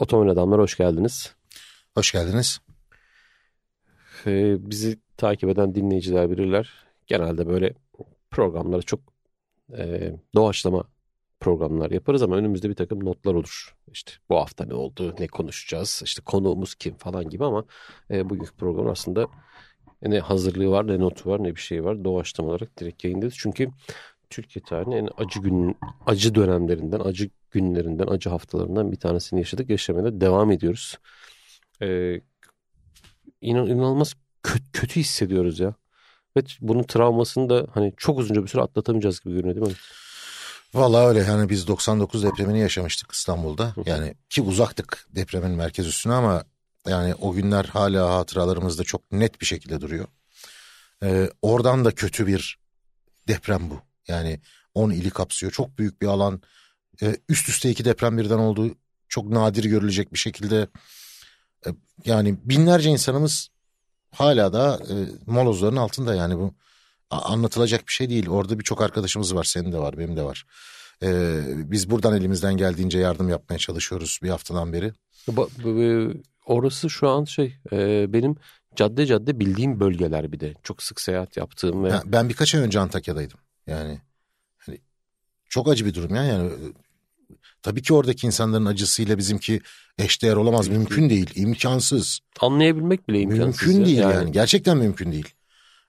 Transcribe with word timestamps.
Otomobil 0.00 0.30
Adamlar 0.30 0.60
hoş 0.60 0.76
geldiniz. 0.76 1.34
Hoş 1.94 2.12
geldiniz. 2.12 2.60
Ee, 4.26 4.70
bizi 4.70 4.98
takip 5.16 5.48
eden 5.48 5.74
dinleyiciler 5.74 6.30
bilirler. 6.30 6.74
Genelde 7.06 7.46
böyle 7.46 7.74
programları 8.30 8.82
çok 8.82 9.00
e, 9.78 10.12
doğaçlama 10.34 10.84
programlar 11.40 11.90
yaparız 11.90 12.22
ama 12.22 12.36
önümüzde 12.36 12.68
bir 12.70 12.74
takım 12.74 13.04
notlar 13.04 13.34
olur. 13.34 13.76
İşte 13.92 14.12
bu 14.28 14.36
hafta 14.36 14.64
ne 14.64 14.74
oldu, 14.74 15.14
ne 15.18 15.26
konuşacağız, 15.26 16.02
işte 16.04 16.22
konuğumuz 16.22 16.74
kim 16.74 16.94
falan 16.94 17.28
gibi 17.28 17.44
ama 17.44 17.64
e, 18.10 18.30
bugünkü 18.30 18.56
program 18.56 18.88
aslında 18.88 19.26
ne 20.02 20.20
hazırlığı 20.20 20.70
var, 20.70 20.86
ne 20.86 20.98
notu 20.98 21.30
var, 21.30 21.42
ne 21.42 21.56
bir 21.56 21.60
şey 21.60 21.84
var. 21.84 22.04
Doğaçlama 22.04 22.50
olarak 22.50 22.78
direkt 22.78 23.04
yayındayız. 23.04 23.34
Çünkü 23.38 23.68
Türkiye 24.30 24.62
tarihinin 24.62 24.96
en 24.96 25.08
acı 25.16 25.40
gün, 25.40 25.76
acı 26.06 26.34
dönemlerinden, 26.34 27.00
acı 27.00 27.30
günlerinden, 27.50 28.06
acı 28.06 28.30
haftalarından 28.30 28.92
bir 28.92 28.96
tanesini 28.96 29.40
yaşadık. 29.40 29.70
Yaşamaya 29.70 30.04
da 30.04 30.20
devam 30.20 30.50
ediyoruz. 30.50 30.98
Ee, 31.82 32.20
inan, 33.40 33.66
inanılmaz 33.66 34.14
kötü, 34.42 34.64
kötü 34.72 35.00
hissediyoruz 35.00 35.60
ya. 35.60 35.74
Ve 36.36 36.40
bunun 36.60 36.82
travmasını 36.82 37.50
da 37.50 37.66
hani 37.74 37.92
çok 37.96 38.18
uzunca 38.18 38.42
bir 38.42 38.48
süre 38.48 38.62
atlatamayacağız 38.62 39.20
gibi 39.20 39.34
görünüyor 39.34 39.56
değil 39.56 39.66
mi? 39.66 39.78
Vallahi 40.74 41.06
öyle 41.06 41.18
yani 41.18 41.48
biz 41.48 41.66
99 41.66 42.22
depremini 42.22 42.60
yaşamıştık 42.60 43.12
İstanbul'da. 43.12 43.74
Yani 43.86 44.14
ki 44.28 44.42
uzaktık 44.42 45.06
depremin 45.14 45.50
merkez 45.50 45.86
üstüne 45.86 46.12
ama 46.12 46.44
yani 46.86 47.14
o 47.14 47.32
günler 47.32 47.64
hala 47.64 48.14
hatıralarımızda 48.14 48.84
çok 48.84 49.12
net 49.12 49.40
bir 49.40 49.46
şekilde 49.46 49.80
duruyor. 49.80 50.06
Ee, 51.02 51.30
oradan 51.42 51.84
da 51.84 51.90
kötü 51.90 52.26
bir 52.26 52.58
deprem 53.28 53.70
bu. 53.70 53.89
Yani 54.10 54.40
10 54.74 54.90
ili 54.90 55.10
kapsıyor. 55.10 55.52
Çok 55.52 55.78
büyük 55.78 56.02
bir 56.02 56.06
alan. 56.06 56.42
Ee, 57.02 57.16
üst 57.28 57.48
üste 57.48 57.70
iki 57.70 57.84
deprem 57.84 58.18
birden 58.18 58.38
oldu. 58.38 58.74
Çok 59.08 59.28
nadir 59.28 59.64
görülecek 59.64 60.12
bir 60.12 60.18
şekilde. 60.18 60.68
Ee, 61.66 61.70
yani 62.04 62.38
binlerce 62.44 62.90
insanımız 62.90 63.48
hala 64.14 64.52
da 64.52 64.80
e, 64.90 64.94
molozların 65.26 65.76
altında 65.76 66.14
yani 66.14 66.38
bu 66.38 66.54
anlatılacak 67.10 67.86
bir 67.86 67.92
şey 67.92 68.10
değil. 68.10 68.28
Orada 68.28 68.58
birçok 68.58 68.82
arkadaşımız 68.82 69.34
var. 69.34 69.44
Senin 69.44 69.72
de 69.72 69.78
var, 69.78 69.98
benim 69.98 70.16
de 70.16 70.22
var. 70.22 70.46
Ee, 71.02 71.40
biz 71.56 71.90
buradan 71.90 72.16
elimizden 72.16 72.56
geldiğince 72.56 72.98
yardım 72.98 73.28
yapmaya 73.28 73.58
çalışıyoruz 73.58 74.18
bir 74.22 74.28
haftadan 74.28 74.72
beri. 74.72 74.92
Orası 76.46 76.90
şu 76.90 77.08
an 77.08 77.24
şey 77.24 77.56
e, 77.72 78.12
benim 78.12 78.36
cadde 78.76 79.06
cadde 79.06 79.40
bildiğim 79.40 79.80
bölgeler 79.80 80.32
bir 80.32 80.40
de. 80.40 80.54
Çok 80.62 80.82
sık 80.82 81.00
seyahat 81.00 81.36
yaptığım 81.36 81.84
ve... 81.84 81.92
Ben 82.04 82.28
birkaç 82.28 82.54
ay 82.54 82.60
önce 82.60 82.80
Antakya'daydım. 82.80 83.38
Yani 83.70 83.98
hani 84.58 84.78
çok 85.48 85.68
acı 85.68 85.86
bir 85.86 85.94
durum 85.94 86.14
ya 86.14 86.24
yani. 86.24 86.50
Tabii 87.62 87.82
ki 87.82 87.94
oradaki 87.94 88.26
insanların 88.26 88.66
acısıyla 88.66 89.18
bizimki 89.18 89.60
eşdeğer 89.98 90.36
olamaz. 90.36 90.68
Mümkün 90.68 91.10
değil. 91.10 91.30
imkansız. 91.34 92.20
Anlayabilmek 92.40 93.08
bile 93.08 93.20
imkansız. 93.20 93.62
Mümkün 93.62 93.80
ya. 93.80 93.86
değil 93.86 93.98
yani. 93.98 94.14
yani. 94.14 94.32
Gerçekten 94.32 94.76
mümkün 94.76 95.12
değil. 95.12 95.28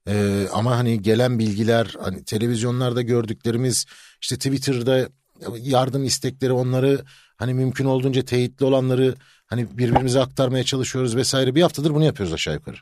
Ee, 0.07 0.47
ama 0.53 0.77
hani 0.77 1.01
gelen 1.01 1.39
bilgiler, 1.39 1.95
hani 2.01 2.23
televizyonlarda 2.23 3.01
gördüklerimiz, 3.01 3.85
işte 4.21 4.35
Twitter'da 4.35 5.09
yardım 5.57 6.03
istekleri 6.03 6.51
onları 6.51 7.01
hani 7.37 7.53
mümkün 7.53 7.85
olduğunca 7.85 8.25
teyitli 8.25 8.65
olanları 8.65 9.15
hani 9.45 9.77
birbirimize 9.77 10.19
aktarmaya 10.19 10.63
çalışıyoruz 10.63 11.15
vesaire. 11.15 11.55
Bir 11.55 11.61
haftadır 11.61 11.93
bunu 11.93 12.03
yapıyoruz 12.03 12.33
aşağı 12.33 12.53
yukarı. 12.53 12.77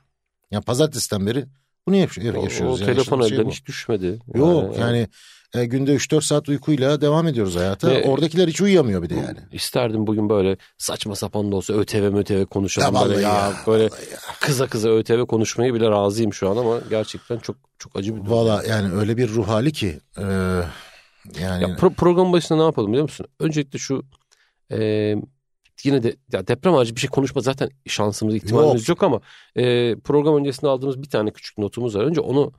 Yani 0.52 0.64
pazartesiden 0.64 1.26
beri 1.26 1.46
bunu 1.90 1.96
yaşıyoruz. 1.96 2.62
O, 2.62 2.66
o 2.66 2.78
yani 2.78 2.86
telefon 2.86 3.20
elden 3.22 3.44
şey 3.44 3.46
hiç 3.46 3.66
düşmedi. 3.66 4.20
Yok 4.36 4.78
yani, 4.78 4.98
yani 4.98 5.08
e, 5.56 5.66
günde 5.66 5.96
3-4 5.96 6.22
saat 6.22 6.50
uykuyla 6.50 7.02
devam 7.02 7.28
ediyoruz 7.28 7.56
hayata. 7.56 7.88
Ve, 7.88 8.04
Oradakiler 8.04 8.48
hiç 8.48 8.62
uyuyamıyor 8.62 9.04
bir 9.04 9.10
de 9.10 9.16
yani. 9.16 9.38
İsterdim 9.52 10.08
bugün 10.08 10.30
böyle 10.30 10.58
saçma 10.78 11.16
sapan 11.16 11.52
da 11.52 11.56
olsa 11.56 11.74
ÖTV 11.74 12.12
MÖTV 12.12 12.46
konuşalım. 12.46 12.96
Ya 12.96 13.02
böyle 13.02 13.22
ya, 13.22 13.30
ya 13.30 13.54
böyle 13.68 13.84
ya. 13.84 13.90
kıza 14.40 14.68
kıza 14.68 14.90
ÖTV 14.90 15.26
konuşmayı 15.26 15.74
bile 15.74 15.90
razıyım 15.90 16.34
şu 16.34 16.50
an 16.50 16.58
ama 16.58 16.80
gerçekten 16.90 17.38
çok 17.38 17.56
çok 17.80 17.96
acı 17.96 18.16
bir 18.16 18.22
durum. 18.22 18.32
Valla 18.32 18.64
yani 18.68 18.94
öyle 18.94 19.18
bir 19.18 19.30
ruh 19.30 19.48
hali 19.48 19.72
ki. 19.72 20.00
E, 20.18 20.24
yani... 21.42 21.64
Ya 21.64 21.76
pro, 21.80 21.90
program 21.90 22.34
başında 22.34 22.58
ne 22.58 22.64
yapalım 22.64 22.90
biliyor 22.92 23.04
musun? 23.04 23.26
Öncelikle 23.40 23.80
şu 23.80 24.04
e, 24.72 25.16
yine 25.84 26.04
de 26.04 26.16
ya 26.34 26.48
deprem 26.48 26.74
harici 26.74 26.96
bir 26.96 27.02
şey 27.02 27.10
konuşma 27.10 27.42
zaten 27.42 27.70
şansımız 27.88 28.36
ihtimalimiz 28.36 28.82
yok, 28.82 28.90
yok 28.90 29.04
ama 29.04 29.22
e, 29.56 29.96
program 29.96 30.38
öncesinde 30.38 30.70
aldığımız 30.70 31.02
bir 31.02 31.10
tane 31.10 31.32
küçük 31.32 31.58
notumuz 31.58 31.96
var. 31.96 32.04
Önce 32.04 32.22
onu 32.22 32.52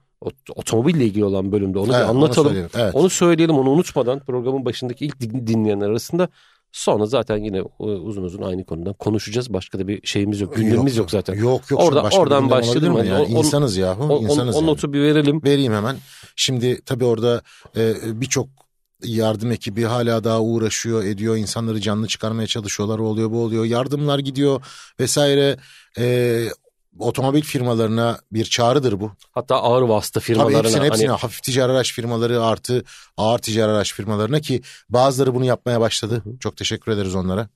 otomobille 0.56 1.04
ilgili 1.04 1.25
olan 1.25 1.53
bölümde 1.53 1.78
onu 1.78 1.97
evet, 1.97 2.08
anlatalım. 2.08 2.53
Onu, 2.53 2.66
evet. 2.75 2.94
onu 2.94 3.10
söyleyelim 3.10 3.58
onu 3.58 3.70
unutmadan 3.70 4.20
programın 4.20 4.64
başındaki 4.64 5.04
ilk 5.04 5.20
dinleyenler 5.20 5.88
arasında 5.88 6.28
Sonra 6.72 7.06
zaten 7.06 7.36
yine 7.36 7.58
e, 7.58 7.82
uzun 7.82 8.22
uzun 8.22 8.42
aynı 8.42 8.64
konudan 8.64 8.92
konuşacağız. 8.92 9.52
Başka 9.52 9.78
da 9.78 9.88
bir 9.88 10.06
şeyimiz 10.06 10.41
yok. 10.41 10.56
Gündemimiz 10.56 10.97
yok, 10.97 11.04
yok 11.04 11.10
zaten. 11.10 11.34
Yok 11.34 11.70
yok. 11.70 11.81
Orada, 11.81 12.02
oradan 12.02 12.50
başladım. 12.50 12.97
Yani. 12.97 13.08
yani 13.08 13.26
insanız 13.26 13.76
yahu. 13.76 14.04
O, 14.04 14.22
insanız 14.22 14.56
o, 14.56 14.58
o 14.58 14.66
notu 14.66 14.92
bir 14.92 15.00
verelim. 15.00 15.42
Vereyim 15.44 15.72
hemen. 15.72 15.97
Şimdi 16.37 16.81
tabii 16.84 17.04
orada 17.04 17.42
e, 17.76 17.94
birçok 18.20 18.48
yardım 19.05 19.53
ekibi 19.53 19.84
hala 19.84 20.25
daha 20.25 20.41
uğraşıyor 20.41 21.05
ediyor 21.05 21.37
insanları 21.37 21.81
canlı 21.81 22.09
çıkarmaya 22.09 22.47
çalışıyorlar 22.47 22.99
oluyor 22.99 23.31
bu 23.31 23.43
oluyor 23.43 23.65
yardımlar 23.65 24.19
gidiyor 24.19 24.62
vesaire 25.00 25.56
e, 25.99 26.44
otomobil 26.99 27.43
firmalarına 27.43 28.19
bir 28.33 28.44
çağrıdır 28.44 29.00
bu. 29.00 29.12
Hatta 29.33 29.56
ağır 29.56 29.83
vasıta 29.83 30.21
firmalarına. 30.21 30.59
Tabii 30.59 30.69
hepsine, 30.69 30.87
hepsine 30.87 31.09
hani... 31.09 31.19
hafif 31.19 31.43
ticari 31.43 31.72
araç 31.72 31.93
firmaları 31.93 32.44
artı 32.44 32.84
ağır 33.16 33.38
ticari 33.38 33.72
araç 33.72 33.94
firmalarına 33.94 34.41
ki 34.41 34.62
bazıları 34.88 35.34
bunu 35.34 35.44
yapmaya 35.44 35.81
başladı. 35.81 36.22
Hı. 36.25 36.38
Çok 36.41 36.56
teşekkür 36.56 36.93
ederiz 36.93 37.15
onlara. 37.15 37.49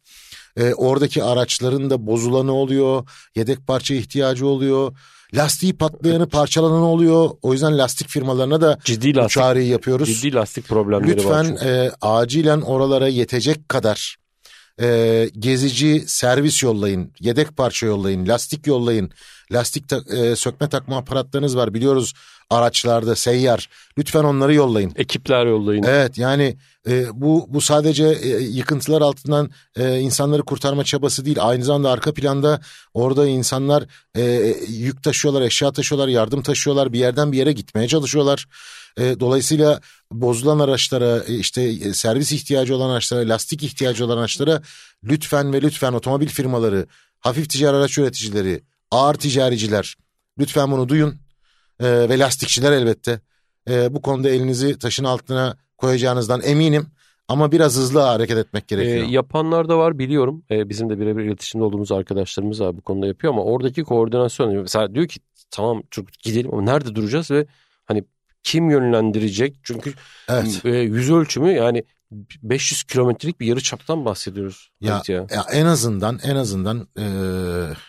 Ee, 0.56 0.74
oradaki 0.74 1.24
araçların 1.24 1.90
da 1.90 2.06
bozulanı 2.06 2.52
oluyor, 2.52 3.08
yedek 3.34 3.66
parça 3.66 3.94
ihtiyacı 3.94 4.46
oluyor. 4.46 4.96
Lastiği 5.34 5.72
patlayanı 5.72 6.28
parçalanan 6.28 6.82
oluyor. 6.82 7.30
O 7.42 7.52
yüzden 7.52 7.78
lastik 7.78 8.08
firmalarına 8.08 8.60
da 8.60 8.78
ciddi 8.84 9.16
lastik, 9.16 9.30
çağrıyı 9.30 9.66
yapıyoruz. 9.66 10.08
Ciddi 10.08 10.34
lastik 10.34 10.68
problemleri 10.68 11.16
Lütfen, 11.16 11.30
var. 11.30 11.44
Lütfen 11.44 11.68
e, 11.68 11.90
acilen 12.00 12.60
oralara 12.60 13.08
yetecek 13.08 13.68
kadar 13.68 14.16
e, 14.80 15.30
gezici 15.38 16.04
servis 16.06 16.62
yollayın, 16.62 17.12
yedek 17.20 17.56
parça 17.56 17.86
yollayın, 17.86 18.28
lastik 18.28 18.66
yollayın. 18.66 19.10
Lastik 19.52 19.88
ta, 19.88 20.02
e, 20.16 20.36
sökme 20.36 20.68
takma 20.68 20.96
aparatlarınız 20.96 21.56
var 21.56 21.74
biliyoruz 21.74 22.14
araçlarda 22.50 23.16
seyyar. 23.16 23.68
Lütfen 23.98 24.24
onları 24.24 24.54
yollayın. 24.54 24.92
Ekipler 24.96 25.46
yollayın. 25.46 25.82
Evet 25.82 26.18
yani 26.18 26.56
e, 26.88 27.06
bu 27.20 27.46
bu 27.48 27.60
sadece 27.60 28.04
e, 28.04 28.28
yıkıntılar 28.28 29.00
altından 29.00 29.50
e, 29.76 29.98
insanları 29.98 30.42
kurtarma 30.42 30.84
çabası 30.84 31.24
değil. 31.24 31.36
Aynı 31.40 31.64
zamanda 31.64 31.90
arka 31.90 32.14
planda 32.14 32.60
orada 32.94 33.26
insanlar 33.26 33.84
e, 34.16 34.22
yük 34.68 35.02
taşıyorlar, 35.02 35.42
eşya 35.42 35.72
taşıyorlar, 35.72 36.08
yardım 36.08 36.42
taşıyorlar. 36.42 36.92
Bir 36.92 36.98
yerden 36.98 37.32
bir 37.32 37.38
yere 37.38 37.52
gitmeye 37.52 37.88
çalışıyorlar. 37.88 38.46
E, 38.98 39.20
dolayısıyla 39.20 39.80
bozulan 40.12 40.58
araçlara, 40.58 41.24
e, 41.28 41.34
işte 41.34 41.62
e, 41.62 41.94
servis 41.94 42.32
ihtiyacı 42.32 42.76
olan 42.76 42.90
araçlara, 42.90 43.28
lastik 43.28 43.62
ihtiyacı 43.62 44.06
olan 44.06 44.18
araçlara 44.18 44.62
lütfen 45.04 45.52
ve 45.52 45.62
lütfen 45.62 45.92
otomobil 45.92 46.28
firmaları, 46.28 46.86
hafif 47.20 47.48
ticari 47.48 47.76
araç 47.76 47.98
üreticileri, 47.98 48.62
ağır 48.90 49.14
ticariciler 49.14 49.96
lütfen 50.38 50.70
bunu 50.70 50.88
duyun 50.88 51.14
e, 51.80 52.08
ve 52.08 52.18
lastikçiler 52.18 52.72
elbette. 52.72 53.20
E, 53.70 53.94
bu 53.94 54.02
konuda 54.02 54.28
elinizi 54.28 54.78
taşın 54.78 55.04
altına 55.04 55.56
koyacağınızdan 55.78 56.42
eminim. 56.44 56.86
Ama 57.28 57.52
biraz 57.52 57.76
hızlı 57.76 58.00
hareket 58.00 58.38
etmek 58.38 58.68
gerekiyor. 58.68 59.08
E, 59.08 59.10
yapanlar 59.10 59.68
da 59.68 59.78
var 59.78 59.98
biliyorum. 59.98 60.44
E, 60.50 60.68
bizim 60.68 60.90
de 60.90 61.00
birebir 61.00 61.24
iletişimde 61.24 61.64
olduğumuz 61.64 61.92
arkadaşlarımız 61.92 62.60
var 62.60 62.76
bu 62.76 62.80
konuda 62.80 63.06
yapıyor 63.06 63.32
ama 63.32 63.44
oradaki 63.44 63.84
koordinasyon 63.84 64.56
mesela 64.56 64.94
diyor 64.94 65.08
ki 65.08 65.20
tamam 65.50 65.82
çok 65.90 66.12
gidelim 66.12 66.54
ama 66.54 66.62
nerede 66.62 66.94
duracağız 66.94 67.30
ve 67.30 67.46
hani 67.84 68.04
kim 68.44 68.70
yönlendirecek? 68.70 69.56
Çünkü 69.62 69.94
evet. 70.28 70.64
e, 70.64 70.70
yüz 70.70 71.10
ölçümü 71.10 71.52
yani 71.52 71.84
500 72.42 72.82
kilometrelik 72.82 73.40
bir 73.40 73.46
yarı 73.46 73.60
çaptan 73.60 74.04
bahsediyoruz. 74.04 74.70
Ya, 74.80 75.02
ya. 75.08 75.26
ya 75.30 75.46
en 75.52 75.66
azından 75.66 76.20
en 76.22 76.36
azından 76.36 76.88
e, 76.98 77.06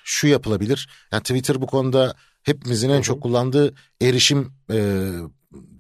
şu 0.04 0.28
yapılabilir. 0.28 0.90
Yani 1.12 1.22
Twitter 1.22 1.62
bu 1.62 1.68
konuda 1.68 2.16
hepimizin 2.44 2.90
en 2.90 2.94
Hı-hı. 2.94 3.02
çok 3.02 3.24
kullandığı 3.24 3.74
erişim 4.02 4.54
e, 4.72 5.10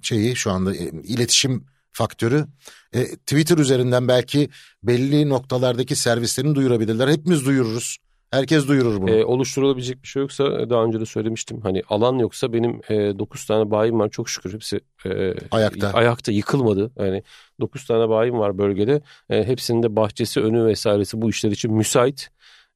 şeyi 0.01 0.35
şu 0.35 0.51
anda 0.51 0.75
e, 0.75 0.89
iletişim 1.03 1.65
faktörü. 1.91 2.45
E, 2.93 3.05
Twitter 3.15 3.57
üzerinden 3.57 4.07
belki 4.07 4.49
belli 4.83 5.29
noktalardaki 5.29 5.95
servislerini 5.95 6.55
duyurabilirler. 6.55 7.07
Hepimiz 7.07 7.45
duyururuz. 7.45 7.97
Herkes 8.35 8.67
duyurur 8.67 9.01
bunu. 9.01 9.09
E, 9.09 9.25
oluşturulabilecek 9.25 10.03
bir 10.03 10.07
şey 10.07 10.21
yoksa 10.21 10.43
e, 10.43 10.69
daha 10.69 10.83
önce 10.83 10.99
de 10.99 11.05
söylemiştim. 11.05 11.61
Hani 11.63 11.83
alan 11.89 12.17
yoksa 12.19 12.53
benim 12.53 12.81
e, 12.89 13.19
9 13.19 13.45
tane 13.45 13.71
bayim 13.71 13.99
var 13.99 14.09
çok 14.09 14.29
şükür 14.29 14.53
hepsi 14.53 14.79
e, 15.05 15.33
ayakta. 15.51 15.89
ayakta 15.93 16.31
yıkılmadı. 16.31 16.91
Yani 16.99 17.23
9 17.59 17.85
tane 17.85 18.09
bayim 18.09 18.39
var 18.39 18.57
bölgede. 18.57 19.01
E, 19.29 19.43
hepsinin 19.43 19.83
de 19.83 19.95
bahçesi 19.95 20.41
önü 20.41 20.65
vesairesi 20.65 21.21
bu 21.21 21.29
işler 21.29 21.51
için 21.51 21.73
müsait. 21.73 22.29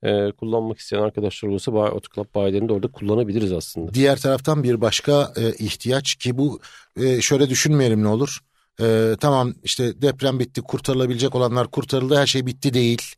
E, 0.04 0.32
kullanmak 0.32 0.80
isteyen 0.80 1.02
arkadaşlar 1.02 1.50
olursa 1.50 1.74
Bay 1.74 1.92
Otoclub 1.92 2.36
bayilerini 2.36 2.70
de 2.70 2.74
orada 2.74 2.88
kullanabiliriz 2.88 3.54
aslında. 3.54 3.94
Diğer 3.94 4.18
taraftan 4.20 4.64
bir 4.64 4.82
başka 4.82 5.34
e, 5.38 5.54
ihtiyaç 5.66 6.16
ki 6.16 6.38
bu 6.38 6.60
e, 7.00 7.22
şöyle 7.22 7.50
düşünmeyelim 7.50 8.04
ne 8.04 8.08
olur. 8.08 8.40
E, 8.82 9.16
tamam 9.20 9.54
işte 9.64 10.02
deprem 10.02 10.40
bitti 10.40 10.62
kurtarılabilecek 10.62 11.36
olanlar 11.36 11.68
kurtarıldı 11.68 12.16
her 12.16 12.28
şey 12.28 12.46
bitti 12.46 12.74
değil. 12.74 13.16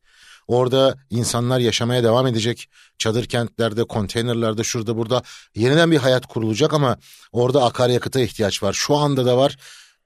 Orada 0.48 0.96
insanlar 1.10 1.60
yaşamaya 1.60 2.04
devam 2.04 2.28
edecek. 2.28 2.70
Çadır 2.98 3.26
kentlerde, 3.26 3.84
konteynerlerde, 3.84 4.64
şurada 4.64 4.98
burada 4.98 5.24
yeniden 5.56 5.92
bir 5.92 5.98
hayat 5.98 6.26
kurulacak 6.26 6.74
ama 6.74 6.98
orada 7.32 7.64
akaryakıta 7.64 8.20
ihtiyaç 8.20 8.64
var. 8.64 8.74
Şu 8.74 8.96
anda 8.96 9.26
da 9.26 9.38
var. 9.38 9.58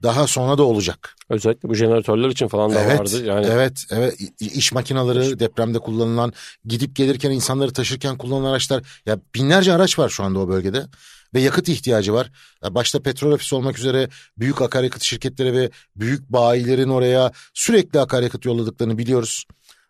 Daha 0.04 0.28
sonra 0.28 0.58
da 0.58 0.64
olacak. 0.64 1.16
Özellikle 1.30 1.70
bu 1.70 1.76
jeneratörler 1.76 2.30
için 2.30 2.48
falan 2.48 2.74
da 2.74 2.82
evet, 2.82 3.00
vardı. 3.00 3.26
Yani 3.26 3.46
Evet, 3.50 3.86
evet. 3.92 4.16
İş 4.40 4.72
makineleri 4.72 5.40
depremde 5.40 5.80
kullanılan, 5.80 6.34
gidip 6.66 6.96
gelirken 6.96 7.32
insanları 7.32 7.74
taşırken 7.74 8.18
kullanılan 8.18 8.52
araçlar. 8.52 8.84
Ya 9.06 9.20
binlerce 9.36 9.74
araç 9.74 10.00
var 10.00 10.10
şu 10.10 10.24
anda 10.24 10.40
o 10.40 10.48
bölgede 10.48 10.86
ve 11.34 11.42
yakıt 11.42 11.70
ihtiyacı 11.70 12.14
var. 12.14 12.32
Başta 12.70 13.02
petrol 13.02 13.32
ofisi 13.32 13.56
olmak 13.56 13.80
üzere 13.80 14.10
büyük 14.38 14.62
akaryakıt 14.62 15.02
şirketleri 15.02 15.54
ve 15.54 15.70
büyük 15.96 16.30
bayilerin 16.30 16.90
oraya 16.90 17.32
sürekli 17.54 18.00
akaryakıt 18.00 18.46
yolladıklarını 18.46 18.98
biliyoruz. 18.98 19.46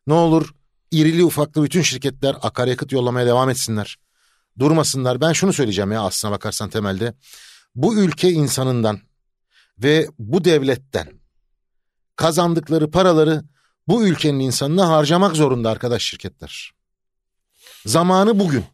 Ne 0.07 0.13
olur 0.13 0.54
irili 0.92 1.24
ufaklı 1.24 1.63
bütün 1.63 1.81
şirketler 1.81 2.36
akaryakıt 2.42 2.92
yollamaya 2.92 3.28
devam 3.28 3.50
etsinler. 3.50 3.98
Durmasınlar. 4.60 5.22
Ben 5.22 5.34
şunu 5.34 5.54
söyleyeceğim 5.54 5.92
ya 5.92 6.02
aslına 6.02 6.31
bakarsan 6.34 6.69
temelde. 6.69 7.13
Bu 7.75 7.96
ülke 7.96 8.31
insanından 8.31 9.00
ve 9.80 10.07
bu 10.19 10.46
devletten 10.46 11.07
kazandıkları 12.16 12.92
paraları 12.92 13.44
bu 13.88 14.07
ülkenin 14.07 14.40
insanına 14.40 14.90
harcamak 14.90 15.36
zorunda 15.36 15.69
arkadaş 15.69 16.04
şirketler. 16.04 16.74
Zamanı 17.86 18.40
bugün. 18.40 18.66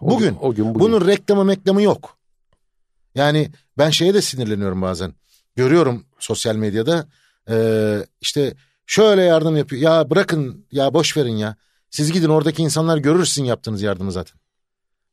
o 0.00 0.10
Bugün. 0.10 0.28
gün, 0.28 0.38
o 0.40 0.54
gün 0.54 0.74
bugün. 0.74 0.80
Bunun 0.80 1.06
reklamı 1.06 1.44
meklamı 1.44 1.82
yok. 1.82 2.18
Yani 3.14 3.50
ben 3.78 3.90
şeye 3.90 4.14
de 4.14 4.22
sinirleniyorum 4.22 4.82
bazen. 4.82 5.14
Görüyorum 5.56 6.06
sosyal 6.18 6.56
medyada 6.56 7.08
eee, 7.48 8.06
işte 8.20 8.54
şöyle 8.92 9.22
yardım 9.22 9.56
yapıyor. 9.56 9.82
Ya 9.82 10.10
bırakın 10.10 10.66
ya 10.72 10.94
boş 10.94 11.16
verin 11.16 11.36
ya. 11.36 11.56
Siz 11.90 12.12
gidin 12.12 12.28
oradaki 12.28 12.62
insanlar 12.62 12.96
görür 12.98 13.24
sizin 13.24 13.44
yaptığınız 13.44 13.82
yardımı 13.82 14.12
zaten. 14.12 14.40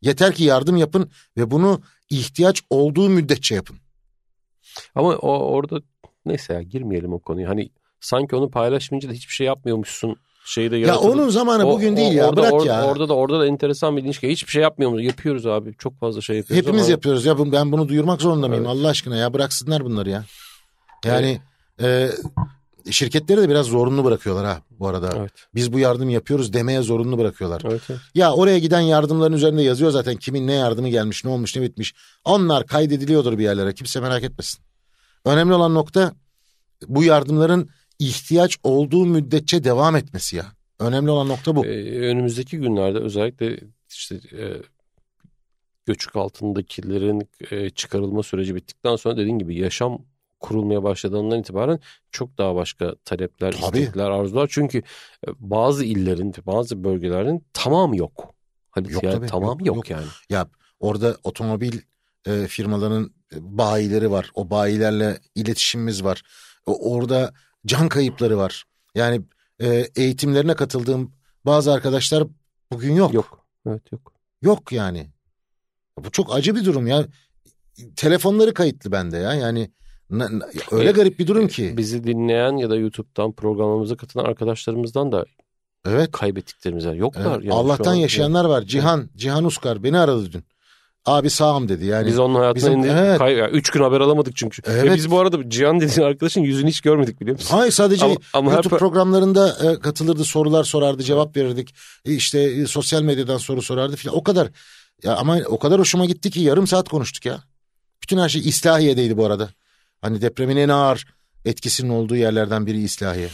Yeter 0.02 0.34
ki 0.36 0.44
yardım 0.44 0.78
yapın 0.78 1.12
ve 1.38 1.52
bunu 1.52 1.81
ihtiyaç 2.10 2.62
olduğu 2.70 3.10
müddetçe 3.10 3.56
yapın. 3.56 3.78
Ama 4.96 5.10
o 5.10 5.31
orada 5.31 5.81
neyse 6.26 6.54
ya 6.54 6.62
girmeyelim 6.62 7.14
o 7.14 7.20
konuya. 7.20 7.50
Hani 7.50 7.70
sanki 8.00 8.36
onu 8.36 8.52
paylaşmayınca 8.52 9.10
da 9.10 9.14
hiçbir 9.14 9.34
şey 9.34 9.48
yapmıyormuşsun 9.48 10.16
şeyi 10.46 10.72
de 10.72 10.78
Ya 10.78 10.98
onun 11.00 11.30
zamanı 11.30 11.66
O- 11.68 11.74
bugün 11.74 11.94
o- 11.94 11.98
değil 11.98 12.14
ya 12.14 12.30
orada, 12.30 12.42
bırak 12.42 12.54
orada, 12.54 12.66
ya. 12.74 12.86
Orada 12.86 13.10
da 13.10 13.14
orada 13.14 13.40
da 13.40 13.46
enteresan 13.48 13.98
bir 13.98 14.04
ilişki. 14.04 14.30
Hiçbir 14.30 14.52
şey 14.52 14.62
yapmıyoruz. 14.62 15.04
Yapıyoruz 15.04 15.46
abi. 15.46 15.75
Çok 15.78 16.00
fazla 16.00 16.22
şey 16.22 16.38
yapıyoruz. 16.38 16.66
Hepimiz 16.66 16.84
ama- 16.84 16.92
yapıyoruz 16.92 17.25
ya 17.25 17.52
ben 17.52 17.72
bunu 17.72 17.88
duyurmak 17.90 18.22
zorunda 18.22 18.48
mıyım 18.48 18.66
Evet. 18.66 18.75
Allah 18.75 18.88
aşkına 18.88 19.16
ya 19.18 19.34
bıraksınlar 19.34 19.86
bunları 19.86 20.10
ya. 20.10 20.24
Yani 21.06 21.42
e, 21.82 22.10
şirketleri 22.91 23.41
de 23.41 23.50
biraz 23.50 23.65
zorunlu 23.65 24.03
bırakıyorlar 24.03 24.45
ha 24.45 24.62
bu 24.71 24.88
arada. 24.88 25.13
Evet. 25.18 25.31
Biz 25.56 25.74
bu 25.74 25.80
yardım 25.80 26.09
yapıyoruz 26.09 26.53
demeye 26.53 26.81
zorunlu 26.81 27.18
bırakıyorlar. 27.18 27.62
Evet, 27.65 27.81
evet. 27.89 28.00
Ya 28.15 28.33
oraya 28.33 28.59
giden 28.59 28.80
yardımların 28.80 29.33
üzerinde 29.33 29.62
yazıyor 29.62 29.91
zaten 29.91 30.15
kimin 30.15 30.47
ne 30.47 30.53
yardımı 30.53 30.89
gelmiş, 30.89 31.25
ne 31.25 31.31
olmuş, 31.31 31.56
ne 31.56 31.62
bitmiş. 31.62 31.94
Onlar 32.25 32.68
kaydediliyordur 32.68 33.38
bir 33.38 33.44
yerlere. 33.44 33.74
Kimse 33.74 34.00
merak 34.00 34.24
etmesin. 34.24 34.63
Önemli 35.25 35.53
olan 35.53 35.74
nokta 35.74 36.13
bu 36.88 37.03
yardımların 37.03 37.69
ihtiyaç 38.00 38.57
olduğu 38.63 39.06
müddetçe 39.06 39.63
devam 39.63 39.95
etmesi 39.95 40.36
ya. 40.36 40.45
Önemli 40.80 41.12
olan 41.12 41.27
nokta 41.27 41.56
bu. 41.56 41.65
Ee, 41.65 42.00
önümüzdeki 42.00 42.57
günlerde 42.57 43.00
özellikle 43.00 43.59
işte 43.89 44.15
e, 44.15 44.62
göçük 45.86 46.15
altındakilerin 46.15 47.30
e, 47.51 47.69
çıkarılma 47.69 48.24
süreci 48.24 48.56
bittikten 48.56 48.95
sonra 48.95 49.18
dediğin 49.18 49.39
gibi 49.39 49.59
yaşam 49.59 50.06
kurulmaya 50.39 50.83
başladığından 50.83 51.39
itibaren 51.39 51.80
çok 52.12 52.38
daha 52.38 52.56
başka 52.56 52.95
talepler, 53.06 53.51
Tabii. 53.51 53.80
istekler, 53.80 54.09
arzular. 54.09 54.47
Çünkü 54.51 54.77
e, 54.77 55.27
bazı 55.39 55.86
illerin, 55.86 56.33
bazı 56.45 56.83
bölgelerin 56.83 57.45
tamamı 57.53 57.97
yok. 57.97 58.33
Halit 58.71 58.91
Yok 58.91 59.03
yani 59.03 59.15
tabii, 59.15 59.27
tamamı 59.27 59.50
yok, 59.59 59.68
yok, 59.68 59.75
yok. 59.75 59.89
yani. 59.89 60.06
Ya 60.30 60.47
orada 60.80 61.18
otomobil 61.24 61.80
e, 62.27 62.47
firmalarının 62.47 63.13
e, 63.33 63.57
bayileri 63.57 64.12
var. 64.12 64.31
O 64.33 64.50
bayilerle 64.50 65.18
iletişimimiz 65.36 66.03
var. 66.03 66.21
O- 66.65 66.94
orada 66.95 67.33
can 67.65 67.89
kayıpları 67.89 68.38
var. 68.38 68.63
Yani 68.95 69.21
e, 69.62 69.88
eğitimlerine 69.95 70.56
katıldığım 70.56 71.13
bazı 71.45 71.74
arkadaşlar 71.74 72.24
bugün 72.71 72.94
yok. 72.94 73.13
Yok. 73.13 73.45
Evet 73.68 73.91
yok. 73.91 74.13
Yok 74.41 74.71
yani. 74.71 75.09
Bu 75.97 76.12
çok 76.12 76.36
acı 76.36 76.56
bir 76.56 76.65
durum 76.65 76.88
ya. 76.88 77.06
Telefonları 77.95 78.53
kayıtlı 78.53 78.91
bende 78.91 79.18
ya. 79.18 79.33
Yani 79.33 79.71
öyle 80.72 80.90
E, 80.90 80.92
garip 80.92 81.20
bir 81.20 81.28
durum 81.28 81.48
ki. 81.48 81.78
Bizi 81.78 82.04
dinleyen 82.04 82.58
ya 82.58 82.70
da 82.70 82.76
YouTube'dan 82.76 83.32
programımıza 83.32 83.96
katılan 83.98 84.26
arkadaşlarımızdan 84.26 85.12
da 85.12 85.26
Evet. 85.88 86.12
kaybettiklerimiz 86.12 86.86
var. 86.88 86.94
Yoklar. 86.94 87.26
evet. 87.36 87.44
yani 87.44 87.54
Allah'tan 87.54 87.92
an. 87.92 87.96
yaşayanlar 87.96 88.46
var. 88.46 88.62
Cihan, 88.62 89.10
Cihan 89.16 89.44
Uskar 89.46 89.84
beni 89.84 89.98
aradı 90.00 90.32
dün. 90.32 90.44
Abi 91.06 91.30
sağım 91.30 91.70
dedi. 91.70 91.86
Yani 91.86 92.08
Biz 92.08 92.20
onun 92.20 92.36
hayatına 92.36 92.56
bizim- 92.56 92.74
indi. 92.80 92.88
evet. 92.92 93.18
Kay- 93.18 93.34
yani 93.36 93.52
üç 93.52 93.70
gün 93.70 93.82
haber 93.82 94.00
alamadık 94.02 94.36
çünkü. 94.36 94.62
Ve 94.68 94.74
Evet. 94.80 94.96
biz 94.96 95.12
bu 95.12 95.20
arada 95.20 95.50
Cihan 95.50 95.80
dediğin 95.80 96.08
arkadaşın 96.08 96.42
yüzünü 96.42 96.70
hiç 96.70 96.82
görmedik 96.82 97.22
biliyor 97.22 97.38
musun? 97.38 97.58
Hayır 97.58 97.72
sadece 97.72 98.06
Ama- 98.06 98.16
ama 98.34 98.52
her 98.52 98.56
YouTube 98.56 98.76
pro- 98.76 98.80
programlarında 98.80 99.58
e, 99.72 99.80
katılırdı, 99.80 100.24
sorular 100.24 100.64
sorardı, 100.64 101.04
cevap 101.04 101.38
verirdik. 101.38 101.76
E, 102.06 102.14
işte 102.14 102.40
e, 102.40 102.66
sosyal 102.66 103.02
medyadan 103.02 103.38
soru 103.38 103.62
sorardı 103.62 103.96
filan. 103.96 104.16
O 104.16 104.24
kadar. 104.24 104.48
Ya 105.04 105.16
ama 105.16 105.38
o 105.48 105.60
kadar 105.60 105.80
hoşuma 105.80 106.06
gitti 106.06 106.32
ki 106.32 106.42
yarım 106.42 106.68
saat 106.68 106.90
konuştuk 106.90 107.26
ya. 107.26 107.44
Bütün 108.04 108.18
her 108.18 108.30
şey 108.30 108.42
İslahiye'deydi 108.42 109.18
bu 109.18 109.26
arada. 109.26 109.50
Hani 110.01 110.22
depremin 110.22 110.57
en 110.57 110.69
ağır 110.69 111.06
etkisinin 111.46 111.90
olduğu 111.90 112.16
yerlerden 112.16 112.66
biri 112.66 112.81
İslahiye. 112.81 113.30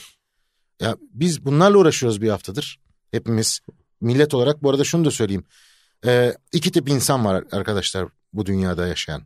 Ya 0.80 0.98
biz 1.14 1.46
bunlarla 1.46 1.78
uğraşıyoruz 1.78 2.22
bir 2.22 2.30
haftadır. 2.30 2.80
Hepimiz 3.12 3.60
millet 4.02 4.34
olarak 4.34 4.64
bu 4.64 4.70
arada 4.70 4.84
şunu 4.84 5.06
da 5.06 5.12
söyleyeyim. 5.12 5.44
E, 6.06 6.34
iki 6.54 6.72
tip 6.72 6.90
insan 6.90 7.26
var 7.26 7.44
arkadaşlar 7.52 8.08
bu 8.34 8.46
dünyada 8.46 8.88
yaşayan. 8.88 9.24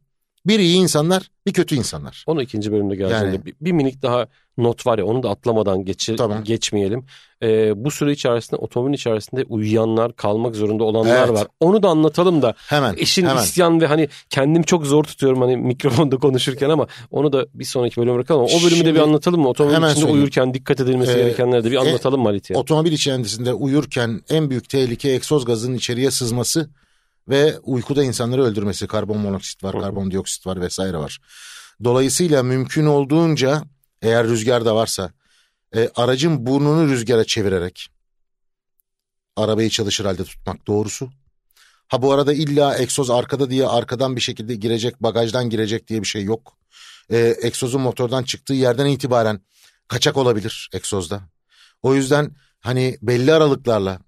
Bir 0.47 0.59
iyi 0.59 0.77
insanlar, 0.77 1.31
bir 1.45 1.53
kötü 1.53 1.75
insanlar. 1.75 2.23
Onu 2.27 2.41
ikinci 2.41 2.71
bölümde 2.71 2.95
geldiğinde 2.95 3.25
Yani- 3.25 3.45
bir, 3.45 3.53
bir 3.61 3.71
minik 3.71 4.01
daha 4.01 4.27
not 4.57 4.87
var 4.87 4.97
ya 4.99 5.05
onu 5.05 5.23
da 5.23 5.29
atlamadan 5.29 5.85
geçir, 5.85 6.17
Tamam. 6.17 6.43
geçmeyelim. 6.43 7.05
Ee, 7.43 7.85
bu 7.85 7.91
süre 7.91 8.11
içerisinde 8.11 8.55
otomobil 8.55 8.93
içerisinde 8.93 9.43
uyuyanlar 9.49 10.15
kalmak 10.15 10.55
zorunda 10.55 10.83
olanlar 10.83 11.27
Evet. 11.27 11.39
var. 11.39 11.47
Onu 11.59 11.83
da 11.83 11.87
anlatalım 11.89 12.41
da 12.41 12.53
Hemen, 12.57 12.93
işin 12.93 13.25
hemen. 13.25 13.43
isyan 13.43 13.81
ve 13.81 13.87
hani 13.87 14.07
kendim 14.29 14.63
çok 14.63 14.85
zor 14.85 15.03
tutuyorum 15.03 15.41
hani 15.41 15.57
mikrofonda 15.57 16.17
konuşurken 16.17 16.69
ama 16.69 16.87
onu 17.11 17.33
da 17.33 17.45
bir 17.53 17.65
sonraki 17.65 17.97
bölüme 18.01 18.15
bırakalım. 18.15 18.43
O 18.43 18.47
bölümü 18.47 18.69
de 18.71 18.75
Şimdi- 18.75 18.95
bir 18.95 18.99
anlatalım 18.99 19.41
mı? 19.41 19.49
Otomobil 19.49 19.75
içinde 19.75 19.89
söyleyeyim. 19.93 20.15
uyurken 20.19 20.53
dikkat 20.53 20.79
edilmesi 20.79 21.11
Ee, 21.11 21.15
gerekenleri 21.15 21.63
de 21.63 21.71
bir 21.71 21.75
e, 21.75 21.79
anlatalım 21.79 22.21
mı 22.21 22.27
Halit? 22.27 22.51
Otomobil 22.51 22.91
içerisinde 22.91 23.53
uyurken 23.53 24.21
en 24.29 24.49
büyük 24.49 24.69
tehlike 24.69 25.09
egzoz 25.09 25.45
gazının 25.45 25.75
içeriye 25.75 26.11
sızması 26.11 26.69
ve 27.29 27.59
uykuda 27.59 28.03
insanları 28.03 28.43
öldürmesi. 28.43 28.87
Karbon 28.87 29.17
monoksit 29.17 29.63
var, 29.63 29.81
karbondioksit 29.81 30.47
var 30.47 30.61
vesaire 30.61 30.97
var. 30.97 31.19
Dolayısıyla 31.83 32.43
mümkün 32.43 32.85
olduğunca 32.85 33.63
eğer 34.01 34.27
rüzgar 34.27 34.65
da 34.65 34.75
varsa 34.75 35.11
e, 35.75 35.89
aracın 35.95 36.45
burnunu 36.45 36.87
rüzgara 36.87 37.23
çevirerek 37.23 37.89
arabayı 39.35 39.69
çalışır 39.69 40.05
halde 40.05 40.23
tutmak 40.23 40.67
doğrusu. 40.67 41.09
Ha 41.87 42.01
bu 42.01 42.13
arada 42.13 42.33
illa 42.33 42.77
egzoz 42.77 43.09
arkada 43.09 43.49
diye 43.49 43.67
arkadan 43.67 44.15
bir 44.15 44.21
şekilde 44.21 44.55
girecek, 44.55 45.03
bagajdan 45.03 45.49
girecek 45.49 45.87
diye 45.87 46.01
bir 46.01 46.07
şey 46.07 46.23
yok. 46.23 46.57
E, 47.11 47.35
egzozun 47.41 47.81
motordan 47.81 48.23
çıktığı 48.23 48.53
yerden 48.53 48.85
itibaren 48.85 49.41
kaçak 49.87 50.17
olabilir 50.17 50.69
egzozda. 50.73 51.21
O 51.81 51.95
yüzden 51.95 52.35
hani 52.59 52.97
belli 53.01 53.33
aralıklarla 53.33 53.99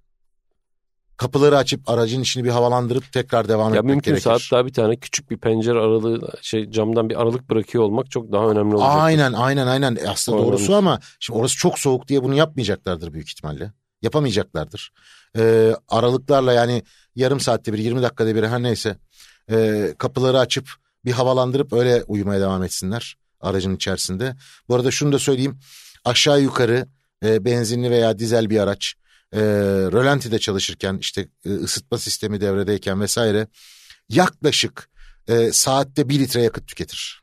kapıları 1.21 1.57
açıp 1.57 1.89
aracın 1.89 2.21
içini 2.21 2.43
bir 2.43 2.49
havalandırıp 2.49 3.11
tekrar 3.11 3.47
devam 3.49 3.73
Ya 3.73 3.79
etmek 3.79 3.89
mümkünse 3.95 4.29
gerekir. 4.29 4.45
hatta 4.51 4.65
bir 4.65 4.73
tane 4.73 4.95
küçük 4.95 5.31
bir 5.31 5.37
pencere 5.37 5.79
aralığı 5.79 6.29
şey 6.41 6.71
camdan 6.71 7.09
bir 7.09 7.21
aralık 7.21 7.49
bırakıyor 7.49 7.83
olmak 7.83 8.11
çok 8.11 8.31
daha 8.31 8.47
önemli 8.47 8.75
olacak. 8.75 8.91
Aynen 8.93 9.33
aynen 9.33 9.67
aynen 9.67 9.95
E, 9.95 10.09
aslında 10.09 10.37
Oradan 10.37 10.51
doğrusu 10.51 10.67
bir- 10.71 10.77
ama 10.77 10.99
şimdi 11.19 11.39
orası 11.39 11.57
çok 11.57 11.79
soğuk 11.79 12.07
diye 12.07 12.23
bunu 12.23 12.35
yapmayacaklardır 12.35 13.13
büyük 13.13 13.29
ihtimalle. 13.29 13.71
Yapamayacaklardır. 14.01 14.91
Ee, 15.37 15.75
aralıklarla 15.89 16.53
yani 16.53 16.83
yarım 17.15 17.39
saatte 17.39 17.73
bir 17.73 17.77
20 17.77 18.01
dakikada 18.01 18.35
bir 18.35 18.43
her 18.43 18.63
neyse 18.63 18.97
ee, 19.51 19.93
kapıları 19.97 20.39
açıp 20.39 20.69
bir 21.05 21.11
havalandırıp 21.11 21.73
öyle 21.73 22.03
uyumaya 22.07 22.41
devam 22.41 22.63
etsinler 22.63 23.15
aracın 23.41 23.75
içerisinde. 23.75 24.35
Bu 24.69 24.75
arada 24.75 24.91
şunu 24.91 25.11
da 25.11 25.19
söyleyeyim 25.19 25.59
aşağı 26.05 26.41
yukarı 26.41 26.85
e, 27.25 27.45
benzinli 27.45 27.91
veya 27.91 28.19
dizel 28.19 28.49
bir 28.49 28.59
araç 28.59 28.93
e, 29.33 29.39
rölantide 29.91 30.39
çalışırken 30.39 30.97
işte 31.01 31.27
e, 31.45 31.49
ısıtma 31.49 31.97
sistemi 31.97 32.41
devredeyken 32.41 33.01
vesaire 33.01 33.47
yaklaşık 34.09 34.89
e, 35.27 35.51
saatte 35.51 36.09
1 36.09 36.19
litre 36.19 36.41
yakıt 36.41 36.67
tüketir. 36.67 37.21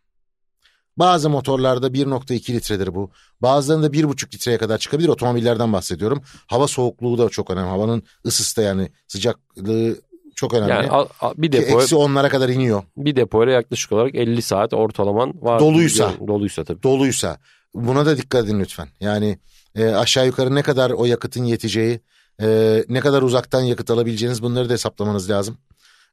Bazı 0.96 1.30
motorlarda 1.30 1.86
1.2 1.86 2.52
litredir 2.52 2.94
bu. 2.94 3.10
Bazılarında 3.42 3.86
1.5 3.86 4.34
litreye 4.34 4.58
kadar 4.58 4.78
çıkabilir. 4.78 5.08
Otomobillerden 5.08 5.72
bahsediyorum. 5.72 6.22
Hava 6.46 6.68
soğukluğu 6.68 7.18
da 7.18 7.28
çok 7.28 7.50
önemli. 7.50 7.68
Havanın 7.68 8.02
ısısı 8.26 8.56
da 8.56 8.62
yani 8.62 8.88
sıcaklığı 9.08 9.96
çok 10.36 10.54
önemli. 10.54 10.70
Yani 10.70 10.88
al- 10.90 11.08
al- 11.20 11.34
bir 11.36 11.52
depo 11.52 11.80
eksi 11.80 11.96
onlara 11.96 12.28
kadar 12.28 12.48
iniyor. 12.48 12.82
bir 12.96 13.16
depoyla 13.16 13.52
yaklaşık 13.52 13.92
olarak 13.92 14.14
50 14.14 14.42
saat 14.42 14.72
ortalaman 14.74 15.42
var. 15.42 15.60
Doluysa. 15.60 16.12
Doluysa 16.26 16.64
tabii. 16.64 16.82
Doluysa. 16.82 17.38
Buna 17.74 18.06
da 18.06 18.16
dikkat 18.16 18.44
edin 18.44 18.60
lütfen. 18.60 18.88
Yani 19.00 19.38
e, 19.78 19.94
aşağı 19.94 20.26
yukarı 20.26 20.54
ne 20.54 20.62
kadar 20.62 20.90
o 20.90 21.04
yakıtın 21.04 21.44
yeteceği, 21.44 22.00
e, 22.40 22.84
ne 22.88 23.00
kadar 23.00 23.22
uzaktan 23.22 23.60
yakıt 23.60 23.90
alabileceğiniz 23.90 24.42
bunları 24.42 24.68
da 24.68 24.72
hesaplamanız 24.72 25.30
lazım. 25.30 25.58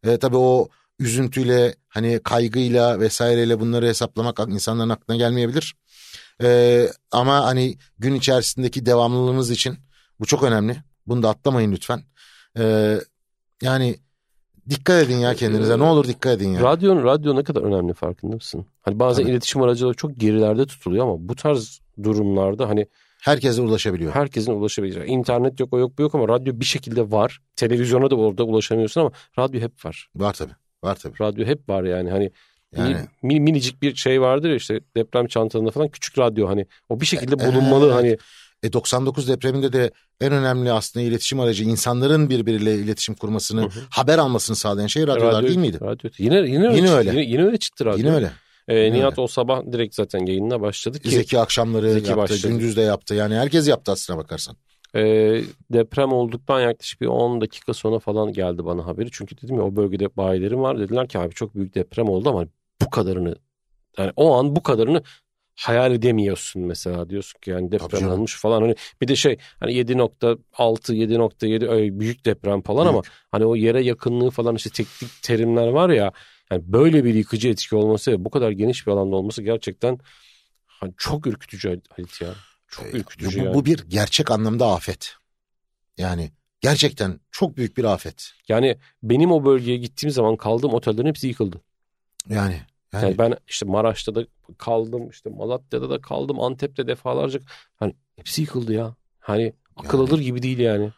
E, 0.03 0.17
tabii 0.17 0.37
o 0.37 0.67
üzüntüyle 0.99 1.75
hani 1.87 2.19
kaygıyla 2.23 2.99
vesaireyle 2.99 3.59
bunları 3.59 3.87
hesaplamak 3.87 4.39
insanların 4.47 4.89
aklına 4.89 5.17
gelmeyebilir. 5.17 5.75
E, 6.43 6.87
ama 7.11 7.45
hani 7.45 7.77
gün 7.99 8.15
içerisindeki 8.15 8.85
devamlılığınız 8.85 9.51
için 9.51 9.77
bu 10.19 10.25
çok 10.25 10.43
önemli. 10.43 10.77
Bunu 11.07 11.23
da 11.23 11.29
atlamayın 11.29 11.71
lütfen. 11.71 12.03
E, 12.57 12.95
yani 13.61 13.99
dikkat 14.69 15.03
edin 15.03 15.17
ya 15.17 15.35
kendinize. 15.35 15.79
Ne 15.79 15.83
olur 15.83 16.07
dikkat 16.07 16.33
edin 16.33 16.49
ya. 16.49 16.61
Radyo, 16.61 17.03
radyo 17.03 17.35
ne 17.35 17.43
kadar 17.43 17.61
önemli 17.61 17.93
farkında 17.93 18.35
mısın? 18.35 18.65
Hani 18.81 18.99
bazen 18.99 19.23
Tabii. 19.23 19.31
iletişim 19.31 19.61
aracıları 19.61 19.93
çok 19.93 20.17
gerilerde 20.17 20.65
tutuluyor 20.65 21.05
ama 21.07 21.29
bu 21.29 21.35
tarz 21.35 21.81
durumlarda 22.03 22.69
hani 22.69 22.87
Herkese 23.25 23.61
ulaşabiliyor. 23.61 24.15
herkesin 24.15 24.51
ulaşabileceği. 24.51 25.05
İnternet 25.05 25.59
yok 25.59 25.73
o 25.73 25.79
yok 25.79 25.97
bu 25.97 26.01
yok 26.01 26.15
ama 26.15 26.27
radyo 26.27 26.59
bir 26.59 26.65
şekilde 26.65 27.11
var. 27.11 27.39
Televizyona 27.55 28.09
da 28.09 28.15
orada 28.15 28.43
ulaşamıyorsun 28.43 29.01
ama 29.01 29.11
radyo 29.39 29.61
hep 29.61 29.85
var. 29.85 30.07
Var 30.15 30.33
tabii. 30.33 30.53
Var 30.83 30.95
tabii. 30.95 31.19
Radyo 31.21 31.45
hep 31.45 31.69
var 31.69 31.83
yani 31.83 32.09
hani 32.11 32.31
Yani 32.77 32.95
mi- 33.23 33.39
minicik 33.39 33.81
bir 33.81 33.95
şey 33.95 34.21
vardır 34.21 34.49
ya 34.49 34.55
işte 34.55 34.79
deprem 34.97 35.27
çantalarında 35.27 35.71
falan 35.71 35.87
küçük 35.87 36.17
radyo 36.19 36.47
hani 36.47 36.65
o 36.89 37.01
bir 37.01 37.05
şekilde 37.05 37.39
bulunmalı 37.39 37.85
Evet. 37.85 37.95
hani 37.95 38.17
E 38.63 38.73
99 38.73 39.27
depreminde 39.27 39.73
de 39.73 39.91
en 40.21 40.31
önemli 40.33 40.71
aslında 40.71 41.05
iletişim 41.05 41.39
aracı 41.39 41.63
insanların 41.63 42.29
birbiriyle 42.29 42.75
iletişim 42.75 43.15
kurmasını, 43.15 43.61
Hı 43.61 43.65
hı. 43.65 43.79
haber 43.89 44.17
almasını 44.17 44.55
sağlayan 44.55 44.87
şey 44.87 45.07
radyolar 45.07 45.43
değil 45.43 45.57
miydi? 45.57 45.77
Radyo. 45.81 46.09
Yine 46.17 46.35
yine. 46.35 46.75
Yine 46.75 46.91
öyle. 46.91 47.09
Yine, 47.09 47.21
yine 47.21 47.43
öyle 47.45 47.57
çıktı 47.57 47.85
radyo. 47.85 47.97
Yine 47.99 48.15
öyle. 48.15 48.31
Ee, 48.67 48.75
Yine 48.79 48.95
Nihat 48.97 49.19
o 49.19 49.27
sabah 49.27 49.63
direkt 49.71 49.95
zaten 49.95 50.25
yayınına 50.25 50.61
başladı 50.61 50.99
ki 50.99 51.09
Zeki 51.09 51.39
akşamları 51.39 51.91
Zeki 51.93 52.09
yaptı, 52.09 52.17
başladı. 52.33 52.47
gündüz 52.53 52.77
de 52.77 52.81
yaptı. 52.81 53.15
Yani 53.15 53.35
herkes 53.35 53.67
yaptı 53.67 53.91
aslına 53.91 54.17
bakarsan. 54.19 54.55
e, 54.95 55.01
deprem 55.73 56.13
olduktan 56.13 56.61
yaklaşık 56.61 57.01
bir 57.01 57.07
10 57.07 57.41
dakika 57.41 57.73
sonra 57.73 57.99
falan 57.99 58.33
geldi 58.33 58.65
bana 58.65 58.85
haberi. 58.85 59.09
Çünkü 59.11 59.37
dedim 59.41 59.55
ya 59.55 59.61
o 59.63 59.75
bölgede 59.75 60.15
bayilerim 60.17 60.61
var. 60.61 60.79
Dediler 60.79 61.07
ki 61.07 61.19
abi 61.19 61.33
çok 61.33 61.55
büyük 61.55 61.75
deprem 61.75 62.09
oldu 62.09 62.29
ama 62.29 62.45
bu 62.81 62.89
kadarını 62.89 63.35
yani 63.97 64.11
o 64.15 64.33
an 64.35 64.55
bu 64.55 64.63
kadarını 64.63 65.03
hayal 65.55 65.91
edemiyorsun 65.93 66.61
mesela 66.61 67.09
diyorsun 67.09 67.39
ki 67.39 67.49
yani 67.49 67.71
deprem 67.71 68.09
olmuş 68.11 68.41
falan 68.41 68.61
hani 68.61 68.75
bir 69.01 69.07
de 69.07 69.15
şey 69.15 69.37
hani 69.59 69.73
7.6 69.73 70.93
7.7 70.93 71.67
öyle 71.67 71.99
büyük 71.99 72.25
deprem 72.25 72.61
falan 72.61 72.85
ama 72.87 73.03
Büyük. 73.03 73.13
hani 73.31 73.45
o 73.45 73.55
yere 73.55 73.83
yakınlığı 73.83 74.29
falan 74.31 74.55
işte 74.55 74.69
teknik 74.69 75.11
terimler 75.23 75.67
var 75.67 75.89
ya 75.89 76.11
yani 76.51 76.63
böyle 76.65 77.03
bir 77.03 77.13
yıkıcı 77.13 77.47
etki 77.47 77.75
olması 77.75 78.11
ve 78.11 78.25
bu 78.25 78.29
kadar 78.29 78.51
geniş 78.51 78.87
bir 78.87 78.91
alanda 78.91 79.15
olması 79.15 79.41
gerçekten 79.43 79.99
hani 80.67 80.93
çok 80.97 81.27
ürkütücü 81.27 81.81
Halit 81.89 82.21
ya. 82.21 82.35
Çok 82.67 82.85
E, 82.85 82.89
ürkütücü 82.89 83.39
bu, 83.39 83.43
yani. 83.43 83.53
bu 83.53 83.65
bir 83.65 83.79
gerçek 83.79 84.31
anlamda 84.31 84.67
afet. 84.73 85.13
Yani 85.97 86.31
gerçekten 86.61 87.19
çok 87.31 87.57
büyük 87.57 87.77
bir 87.77 87.83
afet. 87.83 88.31
Yani 88.47 88.77
benim 89.03 89.31
o 89.31 89.45
bölgeye 89.45 89.77
gittiğim 89.77 90.11
zaman 90.11 90.37
kaldığım 90.37 90.73
otellerin 90.73 91.07
hepsi 91.07 91.27
yıkıldı. 91.27 91.61
Yani 92.29 92.61
yani, 92.93 93.05
Yani 93.05 93.17
ben 93.17 93.37
işte 93.47 93.65
Maraş'ta 93.65 94.15
da 94.15 94.25
kaldım, 94.57 95.09
işte 95.09 95.29
Malatya'da 95.29 95.89
da 95.89 96.01
kaldım, 96.01 96.39
Antep'te 96.39 96.87
defalarca. 96.87 97.39
Hani 97.75 97.95
hepsi 98.15 98.41
yıkıldı 98.41 98.73
ya. 98.73 98.95
Hani 99.19 99.53
akıl 99.75 99.97
Yani- 99.99 100.09
alır 100.09 100.19
gibi 100.19 100.41
değil 100.43 100.59
yani. 100.59 100.91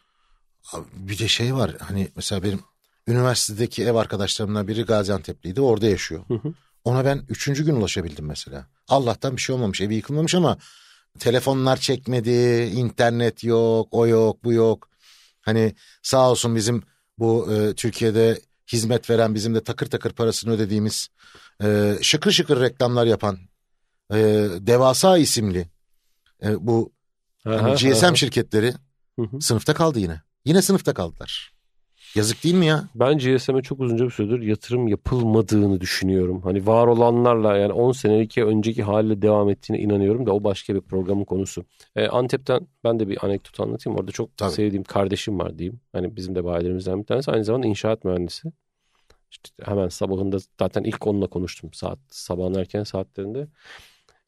bir 0.92 1.18
de 1.18 1.28
şey 1.28 1.54
var 1.54 1.74
hani 1.80 2.08
mesela 2.16 2.42
benim 2.42 2.60
üniversitedeki 3.08 3.84
ev 3.84 3.94
arkadaşlarımdan 3.94 4.68
biri 4.68 4.82
Gaziantep'liydi 4.82 5.60
orada 5.60 5.86
yaşıyor. 5.86 6.24
Hı 6.28 6.34
hı. 6.34 6.52
Ona 6.84 7.04
ben 7.04 7.24
üçüncü 7.28 7.64
gün 7.64 7.76
ulaşabildim 7.76 8.26
mesela. 8.26 8.66
Allah'tan 8.88 9.36
bir 9.36 9.40
şey 9.40 9.54
olmamış 9.54 9.80
evi 9.80 9.94
yıkılmamış 9.94 10.34
ama 10.34 10.58
telefonlar 11.18 11.76
çekmedi, 11.76 12.30
internet 12.74 13.44
yok, 13.44 13.88
o 13.90 14.06
yok, 14.06 14.44
bu 14.44 14.52
yok. 14.52 14.88
Hani 15.40 15.74
sağ 16.02 16.30
olsun 16.30 16.56
bizim 16.56 16.82
bu 17.18 17.52
e, 17.52 17.74
Türkiye'de 17.74 18.40
hizmet 18.72 19.10
veren 19.10 19.34
bizim 19.34 19.54
de 19.54 19.64
takır 19.64 19.86
takır 19.86 20.12
parasını 20.12 20.52
ödediğimiz 20.52 21.08
e, 21.62 21.98
şıkır 22.02 22.30
şıkır 22.30 22.60
reklamlar 22.60 23.06
yapan 23.06 23.38
e, 24.12 24.16
devasa 24.60 25.18
isimli 25.18 25.68
e, 26.42 26.66
bu 26.66 26.92
hani 27.44 27.70
Aha, 27.70 27.74
GSM 27.74 28.06
aha. 28.06 28.14
şirketleri 28.14 28.74
Hı 29.18 29.22
hı. 29.22 29.40
sınıfta 29.40 29.74
kaldı 29.74 29.98
yine. 29.98 30.22
Yine 30.44 30.62
sınıfta 30.62 30.94
kaldılar. 30.94 31.57
Yazık 32.18 32.44
değil 32.44 32.54
mi 32.54 32.66
ya? 32.66 32.84
Ben 32.94 33.18
GSM'e 33.18 33.62
çok 33.62 33.80
uzunca 33.80 34.04
bir 34.04 34.10
süredir 34.10 34.42
yatırım 34.42 34.88
yapılmadığını 34.88 35.80
düşünüyorum. 35.80 36.42
Hani 36.42 36.66
var 36.66 36.86
olanlarla 36.86 37.56
yani 37.56 37.72
10 37.72 37.92
senelik 37.92 38.38
önceki 38.38 38.82
haliyle 38.82 39.22
devam 39.22 39.50
ettiğine 39.50 39.82
inanıyorum 39.82 40.26
da 40.26 40.32
o 40.34 40.44
başka 40.44 40.74
bir 40.74 40.80
programın 40.80 41.24
konusu. 41.24 41.64
Ee, 41.96 42.06
Antep'ten 42.06 42.68
ben 42.84 43.00
de 43.00 43.08
bir 43.08 43.24
anekdot 43.24 43.60
anlatayım. 43.60 43.98
Orada 43.98 44.12
çok 44.12 44.36
Tabii. 44.36 44.52
sevdiğim 44.52 44.84
kardeşim 44.84 45.38
var 45.38 45.58
diyeyim. 45.58 45.80
Hani 45.92 46.16
bizim 46.16 46.34
de 46.34 46.44
bayilerimizden 46.44 47.00
bir 47.00 47.06
tanesi. 47.06 47.30
Aynı 47.30 47.44
zamanda 47.44 47.66
inşaat 47.66 48.04
mühendisi. 48.04 48.52
İşte 49.30 49.50
hemen 49.62 49.88
sabahında 49.88 50.36
zaten 50.60 50.82
ilk 50.84 51.06
onunla 51.06 51.26
konuştum 51.26 51.70
saat 51.72 51.98
sabahın 52.08 52.54
erken 52.54 52.84
saatlerinde. 52.84 53.48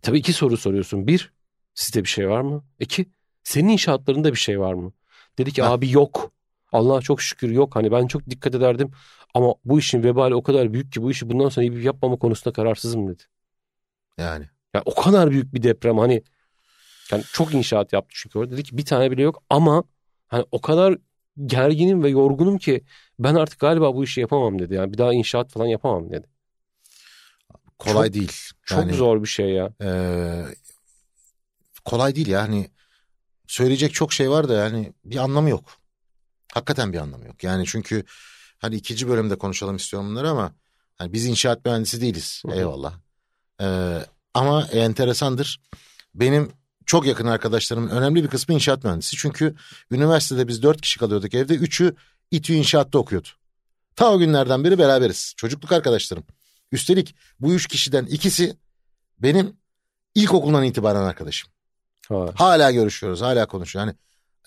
Tabii 0.02 0.18
iki 0.18 0.32
soru 0.32 0.56
soruyorsun. 0.56 1.06
Bir, 1.06 1.32
sizde 1.74 2.04
bir 2.04 2.08
şey 2.08 2.28
var 2.28 2.40
mı? 2.40 2.64
İki, 2.78 3.06
senin 3.44 3.68
inşaatlarında 3.68 4.32
bir 4.32 4.38
şey 4.38 4.60
var 4.60 4.74
mı? 4.74 4.92
Dedi 5.38 5.52
ki 5.52 5.62
Ha. 5.62 5.72
abi 5.72 5.90
yok. 5.90 6.32
Allah'a 6.72 7.00
çok 7.00 7.22
şükür 7.22 7.50
yok. 7.50 7.76
Hani 7.76 7.92
ben 7.92 8.06
çok 8.06 8.30
dikkat 8.30 8.54
ederdim. 8.54 8.90
Ama 9.34 9.54
bu 9.64 9.78
işin 9.78 10.02
vebali 10.02 10.34
o 10.34 10.42
kadar 10.42 10.72
büyük 10.72 10.92
ki 10.92 11.02
bu 11.02 11.10
işi 11.10 11.30
bundan 11.30 11.48
sonra 11.48 11.66
iyi 11.66 11.84
yapmama 11.84 12.16
konusunda 12.16 12.52
kararsızım 12.52 13.08
dedi. 13.08 13.22
Yani 14.18 14.48
Yani 14.74 14.82
o 14.86 14.94
kadar 14.94 15.30
büyük 15.30 15.54
bir 15.54 15.62
deprem 15.62 15.98
hani 15.98 16.22
yani 17.12 17.22
çok 17.32 17.54
inşaat 17.54 17.92
yaptı 17.92 18.10
çünkü 18.14 18.38
orada. 18.38 18.52
Dedi 18.52 18.62
ki 18.62 18.76
bir 18.76 18.84
tane 18.84 19.10
bile 19.10 19.22
yok 19.22 19.42
ama 19.50 19.84
hani 20.28 20.44
o 20.52 20.60
kadar 20.60 20.98
gerginim 21.46 22.02
ve 22.02 22.08
yorgunum 22.08 22.58
ki 22.58 22.84
ben 23.18 23.34
artık 23.34 23.58
galiba 23.60 23.94
bu 23.94 24.04
işi 24.04 24.20
yapamam 24.20 24.58
dedi. 24.58 24.74
Yani 24.74 24.92
bir 24.92 24.98
daha 24.98 25.12
inşaat 25.14 25.50
falan 25.52 25.66
yapamam 25.66 26.10
dedi. 26.10 26.26
kolay 27.78 28.06
Çok- 28.08 28.14
değil. 28.14 28.32
Çok 28.64 28.78
Yani, 28.78 28.94
zor 28.94 29.22
bir 29.22 29.28
şey 29.28 29.48
ya. 29.50 29.70
e, 29.82 29.88
kolay 31.84 32.14
değil 32.16 32.28
yani. 32.28 32.70
Söyleyecek 33.46 33.94
çok 33.94 34.12
şey 34.12 34.30
var 34.30 34.48
da 34.48 34.54
yani 34.54 34.92
bir 35.04 35.16
anlamı 35.16 35.50
yok. 35.50 35.64
Hakikaten 36.54 36.92
bir 36.92 36.98
anlamı 36.98 37.26
yok. 37.26 37.44
Yani 37.44 37.64
çünkü 37.66 38.04
hani 38.58 38.76
ikinci 38.76 39.08
bölümde 39.08 39.38
konuşalım 39.38 39.76
istiyorum 39.76 40.10
bunları 40.10 40.30
ama 40.30 40.52
hani 40.96 41.12
biz 41.12 41.26
inşaat 41.26 41.64
mühendisi 41.64 42.00
değiliz. 42.00 42.42
Hı 42.46 42.52
hı. 42.52 42.56
Eyvallah. 42.56 42.94
E, 43.60 43.98
ama 44.34 44.66
enteresandır. 44.66 45.60
Benim 46.14 46.52
çok 46.86 47.06
yakın 47.06 47.26
arkadaşlarımın 47.26 47.88
önemli 47.88 48.22
bir 48.24 48.28
kısmı 48.28 48.54
inşaat 48.54 48.84
mühendisi. 48.84 49.16
Çünkü 49.16 49.54
üniversitede 49.90 50.48
biz 50.48 50.62
dört 50.62 50.80
kişi 50.80 50.98
kalıyorduk 50.98 51.34
evde. 51.34 51.54
Üçü 51.54 51.94
İTÜ 52.30 52.52
inşaatta 52.52 52.98
okuyordu. 52.98 53.28
Ta 53.96 54.12
o 54.12 54.18
günlerden 54.18 54.64
beri 54.64 54.78
beraberiz. 54.78 55.34
Çocukluk 55.36 55.72
arkadaşlarım. 55.72 56.24
Üstelik 56.72 57.14
bu 57.40 57.52
üç 57.52 57.66
kişiden 57.66 58.06
ikisi 58.06 58.56
benim 59.18 59.56
ilkokuldan 60.14 60.64
itibaren 60.64 61.02
arkadaşım. 61.02 61.50
Ha. 62.08 62.26
Hala 62.34 62.70
görüşüyoruz, 62.70 63.20
hala 63.20 63.46
konuşuyoruz. 63.46 63.88
Yani 63.88 63.98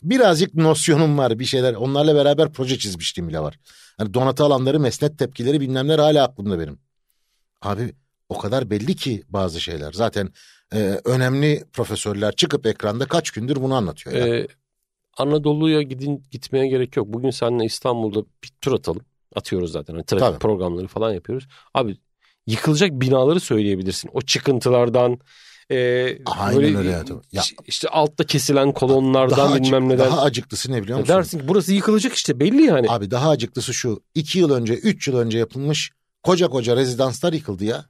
birazcık 0.04 0.56
nosyonum 0.56 1.18
var 1.18 1.40
bir 1.40 1.46
şeyler. 1.46 1.74
Onlarla 1.74 2.16
beraber 2.16 2.52
proje 2.52 2.78
çizmişliğim 2.78 3.30
bile 3.30 3.40
var. 3.40 3.60
Hani 3.98 4.14
donatı 4.14 4.44
alanları, 4.44 4.80
mesnet 4.80 5.20
tepkileri 5.20 5.62
bilmemler 5.62 6.00
hala 6.00 6.24
aklımda 6.24 6.60
benim. 6.60 6.80
Abi 7.62 7.94
o 8.30 8.38
kadar 8.38 8.70
belli 8.70 8.96
ki 8.96 9.24
bazı 9.30 9.62
şeyler. 9.62 9.92
Zaten 9.92 10.30
e, 10.74 11.00
önemli 11.06 11.64
profesörler 11.74 12.36
çıkıp 12.36 12.66
ekranda 12.66 13.06
kaç 13.06 13.32
gündür 13.32 13.56
bunu 13.56 13.76
anlatıyor. 13.76 14.16
Ee, 14.16 14.48
Anadolu'ya 15.18 15.82
gidin 15.82 16.24
gitmeye 16.32 16.68
gerek 16.68 16.98
yok. 16.98 17.08
Bugün 17.08 17.30
seninle 17.30 17.66
İstanbul'da 17.66 18.20
bir 18.44 18.52
tur 18.62 18.74
atalım. 18.74 19.06
Atıyoruz 19.36 19.72
zaten. 19.72 19.94
Hani 19.94 20.06
trafik 20.06 20.26
Tabii. 20.26 20.40
programları 20.40 20.88
falan 20.88 21.14
yapıyoruz. 21.14 21.48
Abi 21.74 21.98
yıkılacak 22.48 22.92
binaları 22.92 23.40
söyleyebilirsin. 23.40 24.10
O 24.14 24.22
çıkıntılardan 24.22 25.20
e, 25.72 25.76
Aynen 26.26 26.62
böyle 26.62 26.78
öyle 26.78 26.90
ya, 26.90 27.06
tabii. 27.06 27.20
Ya- 27.32 27.42
iş- 27.42 27.56
işte 27.68 27.88
altta 27.90 28.24
kesilen 28.24 28.72
kolonlardan 28.72 29.38
daha, 29.38 29.54
acık- 29.54 29.64
bilmem 29.66 29.90
neden. 29.90 30.00
daha 30.00 30.22
acıklısı 30.22 30.72
ne 30.72 30.84
biliyor 30.84 30.98
Ya 30.98 31.02
musun? 31.02 31.16
dersin 31.18 31.40
ki 31.40 31.48
burası 31.48 31.74
yıkılacak 31.74 32.14
işte 32.14 32.40
belli 32.40 32.62
yani. 32.64 32.88
Abi 32.90 33.12
daha 33.12 33.30
acıklısı 33.30 33.74
şu. 33.74 34.04
iki 34.16 34.40
yıl 34.40 34.52
önce, 34.52 34.74
üç 34.74 35.08
yıl 35.08 35.18
önce 35.18 35.38
yapılmış 35.38 35.92
koca 36.24 36.48
koca 36.48 36.76
rezidanslar 36.76 37.34
yıkıldı 37.34 37.66
ya. 37.66 37.86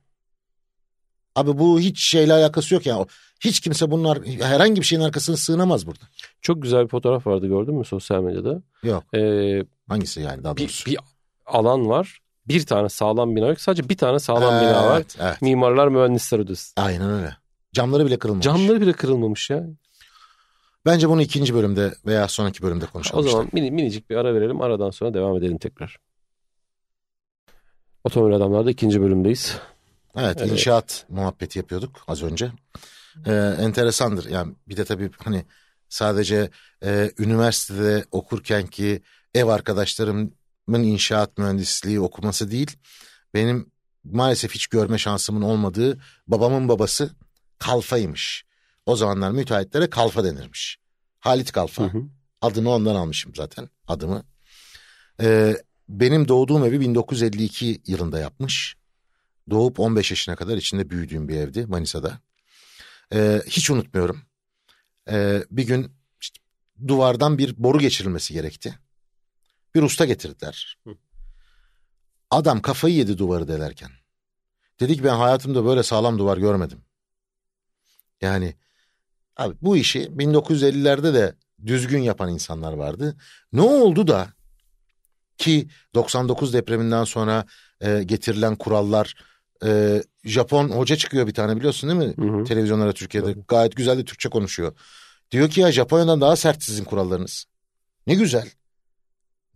Abi 1.35 1.57
bu 1.57 1.79
hiç 1.79 2.03
şeyle 2.09 2.33
alakası 2.33 2.73
yok 2.73 2.85
ya. 2.85 3.05
Hiç 3.39 3.59
kimse 3.59 3.91
bunun 3.91 4.03
ar- 4.03 4.25
herhangi 4.25 4.81
bir 4.81 4.85
şeyin 4.85 5.01
arkasına 5.03 5.37
sığınamaz 5.37 5.87
burada. 5.87 6.03
Çok 6.41 6.61
güzel 6.61 6.83
bir 6.83 6.89
fotoğraf 6.89 7.27
vardı 7.27 7.47
gördün 7.47 7.75
mü 7.75 7.85
sosyal 7.85 8.21
medyada? 8.23 8.61
Yok. 8.83 9.03
Ee, 9.15 9.63
Hangisi 9.89 10.21
yani 10.21 10.43
daha 10.43 10.57
bir, 10.57 10.61
doğrusu? 10.61 10.85
bir 10.85 10.97
alan 11.45 11.89
var. 11.89 12.19
Bir 12.47 12.65
tane 12.65 12.89
sağlam 12.89 13.35
bina 13.35 13.47
yok. 13.47 13.61
Sadece 13.61 13.89
bir 13.89 13.97
tane 13.97 14.19
sağlam 14.19 14.61
bina 14.61 14.85
var. 14.87 14.95
Evet, 14.97 15.15
evet. 15.19 15.41
Mimarlar 15.41 15.87
mühendisler 15.87 16.39
odası. 16.39 16.73
Aynen 16.77 17.09
öyle. 17.09 17.37
Camları 17.73 18.05
bile 18.05 18.19
kırılmamış. 18.19 18.45
Camları 18.45 18.81
bile 18.81 18.93
kırılmamış 18.93 19.49
ya. 19.49 19.67
Bence 20.85 21.09
bunu 21.09 21.21
ikinci 21.21 21.53
bölümde 21.53 21.93
veya 22.05 22.27
sonraki 22.27 22.61
bölümde 22.61 22.85
konuşalım. 22.85 23.25
O 23.25 23.29
zaman 23.29 23.45
işte. 23.45 23.59
mini, 23.59 23.71
minicik 23.71 24.09
bir 24.09 24.15
ara 24.15 24.33
verelim. 24.33 24.61
Aradan 24.61 24.89
sonra 24.89 25.13
devam 25.13 25.37
edelim 25.37 25.57
tekrar. 25.57 25.97
Otomobil 28.03 28.35
Adamlar'da 28.35 28.71
ikinci 28.71 29.01
bölümdeyiz. 29.01 29.57
Evet, 30.15 30.37
Evet. 30.39 30.51
inşaat 30.51 31.05
muhabbeti 31.09 31.59
yapıyorduk 31.59 32.03
az 32.07 32.23
önce. 32.23 32.51
Ee, 33.25 33.31
enteresandır. 33.59 34.29
Yani 34.29 34.53
bir 34.67 34.77
de 34.77 34.85
tabii 34.85 35.09
hani 35.23 35.45
Sadece 35.93 36.49
e, 36.85 37.11
üniversitede 37.17 38.05
okurken 38.11 38.67
ki 38.67 39.01
ev 39.33 39.45
arkadaşlarımın 39.45 40.33
inşaat 40.83 41.37
mühendisliği 41.37 41.99
okuması 41.99 42.51
değil. 42.51 42.77
Benim 43.33 43.71
maalesef 44.03 44.51
hiç 44.55 44.67
görme 44.67 44.97
şansımın 44.97 45.41
olmadığı 45.41 45.97
babamın 46.27 46.69
babası 46.69 47.11
kalfaymış. 47.59 48.45
O 48.85 48.95
zamanlar 48.95 49.31
müteahhitlere 49.31 49.89
kalfa 49.89 50.23
denirmiş. 50.23 50.77
Halit 51.19 51.51
Kalfa. 51.51 51.83
Hı 51.83 51.87
hı. 51.87 52.03
Adını 52.41 52.69
ondan 52.69 52.95
almışım 52.95 53.35
zaten 53.35 53.69
adımı. 53.87 54.23
Ee, 55.21 55.57
benim 55.89 56.27
doğduğum 56.27 56.65
evi 56.65 56.79
1952 56.79 57.81
yılında 57.87 58.19
yapmış. 58.19 58.75
Doğup 59.49 59.79
15 59.79 60.11
yaşına 60.11 60.35
kadar 60.35 60.57
içinde 60.57 60.89
büyüdüğüm 60.89 61.27
bir 61.27 61.35
evdi 61.35 61.65
Manisa'da. 61.65 62.19
Ee, 63.13 63.41
hiç 63.47 63.69
unutmuyorum. 63.69 64.21
Ee, 65.09 65.43
bir 65.51 65.67
gün 65.67 65.95
işte, 66.21 66.39
duvardan 66.87 67.37
bir 67.37 67.63
boru 67.63 67.79
geçirilmesi 67.79 68.33
gerekti. 68.33 68.79
Bir 69.75 69.81
usta 69.81 70.05
getirdiler. 70.05 70.77
Adam 72.31 72.61
kafayı 72.61 72.95
yedi 72.95 73.17
duvarı 73.17 73.47
delerken. 73.47 73.91
Dedi 74.79 74.95
ki 74.95 75.03
ben 75.03 75.15
hayatımda 75.15 75.65
böyle 75.65 75.83
sağlam 75.83 76.17
duvar 76.19 76.37
görmedim. 76.37 76.85
Yani 78.23 78.53
abi 79.37 79.55
bu 79.61 79.77
işi 79.77 79.99
1950'lerde 79.99 81.13
de 81.13 81.35
düzgün 81.65 82.01
yapan 82.01 82.29
insanlar 82.29 82.73
vardı. 82.73 83.15
Ne 83.53 83.61
oldu 83.61 84.07
da 84.07 84.27
ki 85.37 85.67
99 85.95 86.53
depreminden 86.53 87.03
sonra 87.03 87.45
e, 87.81 88.03
getirilen 88.03 88.55
kurallar 88.55 89.15
e, 89.65 90.01
Japon 90.23 90.69
hoca 90.69 90.95
çıkıyor 90.95 91.27
bir 91.27 91.33
tane 91.33 91.57
biliyorsun 91.57 91.89
değil 91.89 92.09
mi? 92.09 92.29
Hı 92.29 92.37
hı. 92.37 92.43
Televizyonlara 92.43 92.93
Türkiye'de 92.93 93.27
hı. 93.27 93.35
gayet 93.47 93.75
güzel 93.75 93.97
de 93.97 94.05
Türkçe 94.05 94.29
konuşuyor. 94.29 94.73
Diyor 95.31 95.49
ki 95.49 95.61
ya 95.61 95.71
Japonya'dan 95.71 96.21
daha 96.21 96.35
sert 96.35 96.63
sizin 96.63 96.83
kurallarınız. 96.83 97.45
Ne 98.07 98.15
güzel. 98.15 98.49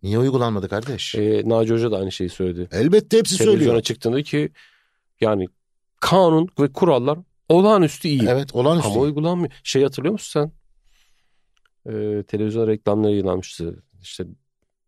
Niye 0.03 0.19
uygulanmadı 0.19 0.69
kardeş? 0.69 1.15
E, 1.15 1.41
Naci 1.45 1.73
Hoca 1.73 1.91
da 1.91 1.97
aynı 1.97 2.11
şeyi 2.11 2.29
söyledi. 2.29 2.69
Elbette 2.71 3.17
hepsi 3.17 3.37
Televizyona 3.37 3.63
söylüyor. 3.63 3.81
çıktığında 3.81 4.23
ki 4.23 4.49
yani 5.21 5.47
kanun 5.99 6.47
ve 6.59 6.73
kurallar 6.73 7.19
olağanüstü 7.49 8.07
iyi. 8.07 8.27
Evet 8.27 8.55
olağanüstü 8.55 8.89
Ama 8.89 8.99
uygulanmıyor. 8.99 9.51
Şey 9.63 9.83
hatırlıyor 9.83 10.11
musun 10.11 10.41
sen? 10.41 10.51
Ee, 11.93 12.23
televizyon 12.23 12.67
reklamları 12.67 13.11
yayınlanmıştı. 13.11 13.83
İşte 14.01 14.23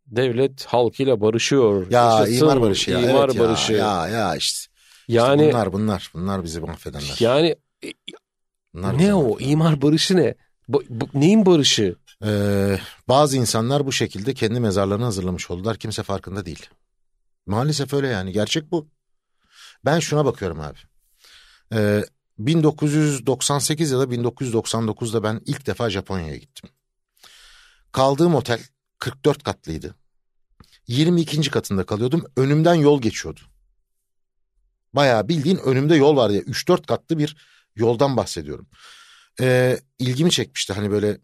devlet 0.08 0.66
halkıyla 0.66 1.22
barışıyor. 1.22 1.92
Ya 1.92 2.04
Yaşasın, 2.04 2.46
imar 2.46 2.62
barışı 2.62 2.92
ya. 2.92 3.00
İmar 3.00 3.30
evet 3.30 3.40
barışı. 3.40 3.74
Ya, 3.74 4.08
ya 4.08 4.36
işte. 4.36 4.72
Yani 5.08 5.42
işte 5.42 5.54
bunlar 5.54 5.74
bunlar 5.74 6.12
bunlar 6.14 6.44
bizi 6.44 6.62
mahvedenler. 6.62 7.18
Yani 7.20 7.56
bunlar 8.74 8.98
ne 8.98 9.14
o 9.14 9.24
mahvedenler. 9.24 9.52
imar 9.52 9.82
barışı 9.82 10.18
ne? 10.18 10.36
Bu, 10.68 10.84
bu, 10.90 11.10
neyin 11.14 11.46
barışı? 11.46 11.96
Ee, 12.26 12.80
bazı 13.08 13.38
insanlar 13.38 13.86
bu 13.86 13.92
şekilde 13.92 14.34
kendi 14.34 14.60
mezarlarını 14.60 15.04
hazırlamış 15.04 15.52
oldular. 15.52 15.78
Kimse 15.78 16.04
farkında 16.04 16.46
değil. 16.46 16.70
Maalesef 17.46 17.94
öyle 17.94 18.08
yani. 18.08 18.32
Gerçek 18.32 18.72
bu. 18.72 18.88
Ben 19.86 20.00
şuna 20.00 20.26
bakıyorum 20.26 20.60
abi. 20.60 20.78
Ee, 21.74 22.04
1998 22.40 23.92
ya 23.92 24.00
da 24.00 24.04
1999'da 24.04 25.24
ben 25.24 25.42
ilk 25.46 25.66
defa 25.66 25.90
Japonya'ya 25.90 26.38
gittim. 26.38 26.70
Kaldığım 27.92 28.36
otel 28.36 28.60
44 28.98 29.44
katlıydı. 29.44 29.96
22. 30.88 31.52
katında 31.52 31.86
kalıyordum. 31.86 32.26
Önümden 32.38 32.74
yol 32.74 33.02
geçiyordu. 33.02 33.40
Bayağı 34.94 35.28
bildiğin 35.28 35.58
önümde 35.58 35.96
yol 35.96 36.16
var 36.16 36.30
ya. 36.30 36.42
3-4 36.42 36.86
katlı 36.86 37.18
bir 37.18 37.38
yoldan 37.76 38.18
bahsediyorum. 38.18 38.68
Ee, 39.42 39.80
ilgimi 40.00 40.32
çekmişti 40.32 40.74
hani 40.74 40.92
böyle 40.92 41.18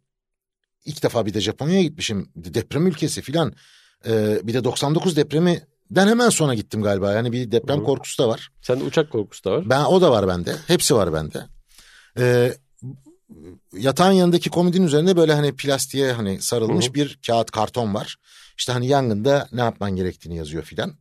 ilk 0.86 1.04
defa 1.04 1.26
bir 1.26 1.34
de 1.34 1.42
Japonya'ya 1.42 1.82
gitmişim. 1.82 2.32
Deprem 2.36 2.88
ülkesi 2.88 3.22
filan. 3.22 3.54
Ee, 4.06 4.40
bir 4.44 4.54
de 4.54 4.64
99 4.64 5.16
depremi 5.16 5.68
den 5.92 6.08
hemen 6.08 6.30
sonra 6.30 6.54
gittim 6.54 6.82
galiba. 6.82 7.14
Yani 7.14 7.32
bir 7.32 7.52
deprem 7.52 7.78
Hı-hı. 7.78 7.86
korkusu 7.86 8.24
da 8.24 8.28
var. 8.30 8.50
Sende 8.62 8.84
uçak 8.84 9.12
korkusu 9.12 9.44
da 9.44 9.52
var. 9.52 9.70
Ben 9.70 9.84
o 9.84 10.02
da 10.02 10.12
var 10.12 10.28
bende. 10.28 10.56
Hepsi 10.68 10.96
var 10.96 11.14
bende. 11.14 11.46
Ee, 12.20 12.54
yatağın 13.74 14.12
yanındaki 14.12 14.50
komodin 14.50 14.84
üzerinde 14.84 15.18
böyle 15.18 15.34
hani 15.34 15.56
plastiğe 15.56 16.12
hani 16.12 16.42
sarılmış 16.42 16.86
Hı-hı. 16.86 16.94
bir 16.94 17.20
kağıt 17.28 17.52
karton 17.52 17.94
var. 17.94 18.16
İşte 18.58 18.72
hani 18.72 18.88
yangında 18.88 19.48
ne 19.52 19.62
yapman 19.62 19.96
gerektiğini 19.96 20.38
yazıyor 20.38 20.64
filan. 20.64 20.96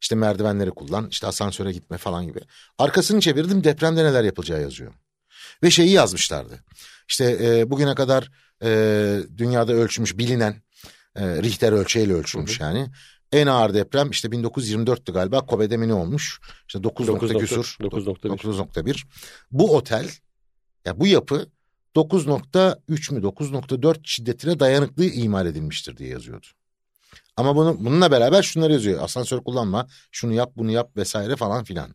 İşte 0.00 0.14
merdivenleri 0.14 0.70
kullan, 0.70 1.08
işte 1.08 1.26
asansöre 1.26 1.72
gitme 1.72 1.98
falan 1.98 2.26
gibi. 2.26 2.40
Arkasını 2.78 3.20
çevirdim 3.20 3.64
depremde 3.64 4.04
neler 4.04 4.24
yapılacağı 4.24 4.60
yazıyor. 4.62 4.92
Ve 5.62 5.70
şeyi 5.70 5.90
yazmışlardı. 5.90 6.64
İşte 7.08 7.38
e, 7.42 7.70
bugüne 7.70 7.94
kadar 7.94 8.30
e, 8.62 9.20
dünyada 9.36 9.72
ölçülmüş 9.72 10.18
bilinen 10.18 10.62
e, 11.16 11.42
Richter 11.42 11.72
ölçeğiyle 11.72 12.12
ölçülmüş 12.12 12.60
Hı-hı. 12.60 12.68
yani. 12.68 12.90
En 13.34 13.46
ağır 13.46 13.74
deprem 13.74 14.10
işte 14.10 14.28
1924'tü 14.28 15.12
galiba 15.12 15.46
Kobe'de 15.46 15.76
mi 15.76 15.88
ne 15.88 15.94
olmuş? 15.94 16.40
İşte 16.68 16.82
9, 16.82 17.06
9 17.06 17.30
nokta 17.30 17.38
küsur. 17.38 17.76
9.1. 17.80 19.04
Bu 19.50 19.76
otel 19.76 20.10
ya 20.84 21.00
bu 21.00 21.06
yapı 21.06 21.46
9.3 21.96 23.14
mü 23.14 23.20
9.4 23.20 24.00
şiddetine 24.04 24.60
dayanıklı 24.60 25.04
imal 25.04 25.46
edilmiştir 25.46 25.96
diye 25.96 26.08
yazıyordu. 26.08 26.46
Ama 27.36 27.56
bunu, 27.56 27.76
bununla 27.84 28.10
beraber 28.10 28.42
şunları 28.42 28.72
yazıyor. 28.72 29.02
Asansör 29.02 29.40
kullanma, 29.44 29.86
şunu 30.10 30.32
yap, 30.32 30.52
bunu 30.56 30.70
yap 30.70 30.96
vesaire 30.96 31.36
falan 31.36 31.64
filan. 31.64 31.94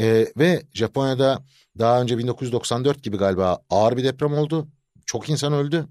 Ee, 0.00 0.26
ve 0.36 0.62
Japonya'da 0.72 1.44
daha 1.78 2.02
önce 2.02 2.18
1994 2.18 3.02
gibi 3.02 3.16
galiba 3.16 3.58
ağır 3.70 3.96
bir 3.96 4.04
deprem 4.04 4.34
oldu. 4.34 4.68
Çok 5.06 5.28
insan 5.28 5.52
öldü. 5.52 5.86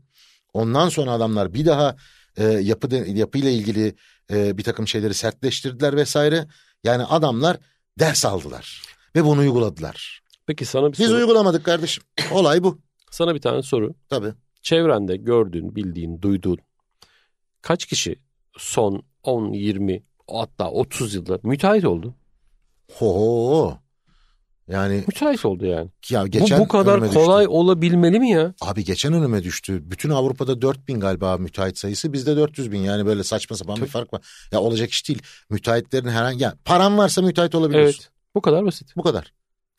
Ondan 0.54 0.90
sonra 0.90 1.12
adamlar 1.12 1.54
bir 1.54 1.66
daha 1.66 1.96
e, 2.38 2.44
yapı 2.44 2.92
de, 2.92 2.96
yapıyla 3.08 3.50
ilgili 3.50 3.96
e, 4.32 4.58
bir 4.58 4.64
takım 4.64 4.88
şeyleri 4.88 5.14
sertleştirdiler 5.14 5.96
vesaire. 5.96 6.48
Yani 6.84 7.04
adamlar 7.04 7.58
ders 8.00 8.26
aldılar 8.26 8.82
ve 9.16 9.26
bunu 9.26 9.40
uyguladılar. 9.40 10.22
Peki 10.48 10.66
sana 10.66 10.94
bir 10.94 10.98
Biz 10.98 11.08
soru. 11.08 11.18
uygulamadık 11.18 11.64
kardeşim. 11.66 12.04
Olay 12.32 12.64
bu. 12.64 12.80
Sana 13.12 13.36
bir 13.36 13.42
tane 13.42 13.62
soru. 13.62 13.94
Tabii. 14.10 14.34
Çevrende 14.62 15.18
gördüğün, 15.18 15.76
bildiğin, 15.76 16.22
duyduğun 16.22 16.58
kaç 17.62 17.86
kişi 17.86 18.16
son 18.58 19.04
10, 19.24 19.54
20 19.54 20.04
hatta 20.32 20.72
30 20.72 21.16
yılda 21.16 21.40
müteahhit 21.44 21.86
oldu? 21.86 22.16
Ho 22.92 23.78
yani 24.68 25.04
müteahhit 25.08 25.46
oldu 25.46 25.66
yani. 25.66 25.90
Ya 26.10 26.28
geçen 26.28 26.60
bu, 26.60 26.64
bu 26.64 26.68
kadar 26.68 27.14
kolay 27.14 27.44
düştü. 27.46 27.52
olabilmeli 27.52 28.20
mi 28.20 28.30
ya? 28.30 28.54
Abi 28.62 28.84
geçen 28.84 29.14
önüme 29.14 29.44
düştü. 29.44 29.92
Bütün 29.92 30.10
Avrupa'da 30.10 30.62
4000 30.62 31.00
galiba 31.00 31.38
müteahhit 31.38 31.78
sayısı. 31.78 32.14
Bizde 32.14 32.38
400 32.38 32.72
bin. 32.72 32.80
Yani 32.80 33.06
böyle 33.06 33.24
saçma 33.24 33.56
sapan 33.56 33.76
Tabii. 33.76 33.86
bir 33.86 33.92
fark 33.92 34.14
var. 34.14 34.22
Ya 34.52 34.60
olacak 34.60 34.90
iş 34.90 35.10
değil. 35.10 35.22
Müteahhitlerin 35.50 36.10
herhangi... 36.10 36.44
Ya 36.44 36.56
paran 36.66 36.98
varsa 36.98 37.22
müteahhit 37.22 37.56
olabiliyorsun. 37.56 38.00
Evet. 38.02 38.12
Bu 38.36 38.42
kadar 38.42 38.66
basit. 38.66 38.96
Bu 38.96 39.04
kadar. 39.04 39.34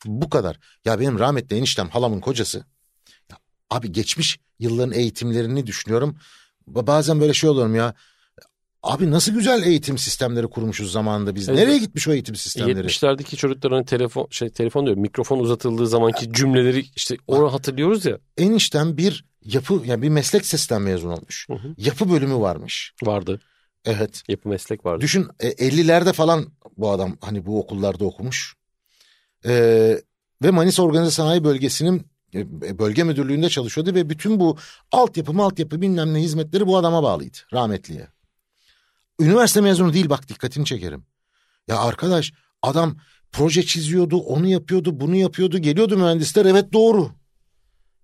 Bu 0.05 0.29
kadar. 0.29 0.59
Ya 0.85 0.99
benim 0.99 1.19
rahmetli 1.19 1.57
eniştem 1.57 1.89
halamın 1.89 2.19
kocası. 2.19 2.63
Ya, 3.31 3.37
abi 3.69 3.91
geçmiş 3.91 4.39
yılların 4.59 4.93
eğitimlerini 4.93 5.67
düşünüyorum. 5.67 6.17
Bazen 6.67 7.21
böyle 7.21 7.33
şey 7.33 7.49
oluyorum 7.49 7.75
ya. 7.75 7.93
Abi 8.87 9.11
nasıl 9.11 9.31
güzel 9.31 9.63
eğitim 9.63 9.97
sistemleri 9.97 10.47
kurmuşuz 10.47 10.91
zamanında 10.91 11.35
biz. 11.35 11.49
Evet. 11.49 11.59
Nereye 11.59 11.77
gitmiş 11.77 12.07
o 12.07 12.11
eğitim 12.13 12.35
sistemleri? 12.35 12.87
70'lerdeki 12.87 13.35
çocukların 13.35 13.75
hani 13.75 13.85
telefon 13.85 14.27
şey 14.31 14.49
telefon 14.49 14.85
diyor 14.85 14.97
mikrofon 14.97 15.39
uzatıldığı 15.39 15.87
zamanki 15.87 16.33
cümleleri 16.33 16.85
işte 16.95 17.17
onu 17.27 17.53
hatırlıyoruz 17.53 18.05
ya. 18.05 18.17
Enişten 18.37 18.97
bir 18.97 19.25
yapı 19.43 19.81
yani 19.85 20.01
bir 20.01 20.09
meslek 20.09 20.45
sistem 20.45 20.83
mezun 20.83 21.09
olmuş. 21.09 21.47
Hı 21.49 21.53
hı. 21.53 21.73
Yapı 21.77 22.09
bölümü 22.09 22.35
varmış. 22.35 22.93
Vardı. 23.03 23.39
Evet. 23.85 24.23
Yapı 24.27 24.49
meslek 24.49 24.85
vardı. 24.85 25.01
Düşün 25.01 25.27
e, 25.39 25.49
50'lerde 25.49 26.13
falan 26.13 26.45
bu 26.77 26.91
adam 26.91 27.17
hani 27.21 27.45
bu 27.45 27.59
okullarda 27.59 28.05
okumuş. 28.05 28.55
Ee, 29.45 30.01
ve 30.43 30.51
Manisa 30.51 30.83
Organize 30.83 31.11
Sanayi 31.11 31.43
Bölgesi'nin 31.43 32.07
e, 32.33 32.79
bölge 32.79 33.03
müdürlüğünde 33.03 33.49
çalışıyordu 33.49 33.95
ve 33.95 34.09
bütün 34.09 34.39
bu 34.39 34.57
altyapı 34.91 35.41
altyapı 35.41 35.81
bilmem 35.81 36.13
ne 36.13 36.19
hizmetleri 36.19 36.67
bu 36.67 36.77
adama 36.77 37.03
bağlıydı 37.03 37.37
rahmetliye. 37.53 38.07
Üniversite 39.19 39.61
mezunu 39.61 39.93
değil 39.93 40.09
bak 40.09 40.27
dikkatini 40.27 40.65
çekerim. 40.65 41.05
Ya 41.67 41.79
arkadaş 41.79 42.33
adam 42.61 42.97
proje 43.31 43.63
çiziyordu, 43.63 44.17
onu 44.17 44.47
yapıyordu, 44.47 44.99
bunu 44.99 45.15
yapıyordu, 45.15 45.57
geliyordu 45.57 45.97
mühendisler 45.97 46.45
evet 46.45 46.73
doğru. 46.73 47.11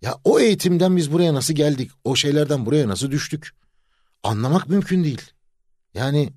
Ya 0.01 0.17
o 0.23 0.39
eğitimden 0.39 0.97
biz 0.97 1.11
buraya 1.11 1.33
nasıl 1.33 1.53
geldik? 1.53 1.91
O 2.03 2.15
şeylerden 2.15 2.65
buraya 2.65 2.87
nasıl 2.87 3.11
düştük? 3.11 3.51
Anlamak 4.23 4.69
mümkün 4.69 5.03
değil. 5.03 5.21
Yani 5.93 6.29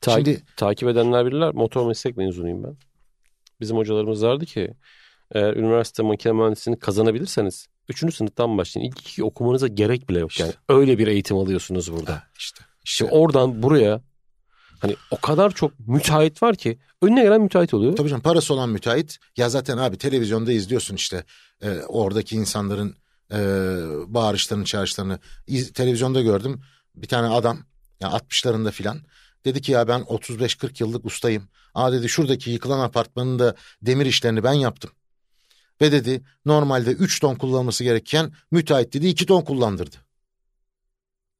Ta 0.00 0.14
şimdi 0.14 0.42
takip 0.56 0.88
edenler 0.88 1.26
bilirler. 1.26 1.54
Motor 1.54 1.86
meslek 1.86 2.16
mezunuyum 2.16 2.64
ben. 2.64 2.76
Bizim 3.60 3.76
hocalarımız 3.76 4.24
vardı 4.24 4.46
ki 4.46 4.74
eğer 5.32 5.56
üniversite 5.56 6.02
makine 6.02 6.32
mühendisliğini 6.32 6.78
kazanabilirseniz 6.78 7.66
üçüncü 7.88 8.14
sınıftan 8.14 8.58
başlayın. 8.58 8.88
İlk 8.88 9.00
iki 9.00 9.24
okumanıza 9.24 9.66
gerek 9.66 10.08
bile 10.08 10.18
yok 10.18 10.40
yani. 10.40 10.52
Öyle 10.68 10.98
bir 10.98 11.06
eğitim 11.06 11.36
alıyorsunuz 11.36 11.92
burada. 11.92 12.12
Ha, 12.12 12.22
işte, 12.38 12.64
işte. 12.84 13.04
Oradan 13.04 13.62
buraya 13.62 14.00
Hani 14.80 14.96
o 15.10 15.16
kadar 15.20 15.50
çok 15.50 15.88
müteahhit 15.88 16.42
var 16.42 16.56
ki 16.56 16.78
önüne 17.02 17.22
gelen 17.22 17.40
müteahhit 17.40 17.74
oluyor. 17.74 17.96
Tabii 17.96 18.08
canım 18.08 18.22
parası 18.22 18.54
olan 18.54 18.68
müteahhit 18.68 19.18
ya 19.36 19.48
zaten 19.48 19.78
abi 19.78 19.98
televizyonda 19.98 20.52
izliyorsun 20.52 20.94
işte 20.96 21.24
e, 21.62 21.70
oradaki 21.88 22.36
insanların 22.36 22.96
e, 23.32 23.38
bağırışlarını 24.06 24.64
çağrışlarını 24.64 25.18
iz, 25.46 25.72
televizyonda 25.72 26.20
gördüm. 26.20 26.60
Bir 26.94 27.08
tane 27.08 27.28
adam 27.28 27.58
yani 28.00 28.14
60'larında 28.14 28.70
filan 28.70 29.00
dedi 29.44 29.62
ki 29.62 29.72
ya 29.72 29.88
ben 29.88 30.00
35-40 30.00 30.82
yıllık 30.82 31.04
ustayım. 31.04 31.48
Aa 31.74 31.92
dedi 31.92 32.08
şuradaki 32.08 32.50
yıkılan 32.50 32.80
apartmanın 32.80 33.38
da 33.38 33.54
demir 33.82 34.06
işlerini 34.06 34.44
ben 34.44 34.52
yaptım. 34.52 34.90
Ve 35.80 35.92
dedi 35.92 36.22
normalde 36.44 36.90
3 36.90 37.20
ton 37.20 37.34
kullanılması 37.34 37.84
gereken 37.84 38.32
müteahhit 38.50 38.92
dedi 38.92 39.06
2 39.06 39.26
ton 39.26 39.42
kullandırdı. 39.42 39.96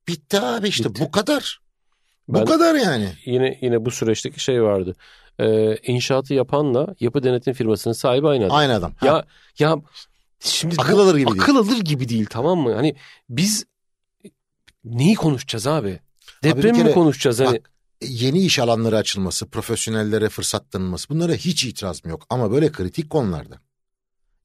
Bitti 0.09 0.41
abi 0.41 0.69
işte 0.69 0.89
Bitti. 0.89 1.03
bu 1.03 1.11
kadar. 1.11 1.61
Ben- 2.35 2.43
bu 2.43 2.47
kadar 2.47 2.75
yani. 2.75 3.13
Yine 3.25 3.59
yine 3.63 3.85
bu 3.85 3.91
süreçteki 3.91 4.41
şey 4.41 4.63
vardı. 4.63 4.97
Ee, 5.41 5.77
inşaatı 5.77 6.35
yapanla 6.35 6.95
yapı 7.01 7.23
denetim 7.23 7.55
firmasının 7.55 7.95
sahibi 7.95 8.29
aynı 8.29 8.45
adam. 8.47 8.57
Aynı 8.57 8.75
adam. 8.75 8.93
Ha, 8.97 9.07
Ya 9.07 9.25
ya 9.59 9.77
şimdi 10.41 10.75
Akıl 10.79 10.99
alır 10.99 11.17
gibi 11.19 11.31
değil. 11.31 11.43
akıl 11.43 11.57
alır 11.57 11.81
gibi 11.81 12.09
değil 12.09 12.27
tamam 12.31 12.59
mı? 12.59 12.75
Hani 12.75 12.95
biz 13.29 13.65
neyi 14.85 15.15
konuşacağız 15.15 15.67
abi? 15.67 16.01
Depremi 16.43 16.79
mi 16.79 16.85
kere- 16.85 16.93
konuşacağız 16.95 17.41
hani? 17.41 17.53
Bak, 17.59 17.71
yeni 18.03 18.39
iş 18.45 18.59
alanları 18.59 18.97
açılması, 18.97 19.47
profesyonellere 19.47 20.29
fırsat 20.29 20.71
tanınması 20.71 21.09
bunlara 21.09 21.33
hiç 21.33 21.65
itirazım 21.65 22.11
yok. 22.11 22.27
Ama 22.31 22.51
böyle 22.53 22.73
kritik 22.73 23.11
konularda. 23.11 23.61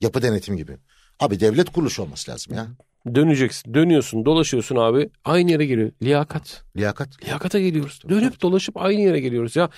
Yapı 0.02 0.22
denetim 0.22 0.58
gibi. 0.58 0.78
Abi 1.20 1.40
devlet 1.40 1.70
kuruluşu 1.70 2.04
olması 2.04 2.32
lazım 2.32 2.54
ya. 2.56 2.68
Döneceksin. 3.16 3.74
Dönüyorsun, 3.74 4.26
dolaşıyorsun 4.26 4.76
abi. 4.76 5.10
Aynı 5.26 5.52
yere 5.52 5.66
geliyor. 5.66 5.92
Liyakat. 6.04 6.64
Liyakat. 6.78 7.24
Liyakata 7.26 7.60
geliyoruz. 7.60 8.00
Tabii, 8.00 8.14
Dönüp 8.14 8.32
tabii. 8.32 8.42
dolaşıp 8.42 8.78
aynı 8.78 9.02
yere 9.02 9.20
geliyoruz 9.20 9.56
ya. 9.56 9.70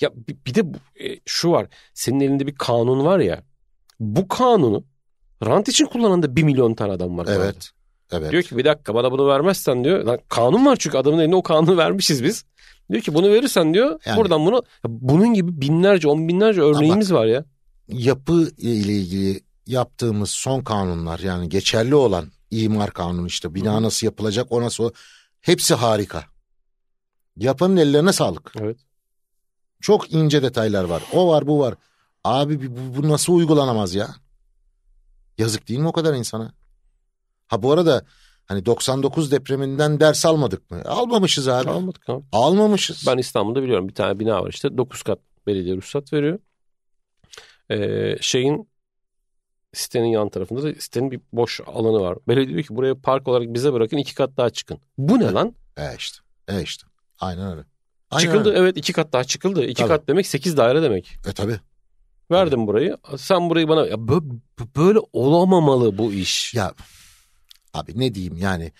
Ya 0.00 0.10
bir, 0.46 0.54
de 0.54 0.60
e, 1.04 1.20
şu 1.26 1.50
var. 1.50 1.66
Senin 1.94 2.20
elinde 2.20 2.46
bir 2.46 2.54
kanun 2.54 3.04
var 3.04 3.18
ya. 3.18 3.42
Bu 4.00 4.28
kanunu 4.28 4.84
rant 5.46 5.68
için 5.68 5.86
kullanan 5.86 6.22
da 6.22 6.36
bir 6.36 6.42
milyon 6.42 6.74
tane 6.74 6.92
adam 6.92 7.18
var. 7.18 7.26
bu 7.26 7.30
arada. 7.30 7.44
Evet. 7.44 7.70
Evet. 8.12 8.32
Diyor 8.32 8.42
ki 8.42 8.56
bir 8.56 8.64
dakika 8.64 8.94
bana 8.94 9.12
bunu 9.12 9.26
vermezsen 9.28 9.84
diyor. 9.84 10.04
Lan 10.04 10.18
kanun 10.28 10.66
var 10.66 10.76
çünkü 10.78 10.98
adamın 10.98 11.18
eline 11.18 11.36
o 11.36 11.42
kanunu 11.42 11.76
vermişiz 11.76 12.24
biz. 12.24 12.44
Diyor 12.90 13.02
ki 13.02 13.14
bunu 13.14 13.30
verirsen 13.30 13.74
diyor 13.74 14.00
Yani- 14.06 14.16
buradan 14.16 14.46
bunu. 14.46 14.62
Bunun 14.84 15.34
gibi 15.34 15.60
binlerce 15.60 16.08
on 16.08 16.28
binlerce 16.28 16.60
örneğimiz 16.60 17.12
var 17.12 17.26
ya. 17.26 17.44
Yapı 17.88 18.50
ile 18.58 18.92
ilgili 18.92 19.40
yaptığımız 19.66 20.30
son 20.30 20.60
kanunlar 20.60 21.18
yani 21.18 21.48
geçerli 21.48 21.94
olan 21.94 22.24
imar 22.50 22.90
kanunu 22.90 23.26
işte 23.26 23.54
bina 23.54 23.82
nasıl 23.82 24.06
yapılacak 24.06 24.46
o 24.52 24.62
nasıl 24.62 24.90
hepsi 25.40 25.74
harika. 25.74 26.24
Yapanın 27.36 27.76
ellerine 27.76 28.12
sağlık. 28.12 28.52
Evet. 28.60 28.78
Çok 29.80 30.12
ince 30.12 30.42
detaylar 30.42 30.84
var. 30.84 31.02
O 31.12 31.28
var 31.28 31.46
bu 31.46 31.60
var. 31.60 31.74
Abi 32.24 32.76
bu, 32.76 32.96
bu 32.96 33.08
nasıl 33.08 33.32
uygulanamaz 33.32 33.94
ya? 33.94 34.08
Yazık 35.38 35.68
değil 35.68 35.80
mi 35.80 35.88
o 35.88 35.92
kadar 35.92 36.14
insana? 36.14 36.52
Ha 37.48 37.62
bu 37.62 37.72
arada 37.72 38.06
hani 38.46 38.66
99 38.66 39.30
depreminden 39.32 40.00
ders 40.00 40.26
almadık 40.26 40.70
mı? 40.70 40.82
Almamışız 40.84 41.48
abi. 41.48 41.70
Almadık 41.70 42.08
abi. 42.08 42.24
Almamışız. 42.32 43.04
Ben 43.06 43.18
İstanbul'da 43.18 43.62
biliyorum 43.62 43.88
bir 43.88 43.94
tane 43.94 44.18
bina 44.18 44.42
var 44.42 44.50
işte 44.52 44.76
9 44.78 45.02
kat 45.02 45.18
belediye 45.46 45.76
ruhsat 45.76 46.12
veriyor. 46.12 46.38
Ee, 47.70 48.16
şeyin 48.20 48.68
sitenin 49.76 50.06
yan 50.08 50.28
tarafında 50.28 50.62
da 50.62 50.74
sitenin 50.80 51.10
bir 51.10 51.20
boş 51.32 51.60
alanı 51.66 52.00
var. 52.00 52.18
Belediye 52.28 52.48
diyor 52.48 52.62
ki 52.62 52.76
buraya 52.76 52.94
park 52.94 53.28
olarak 53.28 53.54
bize 53.54 53.72
bırakın 53.72 53.96
iki 53.96 54.14
kat 54.14 54.36
daha 54.36 54.50
çıkın. 54.50 54.78
Bu 54.98 55.18
ne 55.20 55.32
lan? 55.32 55.54
E 55.76 55.96
işte. 55.98 56.18
E 56.48 56.62
işte. 56.62 56.86
Aynen 57.20 57.50
öyle. 57.50 57.64
Aynen 58.10 58.26
çıkıldı 58.26 58.48
öyle. 58.48 58.58
evet 58.58 58.76
iki 58.76 58.92
kat 58.92 59.12
daha 59.12 59.24
çıkıldı. 59.24 59.64
İki 59.64 59.74
Tabii. 59.74 59.88
kat 59.88 60.08
demek 60.08 60.26
8 60.26 60.56
daire 60.56 60.82
demek. 60.82 61.16
E 61.28 61.32
tabii. 61.32 61.60
Verdim 62.30 62.66
burayı. 62.66 62.96
Sen 63.18 63.50
burayı 63.50 63.68
bana 63.68 63.86
ya 63.86 63.94
bö- 63.94 64.38
bö- 64.58 64.76
böyle 64.76 64.98
olamamalı 65.12 65.98
bu 65.98 66.12
iş. 66.12 66.54
Ya 66.54 66.74
abi 67.74 67.98
ne 68.00 68.14
diyeyim 68.14 68.36
yani 68.36 68.72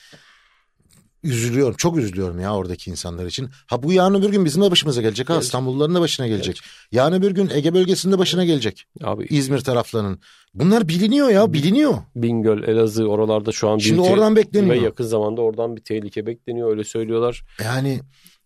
üzülüyorum 1.26 1.74
çok 1.76 1.96
üzülüyorum 1.98 2.40
ya 2.40 2.54
oradaki 2.54 2.90
insanlar 2.90 3.26
için. 3.26 3.48
Ha 3.66 3.82
bu 3.82 3.92
yarın 3.92 4.14
öbür 4.14 4.28
gün 4.28 4.44
bizim 4.44 4.62
de 4.62 4.70
başımıza 4.70 5.02
gelecek 5.02 5.28
ha 5.28 5.32
Gelecek. 5.32 5.46
İstanbulluların 5.46 5.94
da 5.94 6.00
başına 6.00 6.26
gelecek. 6.26 6.60
Yarın 6.92 7.16
öbür 7.16 7.30
gün 7.30 7.50
Ege 7.54 7.74
bölgesinde 7.74 8.18
başına 8.18 8.44
gelecek. 8.44 8.84
Abi 9.04 9.26
İzmir 9.30 9.58
taraflarının. 9.60 10.20
Bunlar 10.54 10.88
biliniyor 10.88 11.28
ya 11.28 11.52
biliniyor. 11.52 11.94
Bingöl, 12.16 12.62
Elazığ 12.62 13.06
oralarda 13.06 13.52
şu 13.52 13.68
an 13.68 13.78
Şimdi 13.78 14.00
oradan 14.00 14.36
bekleniyor. 14.36 14.74
ve 14.74 14.78
yakın 14.78 15.04
zamanda 15.04 15.40
oradan 15.40 15.76
bir 15.76 15.80
tehlike 15.80 16.26
bekleniyor 16.26 16.70
öyle 16.70 16.84
söylüyorlar. 16.84 17.42
Yani 17.64 18.00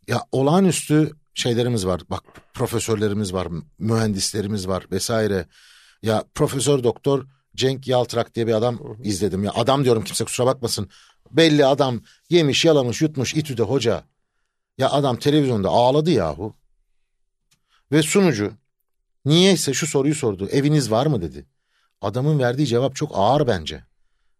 ya 0.09 0.21
olağanüstü 0.33 1.11
şeylerimiz 1.35 1.87
var. 1.87 2.01
Bak 2.11 2.23
profesörlerimiz 2.55 3.33
var, 3.33 3.49
mühendislerimiz 3.79 4.69
var 4.69 4.87
vesaire. 4.93 5.47
Ya 6.03 6.25
profesör 6.35 6.85
doktor 6.85 7.27
Cenk 7.57 7.89
Yaltrak 7.89 8.35
diye 8.35 8.47
bir 8.47 8.53
adam 8.53 8.97
izledim. 9.03 9.45
Ya 9.45 9.53
adam 9.55 9.85
diyorum 9.85 10.05
kimse 10.05 10.25
kusura 10.25 10.47
bakmasın. 10.47 10.91
Belli 11.31 11.67
adam 11.67 12.01
yemiş, 12.31 12.65
yalamış, 12.65 13.03
yutmuş 13.03 13.35
İTÜ'de 13.35 13.63
hoca. 13.63 14.05
Ya 14.79 14.91
adam 14.91 15.17
televizyonda 15.17 15.69
ağladı 15.69 16.11
yahu. 16.11 16.57
Ve 17.93 18.03
sunucu 18.03 18.53
niyeyse 19.25 19.75
şu 19.75 19.87
soruyu 19.87 20.15
sordu. 20.15 20.49
Eviniz 20.49 20.91
var 20.91 21.07
mı 21.07 21.23
dedi. 21.23 21.47
Adamın 22.01 22.39
verdiği 22.39 22.67
cevap 22.67 22.97
çok 22.97 23.11
ağır 23.15 23.47
bence. 23.47 23.85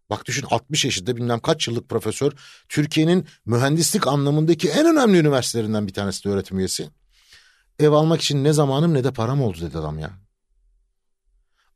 Bak 0.09 0.25
düşün 0.25 0.45
60 0.49 0.85
yaşında 0.85 1.15
bilmem 1.15 1.39
kaç 1.39 1.67
yıllık 1.67 1.89
profesör 1.89 2.31
Türkiye'nin 2.69 3.25
mühendislik 3.45 4.07
anlamındaki 4.07 4.69
en 4.69 4.85
önemli 4.85 5.17
üniversitelerinden 5.19 5.87
bir 5.87 5.93
tanesi 5.93 6.23
de 6.23 6.29
öğretim 6.29 6.59
üyesi. 6.59 6.89
Ev 7.79 7.91
almak 7.91 8.21
için 8.21 8.43
ne 8.43 8.53
zamanım 8.53 8.93
ne 8.93 9.03
de 9.03 9.11
param 9.11 9.41
oldu 9.41 9.57
dedi 9.61 9.77
adam 9.77 9.99
ya. 9.99 10.11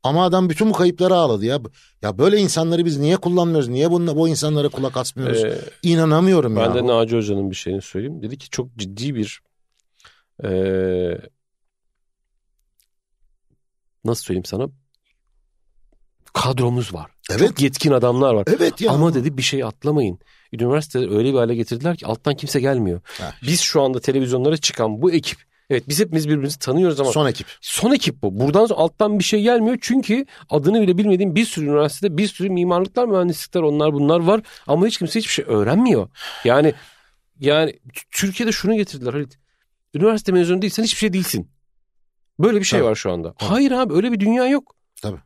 Ama 0.06 0.24
adam 0.24 0.50
bütün 0.50 0.70
bu 0.70 0.72
kayıpları 0.72 1.14
ağladı 1.14 1.44
ya. 1.44 1.60
Ya 2.02 2.18
böyle 2.18 2.38
insanları 2.38 2.84
biz 2.84 2.98
niye 2.98 3.16
kullanmıyoruz? 3.16 3.68
Niye 3.68 3.90
bununla, 3.90 4.16
bu 4.16 4.28
insanlara 4.28 4.68
kulak 4.68 4.96
asmıyoruz? 4.96 5.44
Ee, 5.44 5.58
İnanamıyorum 5.82 6.56
ben 6.56 6.60
ya. 6.60 6.74
de 6.74 6.86
Naci 6.86 7.16
Hoca'nın 7.16 7.50
bir 7.50 7.56
şeyini 7.56 7.82
söyleyeyim. 7.82 8.22
Dedi 8.22 8.38
ki 8.38 8.50
çok 8.50 8.76
ciddi 8.76 9.14
bir 9.14 9.40
eee, 10.44 11.20
nasıl 14.04 14.24
söyleyeyim 14.24 14.44
sana 14.44 14.68
kadromuz 16.34 16.94
var. 16.94 17.10
Evet. 17.30 17.40
Çok 17.48 17.60
yetkin 17.62 17.90
adamlar 17.92 18.34
var. 18.34 18.44
Evet 18.58 18.80
ya. 18.80 18.92
Ama 18.92 19.14
dedi 19.14 19.36
bir 19.38 19.42
şey 19.42 19.64
atlamayın. 19.64 20.18
Üniversiteleri 20.52 21.14
öyle 21.16 21.32
bir 21.32 21.38
hale 21.38 21.54
getirdiler 21.54 21.96
ki 21.96 22.06
alttan 22.06 22.34
kimse 22.36 22.60
gelmiyor. 22.60 23.00
Ha, 23.20 23.34
Biz 23.42 23.60
şu 23.60 23.82
anda 23.82 24.00
televizyonlara 24.00 24.56
çıkan 24.56 25.02
bu 25.02 25.12
ekip 25.12 25.38
Evet 25.70 25.88
biz 25.88 26.00
hepimiz 26.00 26.28
birbirimizi 26.28 26.58
tanıyoruz 26.58 27.00
ama 27.00 27.12
Son 27.12 27.26
ekip. 27.26 27.46
son 27.60 27.92
ekip 27.92 28.22
bu. 28.22 28.40
Buradan 28.40 28.68
alttan 28.70 29.18
bir 29.18 29.24
şey 29.24 29.42
gelmiyor. 29.42 29.78
Çünkü 29.80 30.26
adını 30.50 30.80
bile 30.82 30.98
bilmediğim 30.98 31.34
bir 31.34 31.44
sürü 31.44 31.66
üniversitede 31.66 32.16
bir 32.18 32.26
sürü 32.28 32.50
mimarlıklar, 32.50 33.06
mühendislikler 33.06 33.60
onlar 33.62 33.92
bunlar 33.92 34.20
var. 34.20 34.40
Ama 34.66 34.86
hiç 34.86 34.98
kimse 34.98 35.18
hiçbir 35.18 35.32
şey 35.32 35.44
öğrenmiyor. 35.48 36.08
Yani 36.44 36.74
yani 37.40 37.78
Türkiye'de 38.10 38.52
şunu 38.52 38.74
getirdiler 38.76 39.12
Halit. 39.12 39.38
Üniversite 39.94 40.32
mezunu 40.32 40.62
değilsen 40.62 40.82
hiçbir 40.82 40.98
şey 40.98 41.12
değilsin. 41.12 41.50
Böyle 42.38 42.58
bir 42.58 42.64
şey 42.64 42.80
Tabii. 42.80 42.88
var 42.90 42.94
şu 42.94 43.12
anda. 43.12 43.32
Tabii. 43.32 43.50
Hayır 43.50 43.70
abi 43.70 43.94
öyle 43.94 44.12
bir 44.12 44.20
dünya 44.20 44.46
yok. 44.46 44.74
Tabii. 45.02 45.18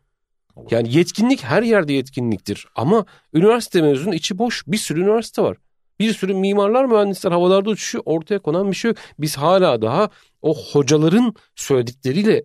Yani 0.70 0.96
yetkinlik 0.96 1.44
her 1.44 1.62
yerde 1.62 1.92
yetkinliktir. 1.92 2.66
Ama 2.76 3.06
üniversite 3.34 3.82
mezunu 3.82 4.14
içi 4.14 4.38
boş. 4.38 4.64
Bir 4.66 4.76
sürü 4.76 5.00
üniversite 5.00 5.42
var. 5.42 5.56
Bir 6.00 6.12
sürü 6.12 6.34
mimarlar, 6.34 6.84
mühendisler 6.84 7.32
havalarda 7.32 7.70
uçuşuyor. 7.70 8.02
Ortaya 8.06 8.38
konan 8.38 8.70
bir 8.70 8.76
şey 8.76 8.88
yok. 8.88 8.98
Biz 9.18 9.36
hala 9.36 9.82
daha 9.82 10.10
o 10.42 10.54
hocaların 10.72 11.34
söyledikleriyle 11.56 12.42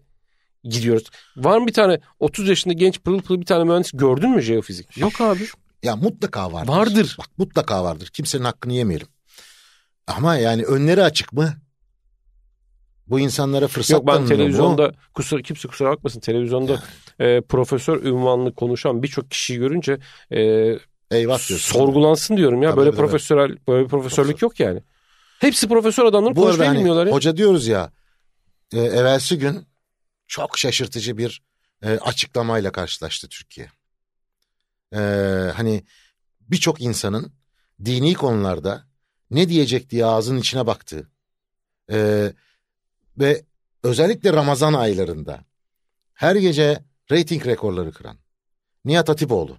gidiyoruz. 0.63 1.03
Var 1.37 1.57
mı 1.57 1.67
bir 1.67 1.73
tane 1.73 1.99
30 2.19 2.49
yaşında 2.49 2.73
genç 2.73 2.99
pırıl 3.03 3.21
pırıl 3.21 3.41
bir 3.41 3.45
tane 3.45 3.63
mühendis 3.63 3.91
gördün 3.93 4.29
mü 4.29 4.41
jeofizik? 4.41 4.97
Yok 4.97 5.21
abi. 5.21 5.45
Ya 5.83 5.95
mutlaka 5.95 6.53
vardır. 6.53 6.69
Vardır. 6.73 7.15
Bak 7.19 7.27
mutlaka 7.37 7.83
vardır. 7.83 8.07
Kimsenin 8.13 8.43
hakkını 8.43 8.73
yemeyelim. 8.73 9.07
Ama 10.07 10.35
yani 10.35 10.63
önleri 10.63 11.03
açık 11.03 11.33
mı? 11.33 11.53
Bu 13.07 13.19
insanlara 13.19 13.67
fırsat 13.67 13.93
Yok 13.93 14.07
ben 14.07 14.13
tanınıyor 14.13 14.31
mu? 14.31 14.37
televizyonda 14.43 14.91
kusura, 15.13 15.41
kimse 15.41 15.67
kusura 15.67 15.89
bakmasın 15.89 16.19
televizyonda 16.19 16.79
e, 17.19 17.41
profesör 17.41 18.03
ünvanlı 18.03 18.55
konuşan 18.55 19.03
birçok 19.03 19.31
kişiyi 19.31 19.59
görünce 19.59 19.97
e, 20.31 20.39
Eyvah 21.11 21.47
diyorsun. 21.49 21.57
sorgulansın 21.57 22.37
diyorum 22.37 22.63
ya. 22.63 22.69
Tabii, 22.69 22.77
böyle 22.79 22.89
tabii. 22.91 22.99
profesyonel 22.99 23.57
böyle 23.67 23.83
bir 23.83 23.89
profesörlük 23.89 24.41
yok 24.41 24.59
yani. 24.59 24.81
Hepsi 25.39 25.67
profesör 25.67 26.05
adamlar 26.05 26.35
Bu 26.35 26.41
arada 26.41 26.47
konuşmayı 26.47 26.67
hani 26.67 26.77
bilmiyorlar 26.77 27.07
ya. 27.07 27.13
hoca 27.13 27.37
diyoruz 27.37 27.67
ya 27.67 27.91
e, 28.73 28.79
evvelsi 28.79 29.37
gün 29.37 29.67
çok 30.27 30.57
şaşırtıcı 30.57 31.17
bir 31.17 31.43
e, 31.81 31.89
açıklamayla 31.89 32.71
karşılaştı 32.71 33.29
Türkiye. 33.29 33.71
E, 34.93 34.99
hani 35.55 35.83
birçok 36.41 36.81
insanın 36.81 37.33
dini 37.85 38.13
konularda 38.13 38.87
ne 39.31 39.49
diyecek 39.49 39.89
diye 39.89 40.05
ağzının 40.05 40.39
içine 40.39 40.67
baktığı 40.67 41.09
e, 41.91 42.31
ve 43.17 43.45
özellikle 43.83 44.33
Ramazan 44.33 44.73
aylarında 44.73 45.45
her 46.13 46.35
gece 46.35 46.83
reyting 47.11 47.45
rekorları 47.45 47.91
kıran 47.91 48.17
Nihat 48.85 49.09
Hatipoğlu 49.09 49.57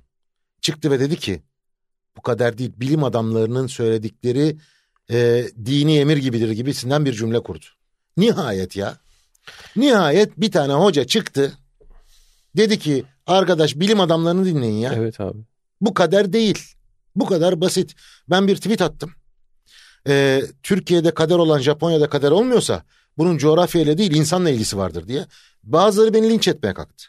çıktı 0.60 0.90
ve 0.90 1.00
dedi 1.00 1.16
ki 1.16 1.42
bu 2.16 2.22
kadar 2.22 2.58
değil 2.58 2.72
bilim 2.76 3.04
adamlarının 3.04 3.66
söyledikleri 3.66 4.56
e, 5.10 5.46
dini 5.64 5.98
emir 5.98 6.16
gibidir 6.16 6.50
gibisinden 6.50 7.04
bir 7.04 7.12
cümle 7.12 7.40
kurdu. 7.40 7.64
Nihayet 8.16 8.76
ya. 8.76 8.96
Nihayet 9.76 10.40
bir 10.40 10.50
tane 10.50 10.72
hoca 10.72 11.06
çıktı. 11.06 11.52
Dedi 12.56 12.78
ki 12.78 13.04
arkadaş 13.26 13.74
bilim 13.76 14.00
adamlarını 14.00 14.44
dinleyin 14.44 14.78
ya. 14.78 14.92
Evet 14.96 15.20
abi. 15.20 15.38
Bu 15.80 15.94
kader 15.94 16.32
değil. 16.32 16.58
Bu 17.16 17.26
kadar 17.26 17.60
basit. 17.60 17.94
Ben 18.30 18.48
bir 18.48 18.56
tweet 18.56 18.82
attım. 18.82 19.12
Ee, 20.08 20.42
Türkiye'de 20.62 21.14
kader 21.14 21.34
olan 21.34 21.58
Japonya'da 21.58 22.08
kader 22.08 22.30
olmuyorsa 22.30 22.82
bunun 23.18 23.38
coğrafyayla 23.38 23.98
değil 23.98 24.14
insanla 24.14 24.50
ilgisi 24.50 24.76
vardır 24.76 25.08
diye. 25.08 25.26
Bazıları 25.62 26.14
beni 26.14 26.30
linç 26.30 26.48
etmeye 26.48 26.74
kalktı. 26.74 27.06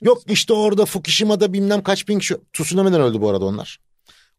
Yok 0.00 0.22
işte 0.26 0.52
orada 0.52 0.84
Fukushima'da 0.84 1.52
bilmem 1.52 1.82
kaç 1.82 2.08
bin 2.08 2.18
kişi 2.18 2.36
tsunami'den 2.52 3.00
öldü 3.00 3.20
bu 3.20 3.30
arada 3.30 3.44
onlar. 3.44 3.78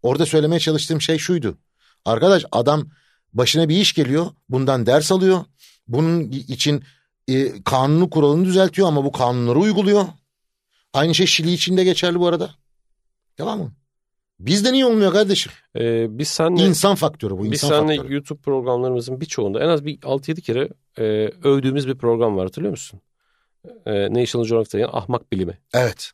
Orada 0.02 0.26
söylemeye 0.26 0.60
çalıştığım 0.60 1.02
şey 1.02 1.18
şuydu. 1.18 1.58
Arkadaş 2.06 2.46
adam 2.52 2.90
başına 3.34 3.70
bir 3.70 3.76
iş 3.78 3.94
geliyor. 3.94 4.28
Bundan 4.50 4.86
ders 4.86 5.12
alıyor. 5.12 5.40
Bunun 5.88 6.22
için 6.32 6.84
e, 7.28 7.64
kanunu 7.64 8.10
kuralını 8.10 8.46
düzeltiyor 8.46 8.88
ama 8.88 9.04
bu 9.06 9.12
kanunları 9.12 9.60
uyguluyor. 9.60 10.06
Aynı 10.94 11.16
şey 11.16 11.26
Şili 11.26 11.54
için 11.54 11.78
de 11.78 11.84
geçerli 11.84 12.20
bu 12.20 12.28
arada. 12.28 12.52
Tamam 13.38 13.60
mı? 13.60 13.72
Bizde 14.40 14.74
niye 14.74 14.86
olmuyor 14.86 15.14
kardeşim? 15.14 15.52
Ee, 15.76 16.18
biz 16.18 16.28
senle, 16.28 16.64
İnsan 16.64 16.96
faktörü 16.96 17.34
bu. 17.38 17.44
biz 17.44 17.52
insan 17.52 17.70
senle 17.70 17.96
faktörü. 17.96 18.14
YouTube 18.14 18.42
programlarımızın 18.42 19.22
birçoğunda 19.22 19.64
en 19.64 19.68
az 19.68 19.86
bir 19.86 19.98
6-7 19.98 20.42
kere 20.42 20.70
e, 20.98 21.04
övdüğümüz 21.44 21.88
bir 21.88 21.96
program 21.98 22.38
var 22.38 22.46
hatırlıyor 22.46 22.72
musun? 22.72 23.02
E, 23.86 24.14
National 24.14 24.46
Geographic'te 24.48 24.88
ahmak 24.88 25.32
bilimi. 25.32 25.58
Evet. 25.74 26.12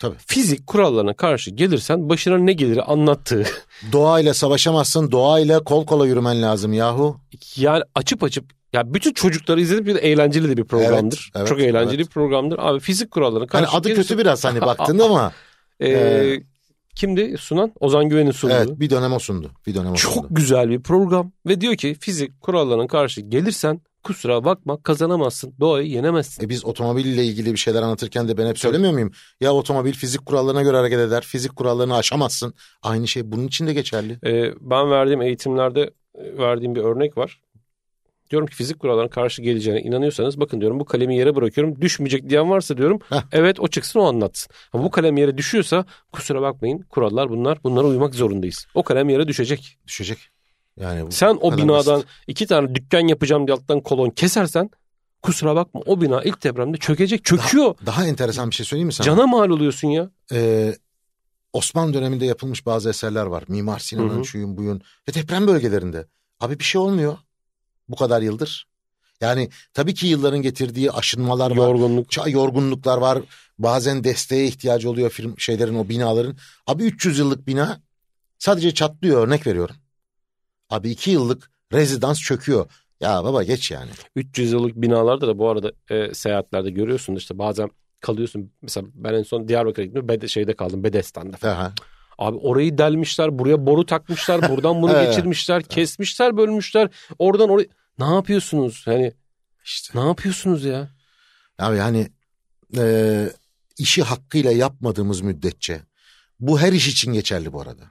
Tabii. 0.00 0.16
Fizik 0.26 0.66
kurallarına 0.66 1.14
karşı 1.14 1.50
gelirsen 1.50 2.08
başına 2.08 2.38
ne 2.38 2.52
gelir 2.52 2.92
anlattığı. 2.92 3.44
Doğayla 3.92 4.34
savaşamazsın. 4.34 5.10
Doğayla 5.12 5.64
kol 5.64 5.86
kola 5.86 6.06
yürümen 6.06 6.42
lazım 6.42 6.72
yahu. 6.72 7.16
yani 7.56 7.82
açıp 7.94 8.22
açıp 8.24 8.44
ya 8.72 8.94
bütün 8.94 9.12
çocukları 9.12 9.60
izledip 9.60 9.86
bir 9.86 9.94
de 9.94 9.98
eğlenceli 9.98 10.48
de 10.48 10.56
bir 10.56 10.64
programdır. 10.64 11.30
Evet, 11.34 11.36
evet, 11.36 11.48
Çok 11.48 11.60
eğlenceli 11.60 11.96
evet. 11.96 12.06
bir 12.06 12.10
programdır. 12.12 12.58
Abi 12.58 12.80
fizik 12.80 13.10
kurallarına 13.10 13.46
Hani 13.50 13.64
karşı 13.64 13.76
adı 13.76 13.88
gelirsen- 13.88 14.02
kötü 14.02 14.18
biraz 14.18 14.44
hani 14.44 14.60
baktığında 14.60 15.04
ama. 15.10 15.32
Ee, 15.80 15.88
Ee, 15.88 16.42
kimdi 16.94 17.36
sunan? 17.38 17.72
Ozan 17.80 18.08
Güven'in 18.08 18.30
sunduğu. 18.30 18.54
Evet 18.54 18.68
bir 18.80 18.90
dönem 18.90 19.12
o 19.12 19.18
sundu. 19.18 19.50
Bir 19.66 19.74
dönem 19.74 19.92
o 19.92 19.94
Çok 19.94 20.12
sundu. 20.12 20.26
güzel 20.30 20.70
bir 20.70 20.80
program 20.82 21.32
ve 21.46 21.60
diyor 21.60 21.76
ki 21.76 21.96
fizik 22.00 22.40
kurallarına 22.40 22.86
karşı 22.86 23.20
gelirsen 23.20 23.80
kusura 24.08 24.44
bakma 24.44 24.82
kazanamazsın. 24.82 25.54
Doğayı 25.60 25.88
yenemezsin. 25.88 26.44
E 26.44 26.48
biz 26.48 26.64
otomobille 26.64 27.24
ilgili 27.24 27.52
bir 27.52 27.58
şeyler 27.58 27.82
anlatırken 27.82 28.28
de 28.28 28.36
ben 28.36 28.46
hep 28.46 28.58
söylemiyor 28.58 28.92
muyum? 28.92 29.10
Ya 29.40 29.52
otomobil 29.54 29.92
fizik 29.92 30.26
kurallarına 30.26 30.62
göre 30.62 30.76
hareket 30.76 30.98
eder. 30.98 31.22
Fizik 31.22 31.56
kurallarını 31.56 31.96
aşamazsın. 31.96 32.54
Aynı 32.82 33.08
şey 33.08 33.32
bunun 33.32 33.46
için 33.46 33.66
de 33.66 33.72
geçerli. 33.72 34.18
Ee, 34.26 34.52
ben 34.60 34.90
verdiğim 34.90 35.22
eğitimlerde 35.22 35.90
e, 36.14 36.38
verdiğim 36.38 36.74
bir 36.74 36.80
örnek 36.80 37.16
var. 37.16 37.40
Diyorum 38.30 38.46
ki 38.46 38.54
fizik 38.54 38.80
kurallarına 38.80 39.10
karşı 39.10 39.42
geleceğine 39.42 39.80
inanıyorsanız 39.80 40.40
bakın 40.40 40.60
diyorum 40.60 40.80
bu 40.80 40.84
kalemi 40.84 41.16
yere 41.16 41.34
bırakıyorum. 41.34 41.80
Düşmeyecek 41.80 42.30
diyen 42.30 42.50
varsa 42.50 42.76
diyorum 42.76 43.00
Heh. 43.08 43.22
evet 43.32 43.60
o 43.60 43.68
çıksın 43.68 44.00
o 44.00 44.04
anlatsın. 44.04 44.52
Ama 44.72 44.84
bu 44.84 44.90
kalem 44.90 45.16
yere 45.16 45.38
düşüyorsa 45.38 45.84
kusura 46.12 46.42
bakmayın 46.42 46.78
kurallar 46.78 47.30
bunlar 47.30 47.58
bunlara 47.64 47.86
uymak 47.86 48.14
zorundayız. 48.14 48.66
O 48.74 48.82
kalem 48.82 49.08
yere 49.08 49.28
düşecek. 49.28 49.78
Düşecek. 49.86 50.18
Yani 50.80 51.12
Sen 51.12 51.38
o 51.40 51.56
binadan 51.56 51.96
basit. 51.96 52.08
iki 52.26 52.46
tane 52.46 52.74
dükkan 52.74 53.08
yapacağım 53.08 53.46
diye 53.46 53.56
alttan 53.56 53.80
kolon 53.80 54.10
kesersen 54.10 54.70
kusura 55.22 55.56
bakma 55.56 55.80
o 55.86 56.00
bina 56.00 56.22
ilk 56.22 56.44
depremde 56.44 56.76
çökecek. 56.76 57.24
Çöküyor. 57.24 57.74
Daha 57.86 58.06
enteresan 58.06 58.50
bir 58.50 58.54
şey 58.54 58.66
söyleyeyim 58.66 58.86
mi 58.86 58.92
sana? 58.92 59.04
Cana 59.06 59.26
mal 59.26 59.50
oluyorsun 59.50 59.88
ya. 59.88 60.10
Ee, 60.32 60.74
Osmanlı 61.52 61.94
döneminde 61.94 62.24
yapılmış 62.26 62.66
bazı 62.66 62.90
eserler 62.90 63.26
var. 63.26 63.44
Mimar 63.48 63.78
Sinan'ın 63.78 64.22
şuyun 64.22 64.56
buyun. 64.56 64.82
Ve 65.08 65.14
deprem 65.14 65.46
bölgelerinde. 65.46 66.06
Abi 66.40 66.58
bir 66.58 66.64
şey 66.64 66.80
olmuyor. 66.80 67.16
Bu 67.88 67.96
kadar 67.96 68.22
yıldır. 68.22 68.68
Yani 69.20 69.48
tabii 69.74 69.94
ki 69.94 70.06
yılların 70.06 70.42
getirdiği 70.42 70.90
aşınmalar 70.92 71.50
var. 71.50 71.56
Yorgunluk. 71.56 72.06
Ça- 72.12 72.30
yorgunluklar 72.30 72.98
var. 72.98 73.18
Bazen 73.58 74.04
desteğe 74.04 74.46
ihtiyacı 74.46 74.90
oluyor 74.90 75.10
film 75.10 75.34
şeylerin 75.38 75.74
o 75.74 75.88
binaların. 75.88 76.36
Abi 76.66 76.84
300 76.84 77.18
yıllık 77.18 77.46
bina 77.46 77.80
sadece 78.38 78.74
çatlıyor 78.74 79.26
örnek 79.26 79.46
veriyorum. 79.46 79.76
Abi 80.70 80.90
2 80.90 81.10
yıllık 81.10 81.50
rezidans 81.72 82.20
çöküyor. 82.20 82.70
Ya 83.00 83.24
baba 83.24 83.42
geç 83.42 83.70
yani. 83.70 83.90
300 84.16 84.52
yıllık 84.52 84.76
binalarda 84.76 85.28
da 85.28 85.38
bu 85.38 85.48
arada 85.48 85.72
e, 85.90 86.14
seyahatlerde 86.14 86.70
görüyorsun 86.70 87.14
işte 87.16 87.38
bazen 87.38 87.70
kalıyorsun. 88.00 88.52
Mesela 88.62 88.86
ben 88.94 89.14
en 89.14 89.22
son 89.22 89.48
Diyarbakır'a 89.48 89.84
gittim. 89.86 90.08
Bede, 90.08 90.28
şeyde 90.28 90.56
kaldım 90.56 90.84
Bedestan'da. 90.84 91.50
Aha. 91.50 91.72
Abi 92.18 92.36
orayı 92.36 92.78
delmişler. 92.78 93.38
Buraya 93.38 93.66
boru 93.66 93.86
takmışlar. 93.86 94.48
Buradan 94.48 94.82
bunu 94.82 94.92
geçirmişler. 95.06 95.62
Kesmişler 95.62 96.36
bölmüşler. 96.36 96.88
Oradan 97.18 97.48
oraya. 97.50 97.66
Ne 97.98 98.14
yapıyorsunuz? 98.14 98.82
Hani 98.84 99.12
İşte. 99.64 99.98
ne 100.00 100.06
yapıyorsunuz 100.06 100.64
ya? 100.64 100.88
Abi 101.58 101.78
hani 101.78 102.08
e, 102.78 103.28
işi 103.78 104.02
hakkıyla 104.02 104.52
yapmadığımız 104.52 105.20
müddetçe 105.20 105.80
bu 106.40 106.60
her 106.60 106.72
iş 106.72 106.88
için 106.88 107.12
geçerli 107.12 107.52
bu 107.52 107.60
arada. 107.60 107.82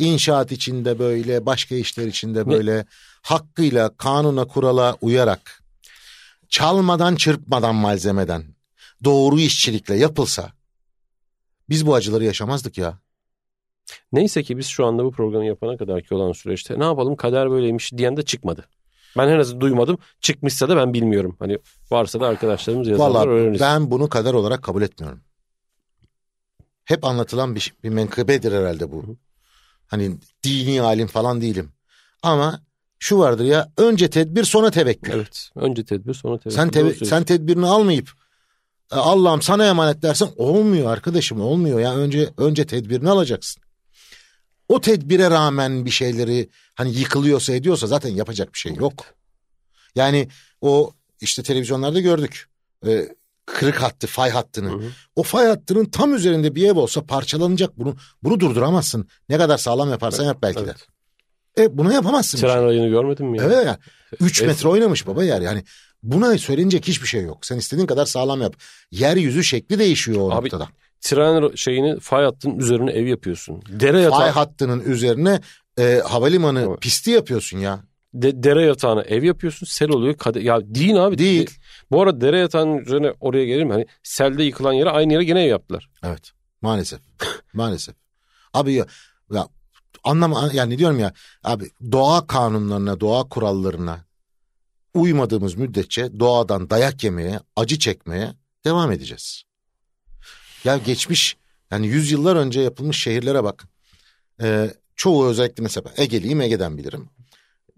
İnşaat 0.00 0.52
içinde 0.52 0.98
böyle, 0.98 1.46
başka 1.46 1.74
işler 1.74 2.06
içinde 2.06 2.46
böyle 2.46 2.84
hakkıyla 3.22 3.96
kanuna 3.96 4.44
kurala 4.44 4.96
uyarak 5.00 5.62
çalmadan 6.48 7.16
çırpmadan 7.16 7.74
malzemeden 7.74 8.44
doğru 9.04 9.40
işçilikle 9.40 9.96
yapılsa 9.96 10.52
biz 11.68 11.86
bu 11.86 11.94
acıları 11.94 12.24
yaşamazdık 12.24 12.78
ya. 12.78 12.98
Neyse 14.12 14.42
ki 14.42 14.58
biz 14.58 14.66
şu 14.66 14.86
anda 14.86 15.04
bu 15.04 15.10
programı 15.10 15.46
yapana 15.46 15.76
kadar 15.76 16.02
ki 16.02 16.14
olan 16.14 16.32
süreçte 16.32 16.78
ne 16.78 16.84
yapalım 16.84 17.16
kader 17.16 17.50
böyleymiş 17.50 17.92
diyen 17.92 18.16
de 18.16 18.22
çıkmadı. 18.22 18.64
Ben 19.18 19.28
en 19.28 19.38
azından 19.38 19.60
duymadım. 19.60 19.98
Çıkmışsa 20.20 20.68
da 20.68 20.76
ben 20.76 20.94
bilmiyorum. 20.94 21.36
Hani 21.38 21.58
varsa 21.90 22.20
da 22.20 22.26
arkadaşlarımız 22.26 22.88
yazarlar 22.88 23.14
Vallahi 23.14 23.28
öğreniriz. 23.28 23.60
ben 23.60 23.90
bunu 23.90 24.08
kader 24.08 24.34
olarak 24.34 24.62
kabul 24.62 24.82
etmiyorum. 24.82 25.20
Hep 26.84 27.04
anlatılan 27.04 27.54
bir, 27.54 27.74
bir 27.84 27.88
menkıbedir 27.88 28.52
herhalde 28.52 28.92
bu. 28.92 29.16
Hani 29.90 30.16
dini 30.42 30.82
alim 30.82 31.06
falan 31.06 31.40
değilim. 31.40 31.72
Ama 32.22 32.60
şu 32.98 33.18
vardır 33.18 33.44
ya 33.44 33.72
önce 33.76 34.10
tedbir 34.10 34.44
sonra 34.44 34.70
tevekkül. 34.70 35.12
Evet. 35.12 35.50
Önce 35.56 35.84
tedbir 35.84 36.14
sonra 36.14 36.38
tevekkül. 36.38 36.56
sen, 36.56 36.68
tebe- 36.68 37.04
sen 37.04 37.24
tedbirini 37.24 37.66
almayıp 37.66 38.10
"E, 38.92 38.96
Allah'ım 38.96 39.42
sana 39.42 39.66
emanet 39.66 40.02
dersen 40.02 40.28
olmuyor 40.36 40.92
arkadaşım 40.92 41.40
olmuyor 41.40 41.80
ya 41.80 41.94
önce 41.96 42.30
önce 42.36 42.66
tedbirini 42.66 43.10
alacaksın. 43.10 43.62
O 44.68 44.80
tedbire 44.80 45.30
rağmen 45.30 45.84
bir 45.84 45.90
şeyleri 45.90 46.48
hani 46.74 46.92
yıkılıyorsa 46.98 47.52
ediyorsa 47.52 47.86
zaten 47.86 48.10
yapacak 48.10 48.54
bir 48.54 48.58
şey 48.58 48.74
yok. 48.74 49.04
Yani 49.94 50.28
o 50.60 50.92
işte 51.20 51.42
televizyonlarda 51.42 52.00
gördük. 52.00 52.46
Ee, 52.86 53.08
kırık 53.46 53.82
hattı, 53.82 54.06
fay 54.06 54.30
hattını. 54.30 54.70
Hı 54.70 54.74
hı. 54.74 54.90
O 55.16 55.22
fay 55.22 55.46
hattının 55.46 55.84
tam 55.84 56.14
üzerinde 56.14 56.54
bir 56.54 56.68
ev 56.68 56.78
olsa 56.78 57.06
parçalanacak 57.06 57.78
bunu. 57.78 57.96
Bunu 58.22 58.40
durduramazsın. 58.40 59.08
Ne 59.28 59.38
kadar 59.38 59.58
sağlam 59.58 59.90
yaparsan 59.90 60.24
yap 60.24 60.38
belki 60.42 60.60
de. 60.60 60.64
Evet. 60.64 60.86
E 61.58 61.78
bunu 61.78 61.92
yapamazsın. 61.92 62.38
Tren 62.38 62.64
rayını 62.64 62.88
görmedin 62.88 63.26
mi 63.26 63.38
ya? 63.38 63.44
Evet 63.44 63.66
ya. 63.66 63.78
3 64.20 64.42
Evet. 64.42 64.48
metre 64.48 64.68
oynamış 64.68 65.06
baba 65.06 65.24
yer. 65.24 65.40
Yani 65.40 65.64
buna 66.02 66.38
söylenecek 66.38 66.88
hiçbir 66.88 67.06
şey 67.06 67.22
yok. 67.22 67.46
Sen 67.46 67.56
istediğin 67.56 67.86
kadar 67.86 68.06
sağlam 68.06 68.42
yap. 68.42 68.54
Yeryüzü 68.90 69.44
şekli 69.44 69.78
değişiyor 69.78 70.20
o 70.20 70.30
Abi, 70.30 70.44
noktada. 70.44 70.68
Tren 71.00 71.54
şeyini 71.54 72.00
fay 72.00 72.24
hattının 72.24 72.58
üzerine 72.58 72.90
ev 72.90 73.06
yapıyorsun. 73.06 73.62
Dere 73.68 74.00
yatağı, 74.00 74.18
Fay 74.20 74.30
hattının 74.30 74.84
üzerine 74.84 75.40
e, 75.78 76.00
havalimanı 76.08 76.66
Evet. 76.68 76.80
pisti 76.80 77.10
yapıyorsun 77.10 77.58
ya. 77.58 77.80
De- 78.14 78.42
dere 78.42 78.62
yatağına 78.62 79.02
ev 79.02 79.22
yapıyorsun. 79.22 79.66
Sel 79.66 79.90
oluyor. 79.90 80.16
Kade, 80.16 80.40
ya 80.40 80.60
değil 80.74 81.06
abi. 81.06 81.18
Değil. 81.18 81.50
Bu 81.90 82.02
arada 82.02 82.20
dere 82.20 82.38
yatağının 82.38 82.78
üzerine 82.78 83.14
oraya 83.20 83.46
gelelim. 83.46 83.70
Hani 83.70 83.86
selde 84.02 84.44
yıkılan 84.44 84.72
yere 84.72 84.90
aynı 84.90 85.12
yere 85.12 85.24
gene 85.24 85.44
ev 85.44 85.48
yaptılar. 85.48 85.90
Evet. 86.04 86.32
Maalesef. 86.62 87.00
Maalesef. 87.52 87.94
Abi 88.54 88.72
ya, 88.72 88.86
ya 89.32 89.48
anlam 90.04 90.50
yani 90.52 90.78
diyorum 90.78 90.98
ya 90.98 91.12
abi 91.44 91.70
doğa 91.92 92.26
kanunlarına, 92.26 93.00
doğa 93.00 93.28
kurallarına 93.28 94.04
uymadığımız 94.94 95.54
müddetçe 95.54 96.20
doğadan 96.20 96.70
dayak 96.70 97.04
yemeye, 97.04 97.40
acı 97.56 97.78
çekmeye 97.78 98.34
devam 98.64 98.92
edeceğiz. 98.92 99.42
Ya 100.64 100.76
geçmiş 100.76 101.36
yani 101.70 101.86
yüzyıllar 101.86 102.36
önce 102.36 102.60
yapılmış 102.60 103.02
şehirlere 103.02 103.44
bak. 103.44 103.64
Ee, 104.42 104.70
çoğu 104.96 105.28
özellikle 105.28 105.62
mesela 105.62 105.90
Ege'liyim 105.96 106.40
Ege'den 106.40 106.78
bilirim. 106.78 107.08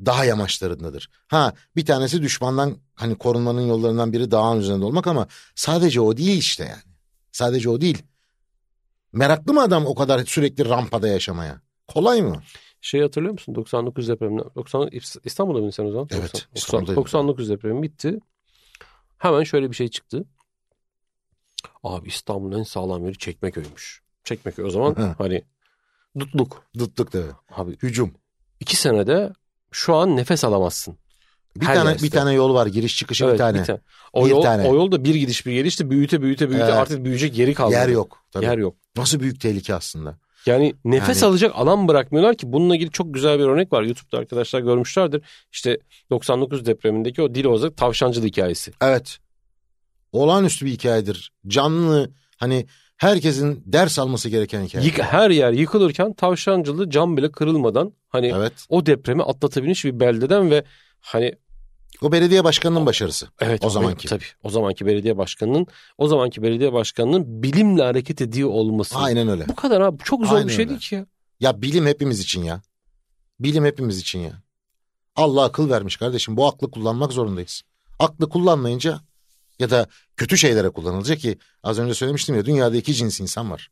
Dağ 0.07 0.25
yamaçlarındadır. 0.25 1.11
Ha 1.27 1.53
bir 1.77 1.87
tanesi 1.87 2.23
düşmandan 2.23 2.77
hani 2.95 3.19
korunmanın 3.19 3.61
yollarından 3.61 4.13
biri 4.13 4.31
dağın 4.31 4.61
üzerinde 4.61 4.85
olmak 4.85 5.07
ama 5.07 5.27
sadece 5.55 6.01
o 6.01 6.17
değil 6.17 6.39
işte 6.39 6.65
yani. 6.65 6.83
Sadece 7.33 7.71
o 7.71 7.81
değil. 7.81 8.03
Meraklı 9.13 9.53
mı 9.55 9.63
adam 9.63 9.87
o 9.87 9.95
kadar 9.95 10.25
sürekli 10.25 10.69
rampada 10.69 11.09
yaşamaya? 11.09 11.61
Kolay 11.89 12.23
mı? 12.23 12.43
Şey 12.81 13.01
hatırlıyor 13.01 13.33
musun? 13.33 13.55
99 13.55 14.09
depreminden. 14.09 14.45
90, 14.55 14.91
İstanbul'da 15.25 15.59
mıydın 15.59 15.71
sen 15.71 15.85
o 15.85 15.91
zaman? 15.91 16.09
Evet, 16.11 16.35
90, 16.35 16.49
İstanbul'daydım. 16.55 16.97
99 16.97 17.49
depremi 17.49 17.83
bitti. 17.83 18.19
Hemen 19.19 19.43
şöyle 19.43 19.71
bir 19.71 19.77
şey 19.77 19.89
çıktı. 19.89 20.25
Abi 21.83 22.09
İstanbul'un 22.09 22.59
en 22.59 22.63
sağlam 22.63 23.05
yeri 23.05 23.19
Çekmeköy'müş. 23.19 24.03
Çekmeköy 24.25 24.65
o 24.65 24.71
zaman 24.71 25.15
hani 25.19 25.43
dutluk. 26.19 26.65
Dıtlık 26.79 27.13
da. 27.13 27.23
Abi 27.51 27.77
Hücum. 27.83 28.15
iki 28.61 28.77
senede 28.77 29.33
şu 29.73 29.95
an 29.95 30.17
nefes 30.17 30.45
alamazsın. 30.45 30.97
Bir 31.57 31.67
Her 31.67 31.75
tane 31.75 31.91
yer 31.91 32.03
bir 32.03 32.11
tane 32.11 32.33
yol 32.33 32.55
var 32.55 32.67
giriş 32.67 32.97
çıkışı 32.97 33.25
Evet, 33.25 33.33
bir 33.35 33.39
tane. 33.39 33.65
O, 34.13 34.25
Bir 34.25 34.31
yol, 34.31 34.43
tane. 34.43 34.69
o 34.69 34.75
yol 34.75 34.93
da 34.93 35.05
bir 35.05 35.15
gidiş 35.15 35.47
bir 35.47 35.53
gelişti 35.53 35.91
büyüte 35.91 36.23
büyüte 36.23 36.49
büyüte 36.49 36.65
Evet. 36.65 36.75
artık 36.75 37.05
büyüyecek 37.05 37.39
yeri 37.39 37.55
kalmadı. 37.55 37.75
Yer 37.75 37.89
yok. 37.89 38.19
Tabii. 38.31 38.45
Yer 38.45 38.59
yok. 38.59 38.77
Nasıl 38.97 39.21
büyük 39.21 39.41
tehlike 39.41 39.75
aslında. 39.75 40.19
Yani 40.47 40.75
nefes 40.85 41.23
Yani- 41.23 41.31
alacak 41.31 41.53
alan 41.55 41.89
bırakmıyorlar 41.89 42.37
ki. 42.37 42.53
Bununla 42.53 42.75
ilgili 42.77 42.91
çok 42.91 43.15
güzel 43.15 43.39
bir 43.39 43.45
örnek 43.45 43.73
var. 43.73 43.83
YouTube'da 43.83 44.19
arkadaşlar 44.19 44.61
görmüşlerdir. 44.61 45.23
İşte 45.53 45.79
99 46.11 46.67
depremindeki 46.67 47.23
o 47.23 47.35
Dilozak 47.35 47.77
tavşancılı 47.77 48.27
hikayesi. 48.27 48.73
Evet. 48.83 49.19
Olağanüstü 50.13 50.67
bir 50.67 50.71
hikayedir. 50.71 51.33
Canlı 51.47 52.11
hani 52.37 52.67
herkesin 52.97 53.63
ders 53.67 53.99
alması 53.99 54.29
gereken 54.29 54.65
hikaye. 54.65 54.87
Yık- 54.87 54.99
her 55.03 55.31
yer 55.31 55.53
yıkılırken 55.53 56.13
tavşancılı 56.13 56.91
cam 56.91 57.17
bile 57.17 57.31
kırılmadan 57.33 57.93
hani 58.09 58.33
Evet. 58.37 58.53
o 58.69 58.87
depremi 58.87 59.23
atlatabilmiş 59.23 59.85
bir 59.85 60.01
beldeden 60.01 60.51
ve 60.51 60.65
hani 61.01 61.33
O 62.03 62.13
belediye 62.13 62.45
başkanının 62.45 62.87
başarısı. 62.87 63.29
evet 63.41 63.65
O 63.65 63.71
zamanki. 63.71 64.09
tabii 64.09 64.25
o 64.43 64.51
zamanki 64.51 64.87
belediye 64.87 65.17
başkanının 65.17 65.67
o 65.99 66.09
zamanki 66.09 66.43
belediye 66.43 66.73
başkanının 66.73 67.43
bilimle 67.43 67.83
hareket 67.83 68.21
ediyor 68.21 68.49
olması. 68.49 68.99
Aynen 68.99 69.29
öyle. 69.29 69.49
Bu 69.49 69.55
kadar 69.55 69.81
abi 69.81 69.99
çok 70.05 70.27
zor 70.27 70.35
Aynen 70.37 70.49
bir 70.49 70.53
şey 70.53 70.61
öyle. 70.61 70.69
değil 70.71 70.81
ki 70.81 70.95
ya. 70.95 71.07
Ya 71.41 71.63
bilim 71.63 71.87
hepimiz 71.87 72.21
için 72.21 72.43
ya. 72.45 72.63
Bilim 73.41 73.65
hepimiz 73.65 73.99
için 73.99 74.19
ya. 74.19 74.43
Allah 75.17 75.45
akıl 75.45 75.71
vermiş 75.71 75.97
kardeşim. 75.97 76.37
Bu 76.37 76.47
aklı 76.47 76.71
kullanmak 76.71 77.13
zorundayız. 77.13 77.63
Aklı 77.99 78.29
kullanmayınca 78.29 79.01
ya 79.63 79.71
da 79.71 79.87
kötü 80.17 80.39
şeylere 80.39 80.71
kullanılacak 80.71 81.19
ki 81.19 81.39
az 81.63 81.79
önce 81.79 81.95
söylemiştim 81.95 82.35
ya 82.37 82.45
dünyada 82.45 82.77
iki 82.77 82.95
cins 82.95 83.21
insan 83.21 83.51
var. 83.51 83.71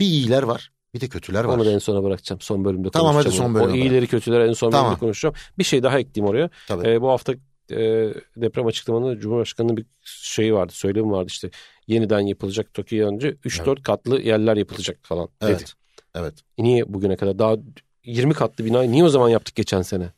Bir 0.00 0.06
iyiler 0.06 0.42
var 0.42 0.70
bir 0.94 1.00
de 1.00 1.08
kötüler 1.08 1.44
var. 1.44 1.54
Onu 1.56 1.64
da 1.64 1.70
en 1.70 1.78
sona 1.78 2.02
bırakacağım. 2.02 2.40
Son 2.40 2.64
bölümde 2.64 2.90
Tamam, 2.90 3.14
hadi 3.14 3.24
konuşacağım. 3.24 3.54
son 3.54 3.60
onu. 3.60 3.72
O 3.72 3.74
iyileri 3.76 4.06
kötüleri 4.06 4.48
en 4.48 4.52
son 4.52 4.70
Tamam. 4.70 4.86
bölümde 4.86 5.00
konuşacağım. 5.00 5.34
Bir 5.58 5.64
şey 5.64 5.82
daha 5.82 5.98
ekleyeyim 5.98 6.30
oraya. 6.30 6.50
Tabii. 6.68 6.88
Ee, 6.88 7.00
bu 7.00 7.08
hafta 7.08 7.32
e, 7.70 7.76
deprem 8.36 8.66
açıklamanında 8.66 9.20
Cumhurbaşkanı'nın 9.20 9.76
bir 9.76 9.86
şeyi 10.04 10.54
vardı. 10.54 10.72
Söylemi 10.72 11.10
vardı 11.10 11.26
işte. 11.28 11.50
Yeniden 11.86 12.20
yapılacak 12.20 12.74
Tokyo'ya 12.74 13.08
önce 13.08 13.30
3-4 13.30 13.82
katlı 13.82 14.20
yerler 14.20 14.56
yapılacak 14.56 14.98
falan 15.02 15.28
dedi. 15.42 15.50
evet. 15.50 15.74
Evet. 16.14 16.34
E 16.58 16.62
Niye 16.64 16.94
bugüne 16.94 17.16
kadar 17.16 17.38
daha 17.38 17.56
20 18.04 18.34
katlı 18.34 18.64
binayı 18.64 18.90
niye 18.92 19.04
o 19.04 19.08
zaman 19.08 19.28
yaptık 19.28 19.54
geçen 19.56 19.82
sene? 19.82 20.12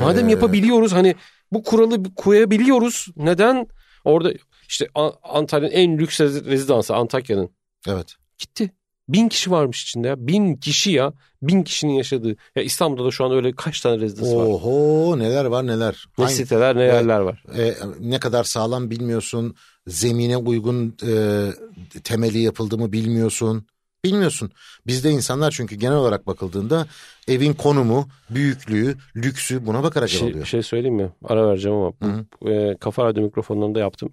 Madem 0.00 0.28
Ee, 0.28 0.30
yapabiliyoruz 0.30 0.92
hani 0.92 1.14
bu 1.52 1.62
kuralı 1.62 2.14
koyabiliyoruz. 2.14 3.06
Neden 3.16 3.66
orada 4.06 4.32
işte 4.68 4.88
Antalya'nın 5.22 5.74
en 5.74 5.98
lüks 5.98 6.20
rez- 6.20 6.44
rezidansı 6.44 6.94
Antakya'nın 6.94 7.50
Evet. 7.88 8.14
gitti. 8.38 8.72
Bin 9.08 9.28
kişi 9.28 9.50
varmış 9.50 9.82
içinde 9.82 10.08
ya. 10.08 10.26
Bin 10.26 10.54
kişi 10.54 10.90
ya. 10.90 11.12
Bin 11.42 11.62
kişinin 11.62 11.92
yaşadığı. 11.92 12.36
Ya 12.56 12.62
İstanbul'da 12.62 13.04
da 13.06 13.10
şu 13.10 13.24
an 13.24 13.32
öyle 13.32 13.52
kaç 13.52 13.80
tane 13.80 13.98
rezidans 14.00 14.34
var. 14.34 14.44
Oho 14.46 15.18
neler 15.18 15.44
var 15.44 15.66
neler. 15.66 16.06
Ne 16.18 16.24
Hangi- 16.24 16.34
siteler 16.36 16.76
ne 16.76 16.82
Evet. 16.82 16.94
yerler 16.94 17.20
var. 17.20 17.44
e, 17.58 17.74
ne 18.00 18.20
kadar 18.20 18.44
sağlam 18.44 18.90
bilmiyorsun. 18.90 19.54
Zemine 19.86 20.36
uygun 20.36 20.96
e, 21.06 21.12
temeli 22.04 22.38
yapıldı 22.38 22.78
mı 22.78 22.92
bilmiyorsun. 22.92 23.66
Bilmiyorsun. 24.06 24.50
Bizde 24.86 25.10
insanlar 25.10 25.50
çünkü 25.50 25.76
genel 25.76 25.96
olarak 25.96 26.26
bakıldığında 26.26 26.86
evin 27.28 27.52
konumu, 27.52 28.08
büyüklüğü, 28.30 28.96
lüksü 29.16 29.66
buna 29.66 29.82
bakarak 29.82 30.08
şey, 30.08 30.28
alıyor. 30.28 30.40
bir 30.40 30.48
şey 30.48 30.62
söyleyeyim 30.62 30.96
mi? 30.96 31.10
Ara 31.24 31.48
vereceğim 31.48 31.78
ama 31.78 31.92
Hı 32.02 32.24
bu, 32.42 32.50
e, 32.50 32.76
Kafa 32.76 33.04
Radyo 33.04 33.22
mikrofonlarında 33.22 33.78
yaptım. 33.78 34.12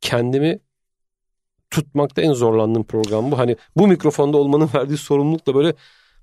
Kendimi 0.00 0.58
tutmakta 1.70 2.22
en 2.22 2.32
zorlandığım 2.32 2.84
program 2.84 3.30
bu. 3.30 3.38
Hani 3.38 3.56
bu 3.76 3.86
mikrofonda 3.86 4.36
olmanın 4.36 4.70
verdiği 4.74 4.96
sorumlulukla 4.96 5.54
böyle 5.54 5.74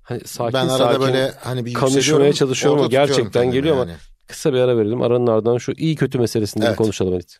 hani 0.02 0.20
sakin 0.24 0.54
ben 0.54 0.68
arada 0.68 0.78
sakin 0.78 1.00
böyle 1.00 1.32
hani 1.40 1.64
bir 1.64 1.74
konuşmaya 1.74 2.32
çalışıyorum 2.32 2.78
ama 2.80 2.88
gerçekten 2.88 3.50
geliyor 3.50 3.76
ama 3.76 3.90
yani. 3.90 4.00
kısa 4.26 4.52
bir 4.52 4.58
ara 4.58 4.76
verelim. 4.76 5.02
Aranın 5.02 5.26
ardından 5.26 5.58
şu 5.58 5.72
iyi 5.72 5.96
kötü 5.96 6.18
meselesinde 6.18 6.66
Evet. 6.66 6.76
konuşalım 6.76 7.12
Halit. 7.12 7.38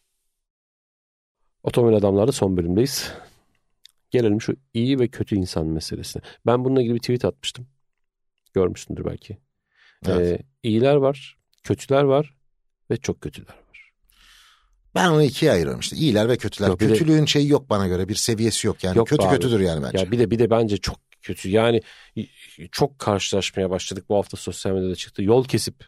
Otomobil 1.62 1.96
adamlarda 1.96 2.32
son 2.32 2.56
bölümdeyiz. 2.56 3.12
Gelelim 4.14 4.40
şu 4.40 4.56
iyi 4.74 4.98
ve 4.98 5.08
kötü 5.08 5.36
insan 5.36 5.66
meselesine. 5.66 6.22
Ben 6.46 6.64
bununla 6.64 6.80
ilgili 6.80 6.94
bir 6.94 7.00
tweet 7.00 7.24
atmıştım. 7.24 7.66
Görmüşsündür 8.52 9.04
belki. 9.04 9.38
Evet. 10.06 10.40
Ee, 10.40 10.44
iyiler 10.62 10.94
var, 10.94 11.38
kötüler 11.64 12.02
var 12.02 12.34
ve 12.90 12.96
çok 12.96 13.20
kötüler 13.20 13.48
var. 13.48 13.92
Ben 14.94 15.08
onu 15.10 15.22
ikiye 15.22 15.52
ayırıyorum 15.52 15.80
işte. 15.80 15.96
İyiler 15.96 16.28
ve 16.28 16.36
kötüler. 16.36 16.68
Yok, 16.68 16.80
bir 16.80 16.88
de- 16.88 16.92
Kötülüğün 16.92 17.24
şeyi 17.24 17.48
yok 17.48 17.70
bana 17.70 17.86
göre. 17.88 18.08
Bir 18.08 18.14
seviyesi 18.14 18.66
yok 18.66 18.84
yani. 18.84 18.98
Yok 18.98 19.08
Kötü 19.08 19.22
abi. 19.22 19.34
kötüdür 19.34 19.60
yani 19.60 19.82
bence. 19.84 19.98
Ya 19.98 20.10
bir 20.10 20.18
de 20.18 20.30
bir 20.30 20.38
de 20.38 20.50
bence 20.50 20.76
çok 20.76 20.96
kötü. 21.22 21.48
Yani 21.50 21.80
çok 22.72 22.98
karşılaşmaya 22.98 23.70
başladık 23.70 24.04
bu 24.08 24.16
hafta 24.16 24.36
sosyal 24.36 24.72
medyada 24.72 24.94
çıktı. 24.94 25.22
Yol 25.22 25.44
kesip 25.44 25.84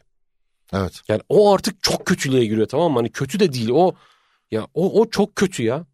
Evet. 0.72 1.00
yani 1.08 1.20
o 1.28 1.52
artık 1.54 1.82
çok 1.82 2.06
kötülüğe 2.06 2.44
giriyor 2.44 2.68
tamam 2.68 2.92
mı? 2.92 2.98
Hani 2.98 3.12
kötü 3.12 3.40
de 3.40 3.52
değil. 3.52 3.70
O 3.72 3.94
ya 4.50 4.66
o 4.74 5.00
o 5.00 5.10
çok 5.10 5.36
kötü 5.36 5.62
ya. 5.62 5.86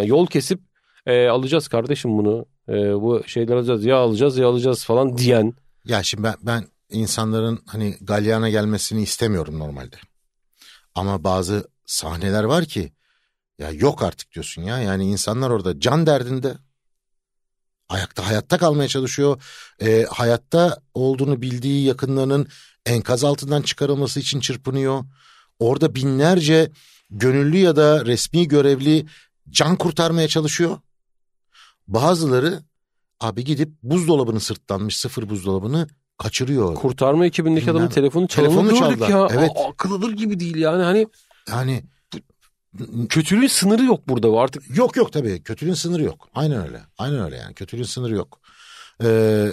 Ya 0.00 0.06
yol 0.06 0.26
kesip 0.26 0.60
e, 1.06 1.26
alacağız 1.28 1.68
kardeşim 1.68 2.18
bunu. 2.18 2.46
E, 2.68 2.72
bu 2.74 3.22
şeyler 3.26 3.54
alacağız 3.56 3.84
ya 3.84 3.96
alacağız 3.96 4.38
ya 4.38 4.48
alacağız 4.48 4.84
falan 4.84 5.18
diyen. 5.18 5.54
Ya 5.84 6.02
şimdi 6.02 6.22
ben, 6.22 6.34
ben 6.42 6.66
insanların 6.90 7.62
hani 7.66 7.96
galyana 8.00 8.50
gelmesini 8.50 9.02
istemiyorum 9.02 9.58
normalde. 9.58 9.96
Ama 10.94 11.24
bazı 11.24 11.68
sahneler 11.86 12.44
var 12.44 12.64
ki 12.64 12.92
ya 13.58 13.70
yok 13.70 14.02
artık 14.02 14.32
diyorsun 14.32 14.62
ya. 14.62 14.78
Yani 14.78 15.04
insanlar 15.04 15.50
orada 15.50 15.80
can 15.80 16.06
derdinde 16.06 16.54
ayakta 17.88 18.26
hayatta 18.26 18.58
kalmaya 18.58 18.88
çalışıyor. 18.88 19.42
Ee, 19.82 20.06
hayatta 20.10 20.78
olduğunu 20.94 21.42
bildiği 21.42 21.84
yakınlarının 21.84 22.48
enkaz 22.86 23.24
altından 23.24 23.62
çıkarılması 23.62 24.20
için 24.20 24.40
çırpınıyor. 24.40 25.04
Orada 25.58 25.94
binlerce 25.94 26.72
gönüllü 27.10 27.56
ya 27.56 27.76
da 27.76 28.06
resmi 28.06 28.48
görevli 28.48 29.06
can 29.50 29.76
kurtarmaya 29.76 30.28
çalışıyor. 30.28 30.78
Bazıları 31.88 32.62
abi 33.20 33.44
gidip 33.44 33.72
buzdolabını 33.82 34.40
sırtlanmış 34.40 34.96
sıfır 34.96 35.28
buzdolabını 35.28 35.88
kaçırıyor. 36.18 36.74
Kurtarma 36.74 37.26
ekibindeki 37.26 37.66
Bilmem. 37.66 37.76
adamın 37.76 37.90
telefonu 37.90 38.26
Telefonunu 38.26 38.78
gördük 38.80 39.08
ya. 39.08 39.28
evet. 39.30 39.50
Aa, 39.56 39.68
akıl 39.68 39.92
alır 39.92 40.12
gibi 40.12 40.40
değil 40.40 40.56
yani. 40.56 40.82
Hani 40.82 41.06
Yani 41.48 41.84
kötülüğün 43.08 43.46
sınırı 43.46 43.84
yok 43.84 44.08
burada 44.08 44.30
bu 44.32 44.40
artık. 44.40 44.76
yok 44.76 44.96
yok 44.96 45.12
tabii 45.12 45.42
kötülüğün 45.42 45.74
sınırı 45.74 46.02
yok. 46.02 46.28
Aynen 46.34 46.66
öyle. 46.66 46.80
Aynen 46.98 47.20
öyle 47.20 47.36
yani 47.36 47.54
kötülüğün 47.54 47.82
sınırı 47.84 48.14
yok. 48.14 48.40
Ee, 49.02 49.52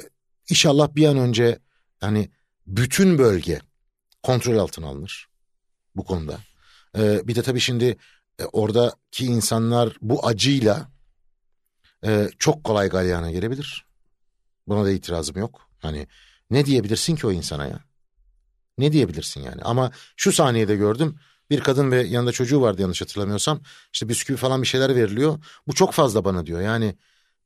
inşallah 0.50 0.96
bir 0.96 1.08
an 1.08 1.18
önce 1.18 1.60
hani 2.00 2.30
bütün 2.68 3.18
bölge 3.18 3.60
kontrol 4.24 4.58
altına 4.58 4.88
alınır 4.88 5.28
bu 5.96 6.04
konuda. 6.04 6.38
Ee, 6.98 7.22
bir 7.28 7.36
de 7.36 7.42
tabii 7.42 7.60
şimdi 7.60 7.98
e, 8.40 8.46
oradaki 8.46 9.26
insanlar 9.26 9.98
bu 10.02 10.28
acıyla 10.28 10.93
e, 12.06 12.30
çok 12.40 12.64
kolay 12.64 12.90
galyana 12.90 13.32
gelebilir. 13.32 13.86
Buna 14.68 14.86
da 14.86 14.92
itirazım 14.92 15.38
yok. 15.38 15.70
Hani 15.80 16.08
ne 16.50 16.66
diyebilirsin 16.66 17.16
ki 17.16 17.28
o 17.28 17.32
insana 17.32 17.68
ya? 17.68 17.80
Ne 18.78 18.92
diyebilirsin 18.94 19.42
yani? 19.42 19.62
Ama 19.62 19.92
şu 20.18 20.32
sahnede 20.32 20.76
gördüm. 20.76 21.16
Bir 21.50 21.60
kadın 21.60 21.92
ve 21.92 22.04
yanında 22.04 22.32
çocuğu 22.32 22.62
vardı 22.62 22.82
yanlış 22.82 23.02
hatırlamıyorsam. 23.02 23.62
İşte 23.94 24.10
bisküvi 24.10 24.38
falan 24.38 24.62
bir 24.62 24.68
şeyler 24.68 24.96
veriliyor. 24.96 25.40
Bu 25.68 25.74
çok 25.74 25.92
fazla 25.94 26.26
bana 26.26 26.46
diyor. 26.46 26.62
Yani 26.62 26.96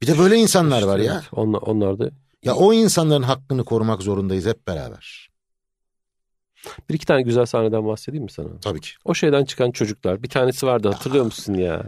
bir 0.01 0.07
de 0.07 0.17
böyle 0.17 0.35
insanlar 0.35 0.83
var 0.83 0.99
ya. 0.99 1.23
Onlar, 1.31 1.59
onlar 1.61 1.99
da 1.99 2.11
Ya 2.43 2.55
o 2.55 2.73
insanların 2.73 3.23
hakkını 3.23 3.65
korumak 3.65 4.01
zorundayız 4.01 4.45
hep 4.45 4.67
beraber. 4.67 5.29
bir 6.89 6.93
iki 6.93 7.05
tane 7.05 7.21
güzel 7.21 7.45
sahneden 7.45 7.87
bahsedeyim 7.87 8.23
mi 8.23 8.31
sana? 8.31 8.59
Tabii 8.61 8.81
ki. 8.81 8.89
O 9.05 9.13
şeyden 9.13 9.45
çıkan 9.45 9.71
çocuklar. 9.71 10.23
Bir 10.23 10.29
tanesi 10.29 10.65
vardı 10.65 10.87
hatırlıyor 10.89 11.25
musun 11.25 11.53
ya? 11.53 11.83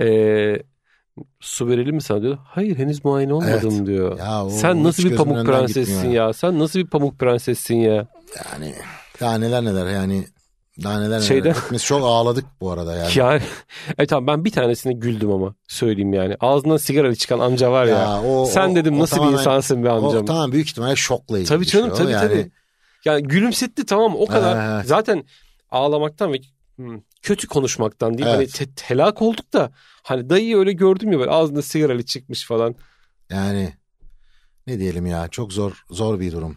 Ee, 0.00 0.62
su 1.40 1.68
verelim 1.68 1.94
mi 1.94 2.02
sana 2.02 2.22
diyor. 2.22 2.38
Hayır 2.44 2.78
henüz 2.78 3.04
muayene 3.04 3.34
olmadım 3.34 3.74
Evet. 3.76 3.86
diyor. 3.86 4.18
Ya 4.18 4.44
o 4.44 4.50
Sen 4.50 4.84
nasıl 4.84 5.04
bir 5.04 5.16
pamuk 5.16 5.46
prensessin 5.46 6.08
ya? 6.10 6.32
Sen 6.32 6.58
nasıl 6.58 6.78
bir 6.78 6.86
pamuk 6.86 7.18
prensessin 7.18 7.74
ya? 7.76 8.06
Yani 8.52 8.74
daha 9.20 9.38
neler 9.38 9.64
neler 9.64 9.86
yani. 9.86 10.24
Daha 10.82 10.98
neler 10.98 11.08
neler. 11.10 11.20
Şeyden- 11.20 11.52
Hepimiz 11.54 11.84
çok 11.84 12.02
ağladık 12.04 12.44
bu 12.60 12.70
arada 12.70 12.96
yani. 12.96 13.10
Yani 13.16 13.42
e 13.98 14.06
tamam 14.06 14.26
ben 14.26 14.44
bir 14.44 14.50
tanesine 14.52 14.92
güldüm 14.92 15.30
ama 15.32 15.54
söyleyeyim 15.68 16.12
yani. 16.12 16.36
Ağzından 16.40 16.76
sigara 16.76 17.14
çıkan 17.14 17.38
amca 17.38 17.72
var 17.72 17.84
ya. 17.86 17.98
Ya 17.98 18.22
o- 18.22 18.46
Sen 18.46 18.68
o- 18.70 18.74
dedim 18.74 18.96
o 18.98 19.02
nasıl 19.02 19.16
bir 19.16 19.20
tamamen- 19.20 19.38
insansın 19.38 19.84
be 19.84 19.90
amcam. 19.90 20.22
O 20.22 20.24
tamam 20.24 20.52
büyük 20.52 20.68
ihtimalle 20.68 20.96
şokla 20.96 21.38
ilgili 21.38 21.48
Tabii 21.48 21.60
bir 21.60 21.66
şey 21.66 21.80
canım 21.80 21.92
o. 21.94 21.96
tabii 21.98 22.10
yani, 22.12 22.28
tabii. 22.28 22.50
Yani 23.04 23.22
gülümsetti 23.22 23.86
tamam 23.86 24.14
o 24.16 24.26
kadar. 24.26 24.76
Evet. 24.76 24.86
Zaten 24.88 25.24
ağlamaktan 25.70 26.32
ve 26.32 26.36
hmm, 26.76 27.00
kötü 27.22 27.46
konuşmaktan 27.48 28.18
değil. 28.18 28.28
Hani 28.28 28.36
Evet. 28.42 28.54
te- 28.54 28.74
telak 28.76 29.22
olduk 29.22 29.52
da 29.52 29.72
hani 30.02 30.30
dayıyı 30.30 30.56
öyle 30.56 30.72
gördüm 30.72 31.12
ya 31.12 31.18
böyle 31.18 31.30
ağzında 31.30 31.62
sigaralı 31.62 32.02
çıkmış 32.02 32.46
falan. 32.46 32.74
Yani 33.30 33.74
ne 34.66 34.78
diyelim 34.78 35.06
ya 35.06 35.28
çok 35.28 35.52
zor 35.52 35.84
zor 35.90 36.20
bir 36.20 36.32
durum. 36.32 36.56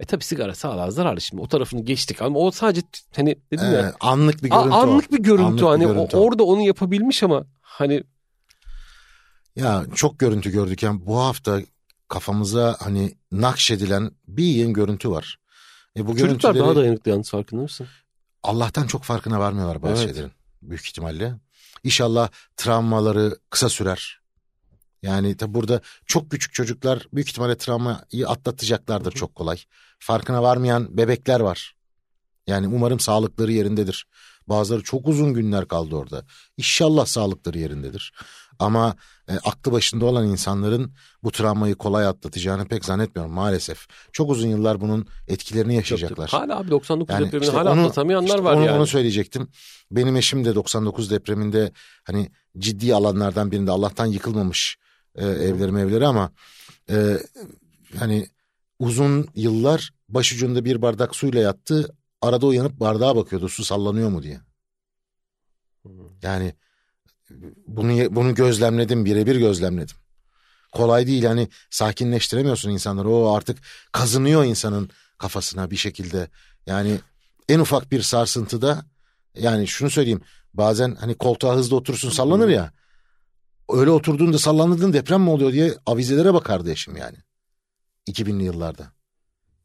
E 0.00 0.04
tabi 0.04 0.24
sigara 0.24 0.54
sağlığa 0.54 0.90
zararlı 0.90 1.20
şimdi 1.20 1.42
o 1.42 1.48
tarafını 1.48 1.84
geçtik 1.84 2.22
ama 2.22 2.38
o 2.38 2.50
sadece 2.50 2.82
hani 3.16 3.36
dedim 3.52 3.72
ya 3.72 3.80
Ee, 3.80 3.92
anlık 4.00 4.42
bir 4.44 4.50
a- 4.50 4.56
görüntü 4.56 4.76
o. 4.76 4.80
anlık 4.80 5.12
bir 5.12 5.18
görüntü 5.18 5.44
Anlık 5.44 5.60
bir 5.60 5.66
hani 5.66 5.86
o- 5.86 5.94
görüntü 5.94 6.16
o. 6.16 6.20
orada 6.20 6.44
onu 6.44 6.62
yapabilmiş 6.62 7.22
ama 7.22 7.46
hani 7.60 8.02
Ya 9.56 9.84
çok 9.94 10.18
görüntü 10.18 10.50
gördük 10.50 10.82
yani 10.82 11.06
bu 11.06 11.18
hafta 11.18 11.60
kafamıza 12.08 12.76
hani 12.80 13.12
nakşedilen 13.32 14.10
bir 14.28 14.44
yığın 14.44 14.72
görüntü 14.72 15.10
var. 15.10 15.38
E 15.96 16.06
bu 16.06 16.16
çocuklar 16.16 16.28
görüntüleri 16.28 16.58
daha 16.58 16.76
dayanıklı 16.76 17.10
yalnız 17.10 17.30
farkında 17.30 17.62
mısın? 17.62 17.86
Allah'tan 18.48 18.86
çok 18.86 19.04
farkına 19.04 19.40
varmıyorlar 19.40 19.82
bazı 19.82 20.02
Evet. 20.02 20.14
şeylerin 20.14 20.32
büyük 20.62 20.86
ihtimalle. 20.86 21.34
İnşallah 21.84 22.28
travmaları 22.56 23.38
kısa 23.50 23.68
sürer. 23.68 24.20
Yani 25.02 25.36
tabi 25.36 25.54
burada 25.54 25.80
çok 26.06 26.30
küçük 26.30 26.54
çocuklar 26.54 27.06
büyük 27.12 27.28
ihtimalle 27.28 27.56
travmayı 27.56 28.28
atlatacaklardır 28.28 29.12
çok 29.12 29.34
kolay. 29.34 29.58
Farkına 29.98 30.42
varmayan 30.42 30.96
bebekler 30.96 31.40
var. 31.40 31.74
Yani 32.46 32.68
umarım 32.68 33.00
sağlıkları 33.00 33.52
yerindedir. 33.52 34.06
Bazıları 34.46 34.82
çok 34.82 35.08
uzun 35.08 35.34
günler 35.34 35.68
kaldı 35.68 35.96
orada. 35.96 36.24
İnşallah 36.56 37.06
sağlıkları 37.06 37.58
yerindedir. 37.58 38.12
Ama 38.58 38.96
e, 39.28 39.32
aklı 39.34 39.72
başında 39.72 40.06
olan 40.06 40.26
insanların 40.26 40.92
bu 41.22 41.30
travmayı 41.30 41.74
kolay 41.74 42.06
atlatacağını 42.06 42.68
pek 42.68 42.84
zannetmiyorum 42.84 43.32
maalesef. 43.34 43.86
Çok 44.12 44.30
uzun 44.30 44.48
yıllar 44.48 44.80
bunun 44.80 45.06
etkilerini 45.28 45.74
yaşayacaklar. 45.74 46.30
Hala 46.30 46.58
abi 46.58 46.70
99 46.70 47.14
Yani 47.14 47.26
depremini 47.26 47.44
işte 47.46 47.56
hala 47.56 47.72
onu- 47.72 47.80
atlatamayanlar 47.80 48.28
işte 48.28 48.44
var 48.44 48.54
onu, 48.54 48.64
yani. 48.64 48.78
Onu 48.78 48.86
söyleyecektim. 48.86 49.48
Benim 49.90 50.16
eşim 50.16 50.44
de 50.44 50.54
99 50.54 51.10
depreminde 51.10 51.72
hani 52.04 52.30
ciddi 52.58 52.94
alanlardan 52.94 53.50
birinde 53.50 53.70
Allah'tan 53.70 54.06
yıkılmamış 54.06 54.78
e, 55.14 55.26
evleri 55.26 55.72
mevleri 55.72 56.06
ama 56.06 56.32
e, 56.90 57.18
hani 57.98 58.26
uzun 58.78 59.28
yıllar 59.34 59.90
başucunda 60.08 60.64
bir 60.64 60.82
bardak 60.82 61.16
suyla 61.16 61.40
yattı. 61.40 61.94
Arada 62.22 62.46
uyanıp 62.46 62.80
bardağa 62.80 63.16
bakıyordu 63.16 63.48
su 63.48 63.64
sallanıyor 63.64 64.08
mu 64.08 64.22
diye. 64.22 64.40
Yani 66.22 66.54
bunu 67.66 68.16
bunu 68.16 68.34
gözlemledim 68.34 69.04
birebir 69.04 69.36
gözlemledim. 69.36 69.96
Kolay 70.72 71.06
değil 71.06 71.24
hani 71.24 71.48
sakinleştiremiyorsun 71.70 72.70
insanları. 72.70 73.08
O 73.08 73.32
artık 73.32 73.58
kazınıyor 73.92 74.44
insanın 74.44 74.90
kafasına 75.18 75.70
bir 75.70 75.76
şekilde. 75.76 76.28
Yani 76.66 77.00
en 77.48 77.58
ufak 77.58 77.92
bir 77.92 78.02
sarsıntıda 78.02 78.84
yani 79.34 79.66
şunu 79.66 79.90
söyleyeyim 79.90 80.20
bazen 80.54 80.94
hani 80.94 81.14
koltuğa 81.14 81.56
hızlı 81.56 81.76
oturursun 81.76 82.10
sallanır 82.10 82.48
ya. 82.48 82.72
Öyle 83.70 83.90
oturduğunda 83.90 84.38
sallandığın 84.38 84.92
deprem 84.92 85.22
mi 85.22 85.30
oluyor 85.30 85.52
diye 85.52 85.74
avizelere 85.86 86.34
bakardı 86.34 86.70
eşim 86.70 86.96
yani. 86.96 87.16
2000'li 88.08 88.44
yıllarda. 88.44 88.92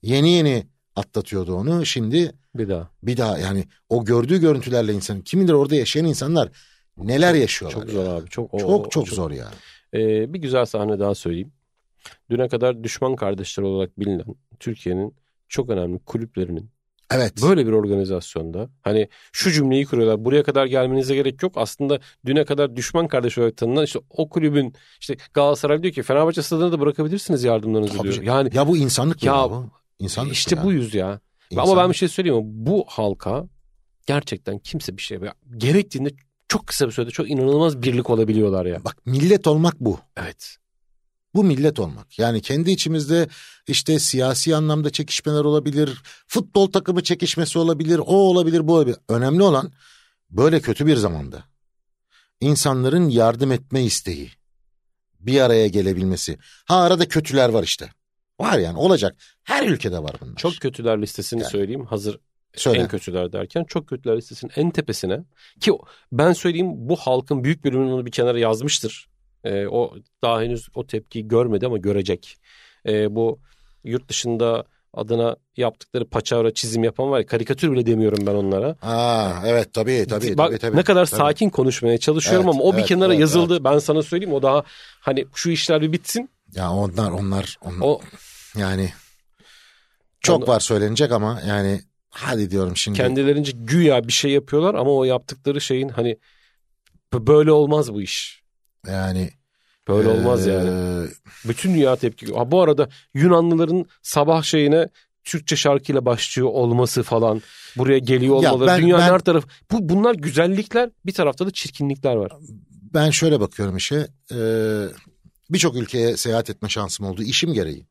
Yeni 0.01 0.31
yeni 0.31 0.67
atlatıyordu 0.95 1.55
onu 1.55 1.85
şimdi 1.85 2.31
Bir 2.55 2.69
daha. 2.69 2.89
bir 3.03 3.17
daha 3.17 3.37
yani 3.39 3.67
o 3.89 4.05
gördüğü 4.05 4.39
görüntülerle 4.39 4.93
insan 4.93 5.21
kim 5.21 5.41
bilir 5.41 5.53
orada 5.53 5.75
yaşayan 5.75 6.05
insanlar 6.05 6.49
neler 6.97 7.33
yaşıyorlar. 7.33 7.79
Çok 7.79 7.87
ya. 7.87 7.93
zor 8.03 8.13
abi. 8.13 8.29
Çok, 8.29 8.53
o- 8.53 8.59
Çok 8.59 8.91
çok 8.91 9.07
zor 9.09 9.31
ya. 9.31 9.51
Ee, 9.93 10.33
bir 10.33 10.39
güzel 10.39 10.65
sahne 10.65 10.99
daha 10.99 11.15
söyleyeyim. 11.15 11.51
Düne 12.29 12.47
kadar 12.47 12.83
düşman 12.83 13.15
kardeşler 13.15 13.63
olarak 13.63 13.99
bilinen 13.99 14.25
Türkiye'nin 14.59 15.15
çok 15.47 15.69
önemli 15.69 15.99
kulüplerinin 15.99 16.69
Evet. 17.11 17.33
böyle 17.41 17.67
bir 17.67 17.71
organizasyonda 17.71 18.69
hani 18.81 19.07
şu 19.31 19.51
cümleyi 19.51 19.85
kuruyorlar. 19.85 20.25
Buraya 20.25 20.43
kadar 20.43 20.65
gelmenize 20.65 21.15
gerek 21.15 21.43
yok. 21.43 21.53
Aslında 21.55 21.99
düne 22.25 22.45
kadar 22.45 22.75
düşman 22.75 23.07
kardeş 23.07 23.37
olarak 23.37 23.57
tanınan 23.57 23.83
işte 23.83 23.99
o 24.09 24.29
kulübün 24.29 24.73
işte 24.99 25.15
Galatasaray 25.33 25.83
diyor 25.83 25.93
ki 25.93 26.03
Fenerbahçe 26.03 26.41
stadına 26.41 26.71
da 26.71 26.79
bırakabilirsiniz 26.79 27.43
yardımlarınızı 27.43 27.93
Tabii 27.97 28.03
diyor. 28.03 28.13
canım. 28.13 28.27
Yani 28.27 28.49
Ya 28.55 28.67
bu 28.67 28.77
insanlık 28.77 29.23
Ya, 29.23 29.35
ya, 29.35 29.49
bu. 29.49 29.69
İnsanlık 29.99 30.33
işte 30.33 30.55
ya. 30.55 30.63
bu 30.63 30.71
yüz 30.71 30.93
ya. 30.93 31.07
Ama 31.07 31.19
ben 31.51 31.61
İnsanlık. 31.71 31.89
bir 31.91 31.95
şey 31.97 32.07
söyleyeyim 32.09 32.37
mi? 32.37 32.43
Bu 32.45 32.85
halka 32.87 33.45
gerçekten 34.05 34.59
kimse 34.59 34.97
bir 34.97 35.01
şey 35.01 35.19
gerektiğinde 35.57 36.09
çok 36.53 36.67
kısa 36.67 36.87
bir 36.87 36.91
sürede 36.91 37.11
çok 37.11 37.29
inanılmaz 37.29 37.81
birlik 37.81 38.09
olabiliyorlar 38.09 38.65
ya. 38.65 38.83
Bak 38.83 39.05
millet 39.05 39.47
olmak 39.47 39.79
bu. 39.79 39.99
Evet. 40.17 40.57
Bu 41.35 41.43
millet 41.43 41.79
olmak. 41.79 42.19
Yani 42.19 42.41
kendi 42.41 42.71
içimizde 42.71 43.27
işte 43.67 43.99
siyasi 43.99 44.55
anlamda 44.55 44.89
çekişmeler 44.89 45.43
olabilir. 45.43 46.01
Futbol 46.27 46.71
takımı 46.71 47.03
çekişmesi 47.03 47.59
olabilir. 47.59 47.99
O 47.99 48.15
olabilir 48.15 48.67
bu 48.67 48.73
olabilir. 48.75 48.97
Önemli 49.09 49.43
olan 49.43 49.71
böyle 50.29 50.59
kötü 50.59 50.85
bir 50.85 50.95
zamanda 50.95 51.43
insanların 52.39 53.09
yardım 53.09 53.51
etme 53.51 53.83
isteği. 53.83 54.31
Bir 55.19 55.41
araya 55.41 55.67
gelebilmesi. 55.67 56.37
Ha 56.65 56.81
arada 56.81 57.07
kötüler 57.07 57.49
var 57.49 57.63
işte. 57.63 57.89
Var 58.39 58.57
yani 58.57 58.77
olacak. 58.77 59.15
Her 59.43 59.67
ülkede 59.67 60.03
var 60.03 60.15
bunlar. 60.21 60.35
Çok 60.35 60.53
kötüler 60.55 61.01
listesini 61.01 61.41
Yani. 61.41 61.51
söyleyeyim. 61.51 61.85
Hazır 61.85 62.19
Söyle. 62.55 62.79
en 62.79 62.87
kötüler 62.87 63.33
derken 63.33 63.63
çok 63.63 63.87
kötüler 63.87 64.17
listesinin 64.17 64.51
en 64.55 64.69
tepesine 64.71 65.19
ki 65.59 65.71
ben 66.11 66.33
söyleyeyim 66.33 66.69
bu 66.75 66.95
halkın 66.95 67.43
büyük 67.43 67.63
bölümünün 67.63 67.91
onu 67.91 68.05
bir 68.05 68.11
kenara 68.11 68.39
yazmıştır. 68.39 69.07
Ee, 69.43 69.67
o 69.67 69.93
daha 70.23 70.41
henüz 70.41 70.67
o 70.75 70.87
tepkiyi 70.87 71.27
görmedi 71.27 71.65
ama 71.65 71.77
görecek. 71.77 72.37
Ee, 72.87 73.15
bu 73.15 73.39
yurt 73.83 74.09
dışında 74.09 74.65
adına 74.93 75.35
yaptıkları 75.57 76.09
paçavra 76.09 76.53
çizim 76.53 76.83
yapan 76.83 77.11
var 77.11 77.19
ya 77.19 77.25
karikatür 77.25 77.71
bile 77.71 77.85
demiyorum 77.85 78.27
ben 78.27 78.33
onlara. 78.35 78.75
Ha 78.81 79.43
evet 79.45 79.73
tabii 79.73 80.05
tabii 80.09 80.37
Bak 80.37 80.47
tabii. 80.47 80.59
tabii. 80.59 80.77
ne 80.77 80.83
kadar 80.83 81.05
Tabii. 81.05 81.19
sakin 81.19 81.49
konuşmaya 81.49 81.97
çalışıyorum 81.97 82.45
Evet, 82.45 82.55
ama 82.55 82.63
o 82.63 82.71
bir 82.73 82.77
evet, 82.77 82.87
kenara 82.87 83.13
evet, 83.13 83.21
yazıldı. 83.21 83.63
Ben 83.63 83.79
sana 83.79 84.03
söyleyeyim 84.03 84.33
o 84.33 84.41
daha 84.41 84.63
hani 85.01 85.25
şu 85.35 85.49
işler 85.49 85.81
bir 85.81 85.91
bitsin. 85.91 86.29
Ya 86.55 86.71
onlar 86.71 87.11
onlar, 87.11 87.57
onlar 87.61 87.81
O 87.81 88.01
yani 88.57 88.89
çok 90.21 90.39
Onu- 90.43 90.47
var 90.47 90.59
söylenecek 90.59 91.11
ama 91.11 91.41
yani 91.47 91.81
hadi 92.13 92.51
diyorum 92.51 92.77
şimdi. 92.77 92.97
kendilerince 92.97 93.51
güya 93.55 94.07
bir 94.07 94.13
şey 94.13 94.31
yapıyorlar 94.31 94.75
ama 94.75 94.91
o 94.91 95.03
yaptıkları 95.03 95.61
şeyin 95.61 95.89
hani 95.89 96.17
böyle 97.13 97.51
olmaz 97.51 97.93
bu 97.93 98.01
iş. 98.01 98.43
Yani 98.87 99.29
Böyle 99.87 100.09
olmaz 100.09 100.47
yani. 100.47 101.07
Bütün 101.47 101.73
dünya 101.73 101.95
tepki. 101.95 102.33
Ha, 102.33 102.51
bu 102.51 102.61
arada 102.61 102.89
Yunanlıların 103.13 103.85
sabah 104.01 104.43
şeyine 104.43 104.89
Türkçe 105.23 105.55
şarkıyla 105.55 106.05
başlıyor 106.05 106.49
olması 106.49 107.03
falan. 107.03 107.41
Buraya 107.77 107.97
geliyor 107.99 108.43
Ya 108.43 108.53
olmaları. 108.53 108.67
ben- 108.67 108.81
Dünyanın 108.81 109.03
ben- 109.07 109.13
her 109.13 109.19
tarafı. 109.19 109.47
Bu, 109.71 109.89
bunlar 109.89 110.15
güzellikler. 110.15 110.89
Bir 111.05 111.13
tarafta 111.13 111.45
da 111.47 111.51
çirkinlikler 111.51 112.15
var. 112.15 112.31
Ben 112.93 113.09
şöyle 113.09 113.39
bakıyorum 113.39 113.77
işe. 113.77 114.07
eee, 114.31 114.87
Birçok 115.49 115.75
ülkeye 115.75 116.17
seyahat 116.17 116.49
etme 116.49 116.69
şansım 116.69 117.05
oldu 117.05 117.23
işim 117.23 117.53
gereği. 117.53 117.87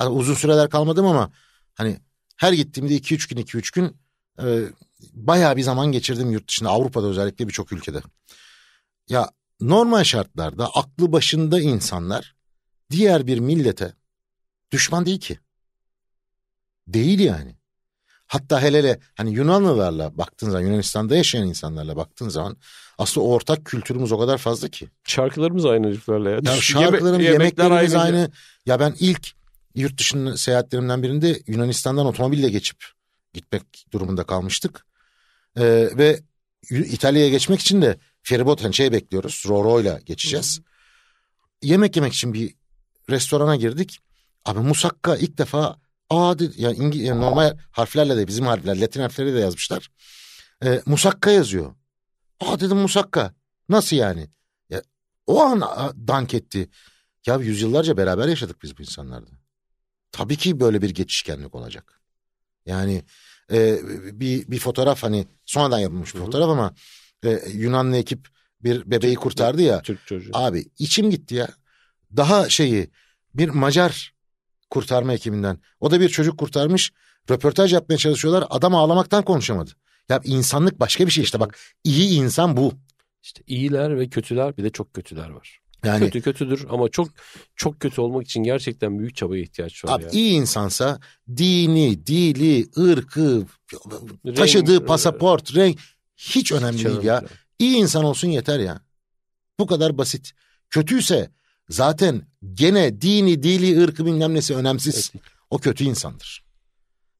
Yani 0.00 0.10
uzun 0.10 0.34
süreler 0.34 0.70
kalmadım 0.70 1.06
ama 1.06 1.30
hani 1.74 1.96
her 2.36 2.52
gittiğimde 2.52 2.94
2-3 2.96 3.28
gün 3.34 3.36
2-3 3.42 3.70
gün 3.74 3.96
eee, 4.38 4.62
bayağı 5.12 5.56
bir 5.56 5.62
zaman 5.62 5.92
geçirdim 5.92 6.30
yurt 6.30 6.48
dışında 6.48 6.70
Avrupa'da 6.70 7.06
özellikle 7.06 7.48
birçok 7.48 7.72
ülkede. 7.72 8.02
Ya 9.08 9.30
normal 9.60 10.04
şartlarda 10.04 10.68
aklı 10.74 11.12
başında 11.12 11.60
insanlar 11.60 12.34
diğer 12.90 13.26
bir 13.26 13.38
millete 13.38 13.92
düşman 14.72 15.06
değil 15.06 15.20
ki. 15.20 15.38
Değil 16.88 17.20
yani. 17.20 17.56
Hatta 18.26 18.62
hele 18.62 18.78
hele 18.78 18.98
hani 19.14 19.32
Yunanlılarla 19.32 20.18
baktığın 20.18 20.50
zaman 20.50 20.66
Yunanistan'da 20.66 21.16
yaşayan 21.16 21.48
insanlarla 21.48 21.96
baktığın 21.96 22.28
zaman 22.28 22.56
aslında 22.98 23.26
ortak 23.26 23.64
kültürümüz 23.64 24.12
o 24.12 24.18
kadar 24.18 24.38
fazla 24.38 24.68
ki. 24.68 24.88
Şarkılarımız 25.04 25.66
aynı 25.66 25.86
heriflerle 25.86 26.30
ya. 26.30 26.34
Ya 26.36 26.40
Yeme- 26.42 26.60
şarkılarım, 26.60 27.20
yemekler 27.20 27.64
yemeklerimiz 27.64 27.94
aynı. 27.94 28.30
Ya 28.66 28.80
ben 28.80 28.94
ilk 29.00 29.28
yurt 29.76 29.98
dışının 29.98 30.34
seyahatlerimden 30.34 31.02
birinde 31.02 31.42
Yunanistan'dan 31.46 32.06
otomobille 32.06 32.48
geçip 32.48 32.84
gitmek 33.32 33.86
durumunda 33.92 34.24
kalmıştık. 34.24 34.86
Ee, 35.56 35.62
ve 35.98 36.20
İtalya'ya 36.70 37.28
geçmek 37.28 37.60
için 37.60 37.82
de 37.82 37.98
feribot 38.22 38.64
hani 38.64 38.74
şey 38.74 38.92
bekliyoruz. 38.92 39.44
Roro'yla 39.48 39.98
geçeceğiz. 39.98 40.60
Yemek 41.62 41.96
yemek 41.96 42.12
için 42.12 42.34
bir 42.34 42.54
restorana 43.10 43.56
girdik. 43.56 43.98
Abi 44.44 44.60
musakka 44.60 45.16
ilk 45.16 45.38
defa 45.38 45.76
aa 46.10 46.38
dedi, 46.38 46.54
yani, 46.56 46.76
İngi- 46.76 47.02
yani 47.02 47.20
normal 47.20 47.58
harflerle 47.70 48.16
de 48.16 48.26
bizim 48.26 48.46
harfler 48.46 48.80
Latin 48.80 49.00
harfleri 49.00 49.34
de 49.34 49.38
yazmışlar. 49.38 49.88
Ee, 50.64 50.82
musakka 50.86 51.30
yazıyor. 51.30 51.74
Aa 52.40 52.60
dedim 52.60 52.76
musakka. 52.76 53.34
Nasıl 53.68 53.96
yani? 53.96 54.30
Ya, 54.70 54.82
o 55.26 55.42
an 55.42 55.60
a, 55.60 55.92
dank 56.08 56.34
etti. 56.34 56.68
Ya 57.26 57.36
yüzyıllarca 57.36 57.96
beraber 57.96 58.28
yaşadık 58.28 58.62
biz 58.62 58.78
bu 58.78 58.82
insanlarla. 58.82 59.35
Tabii 60.12 60.36
ki 60.36 60.60
böyle 60.60 60.82
bir 60.82 60.90
geçişkenlik 60.90 61.54
olacak. 61.54 62.00
Yani 62.66 63.02
e, 63.52 63.78
bir 64.20 64.50
bir 64.50 64.58
fotoğraf 64.58 65.02
hani 65.02 65.26
sonradan 65.44 65.78
yapılmış 65.78 66.14
bir 66.14 66.18
Hı 66.18 66.22
hı. 66.22 66.26
fotoğraf 66.26 66.48
ama 66.48 66.74
e, 67.24 67.40
Yunanlı 67.52 67.96
ekip 67.96 68.28
bir 68.62 68.90
bebeği 68.90 69.14
kurtardı 69.14 69.62
ya. 69.62 69.82
Türk 69.82 70.06
çocuğu. 70.06 70.30
Abi 70.34 70.64
içim 70.78 71.10
gitti 71.10 71.34
ya. 71.34 71.48
Daha 72.16 72.48
şeyi 72.48 72.90
bir 73.34 73.48
Macar 73.48 74.14
kurtarma 74.70 75.12
ekibinden. 75.12 75.58
O 75.80 75.90
da 75.90 76.00
bir 76.00 76.08
çocuk 76.08 76.38
kurtarmış. 76.38 76.92
Röportaj 77.30 77.72
yapmaya 77.72 77.98
çalışıyorlar. 77.98 78.44
Adam 78.50 78.74
ağlamaktan 78.74 79.24
konuşamadı. 79.24 79.70
Ya 80.08 80.20
insanlık 80.24 80.80
başka 80.80 81.06
bir 81.06 81.10
şey 81.10 81.24
işte 81.24 81.40
bak. 81.40 81.58
iyi 81.84 82.18
insan 82.18 82.56
bu. 82.56 82.72
İşte 83.22 83.42
iyiler 83.46 83.98
ve 83.98 84.08
kötüler 84.08 84.56
bir 84.56 84.64
de 84.64 84.70
çok 84.70 84.94
kötüler 84.94 85.30
var. 85.30 85.60
Yani 85.84 86.04
Kötü 86.04 86.22
kötüdür 86.22 86.66
ama 86.70 86.88
çok 86.88 87.08
çok 87.56 87.80
kötü 87.80 88.00
olmak 88.00 88.24
için 88.24 88.42
gerçekten 88.42 88.98
büyük 88.98 89.16
çabaya 89.16 89.42
ihtiyaç 89.42 89.84
var 89.84 89.92
abi 89.96 90.04
ya. 90.04 90.10
iyi 90.10 90.32
insansa 90.32 91.00
dini, 91.36 92.06
dili, 92.06 92.66
ırkı, 92.78 93.46
Renk- 94.26 94.34
taşıdığı 94.34 94.86
pasaport, 94.86 95.54
renk 95.54 95.78
hiç 96.16 96.52
önemli 96.52 96.78
Hiç 96.78 96.84
değil 96.84 97.02
ya. 97.02 97.18
önemli. 97.18 97.30
İyi 97.58 97.76
insan 97.76 98.04
olsun 98.04 98.28
yeter 98.28 98.58
ya. 98.58 98.80
Bu 99.60 99.66
kadar 99.66 99.98
basit. 99.98 100.32
Kötüyse 100.70 101.30
zaten 101.68 102.22
gene 102.54 103.00
dini, 103.00 103.42
dili, 103.42 103.82
ırkı 103.82 104.06
bilmem 104.06 104.34
nesi 104.34 104.54
önemsiz. 104.54 105.10
Evet. 105.14 105.24
O 105.50 105.58
kötü 105.58 105.84
insandır. 105.84 106.44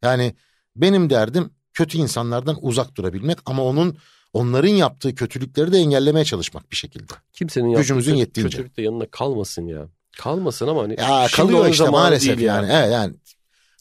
Yani 0.02 0.34
benim 0.76 1.10
derdim 1.10 1.50
kötü 1.72 1.98
insanlardan 1.98 2.58
uzak 2.60 2.94
durabilmek 2.96 3.38
ama 3.46 3.62
onun 3.64 3.98
onların 4.32 4.68
yaptığı 4.68 5.14
kötülükleri 5.14 5.72
de 5.72 5.78
engellemeye 5.78 6.24
çalışmak 6.24 6.70
bir 6.70 6.76
şekilde. 6.76 7.12
Kimsenin 7.32 7.74
Gücümüzün 7.76 8.14
yettiğince. 8.14 8.56
kötülük 8.56 8.76
de 8.76 8.82
yanına 8.82 9.06
kalmasın 9.10 9.66
ya. 9.66 9.88
Kalmasın 10.18 10.68
ama 10.68 10.82
hani 10.82 10.96
Ya 11.00 11.26
kalıyor 11.32 11.66
işte 11.68 11.88
maalesef 11.88 12.36
değil 12.36 12.48
yani. 12.48 12.68
Evet 12.72 12.92
yani 12.92 13.14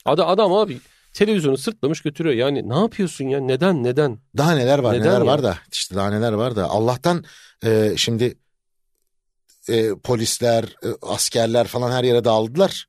Adam, 0.05 0.29
adam 0.29 0.53
abi 0.53 0.79
televizyonu 1.13 1.57
sırtlamış 1.57 2.01
götürüyor. 2.01 2.35
Yani 2.35 2.69
ne 2.69 2.79
yapıyorsun 2.79 3.25
ya? 3.25 3.39
Neden? 3.39 3.83
Neden? 3.83 4.19
Daha 4.37 4.51
neler 4.51 4.79
var 4.79 4.93
Neden 4.93 5.07
neler 5.07 5.19
ya? 5.19 5.25
var 5.25 5.43
da 5.43 5.57
işte 5.71 5.95
daha 5.95 6.09
neler 6.09 6.33
var 6.33 6.55
da 6.55 6.69
Allah'tan 6.69 7.23
e, 7.63 7.93
şimdi 7.97 8.37
e, 9.69 9.89
polisler 10.03 10.63
e, 10.63 10.87
askerler 11.01 11.67
falan 11.67 11.91
her 11.91 12.03
yere 12.03 12.23
dağıldılar. 12.23 12.85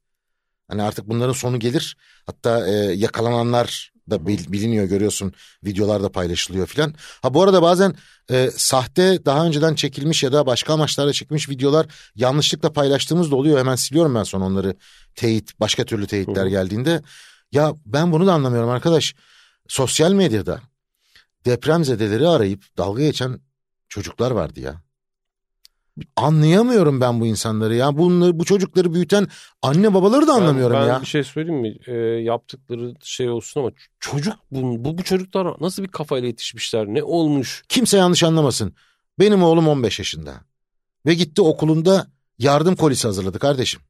Hani 0.68 0.82
artık 0.82 1.08
bunların 1.08 1.32
sonu 1.32 1.58
gelir. 1.58 1.96
Hatta 2.26 2.68
e, 2.68 2.72
yakalananlar 2.74 3.92
da 4.10 4.26
bil- 4.26 4.52
biliniyor 4.52 4.84
görüyorsun 4.84 5.32
videolarda 5.64 6.12
paylaşılıyor 6.12 6.66
filan. 6.66 6.94
Ha 7.22 7.34
bu 7.34 7.42
arada 7.42 7.62
bazen 7.62 7.94
e, 8.30 8.50
sahte 8.56 9.24
daha 9.24 9.46
önceden 9.46 9.74
çekilmiş 9.74 10.22
ya 10.22 10.32
da 10.32 10.46
başka 10.46 10.72
amaçlarla 10.74 11.12
çekilmiş 11.12 11.48
videolar 11.48 11.86
yanlışlıkla 12.14 12.72
paylaştığımız 12.72 13.30
da 13.30 13.36
oluyor. 13.36 13.58
Hemen 13.58 13.76
siliyorum 13.76 14.14
ben 14.14 14.22
sonra 14.22 14.44
onları 14.44 14.76
teyit 15.14 15.60
başka 15.60 15.84
türlü 15.84 16.06
teyitler 16.06 16.44
hı. 16.44 16.48
geldiğinde. 16.48 17.02
Ya 17.52 17.74
ben 17.86 18.12
bunu 18.12 18.26
da 18.26 18.32
anlamıyorum 18.32 18.70
arkadaş. 18.70 19.14
Sosyal 19.68 20.12
medyada 20.12 20.60
depremzedeleri 21.44 22.28
arayıp 22.28 22.64
dalga 22.78 23.02
geçen 23.02 23.40
çocuklar 23.88 24.30
vardı 24.30 24.60
ya. 24.60 24.85
Anlayamıyorum 26.16 27.00
ben 27.00 27.20
bu 27.20 27.26
insanları 27.26 27.74
ya. 27.74 27.98
Bunları, 27.98 28.38
bu 28.38 28.44
çocukları 28.44 28.94
büyüten 28.94 29.28
anne 29.62 29.94
babaları 29.94 30.26
da 30.26 30.32
anlamıyorum 30.32 30.76
ben, 30.76 30.82
ben 30.82 30.92
ya. 30.92 31.00
bir 31.00 31.06
şey 31.06 31.24
söyleyeyim 31.24 31.60
mi? 31.60 31.76
Ee, 31.86 31.92
yaptıkları 32.22 32.94
şey 33.02 33.30
olsun 33.30 33.60
ama 33.60 33.70
çocuk 34.00 34.34
bu, 34.50 34.84
bu, 34.84 34.98
bu 34.98 35.02
çocuklar 35.02 35.46
nasıl 35.60 35.82
bir 35.82 35.88
kafayla 35.88 36.28
yetişmişler? 36.28 36.86
Ne 36.86 37.02
olmuş? 37.02 37.64
Kimse 37.68 37.96
yanlış 37.96 38.22
anlamasın. 38.22 38.74
Benim 39.18 39.42
oğlum 39.42 39.68
15 39.68 39.98
yaşında. 39.98 40.34
Ve 41.06 41.14
gitti 41.14 41.42
okulunda 41.42 42.06
yardım 42.38 42.76
kolisi 42.76 43.06
hazırladı 43.06 43.38
kardeşim. 43.38 43.80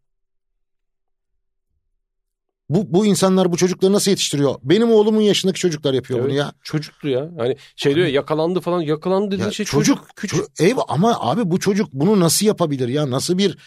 Bu, 2.68 2.92
bu 2.94 3.06
insanlar 3.06 3.52
bu 3.52 3.56
çocukları 3.56 3.92
nasıl 3.92 4.10
yetiştiriyor? 4.10 4.54
Benim 4.62 4.90
oğlumun 4.92 5.20
yaşındaki 5.20 5.60
çocuklar 5.60 5.94
yapıyor 5.94 6.20
bunu 6.20 6.28
Evet, 6.28 6.38
ya. 6.38 6.52
Çocuktu 6.62 7.08
ya. 7.08 7.30
Hani 7.38 7.56
şey 7.76 7.94
diyor 7.94 8.06
ya, 8.06 8.12
yakalandı 8.12 8.60
falan. 8.60 8.80
Yakalandı 8.80 9.26
dediğin 9.30 9.44
Ya 9.44 9.52
şey 9.52 9.66
çocuk, 9.66 9.96
çocuk. 9.96 10.08
Küçük. 10.16 10.38
ço- 10.38 10.64
eyvah 10.64 10.82
ama 10.88 11.16
abi 11.20 11.50
bu 11.50 11.60
çocuk 11.60 11.88
bunu 11.92 12.20
nasıl 12.20 12.46
yapabilir 12.46 12.88
ya? 12.88 13.10
Nasıl 13.10 13.38
bir 13.38 13.58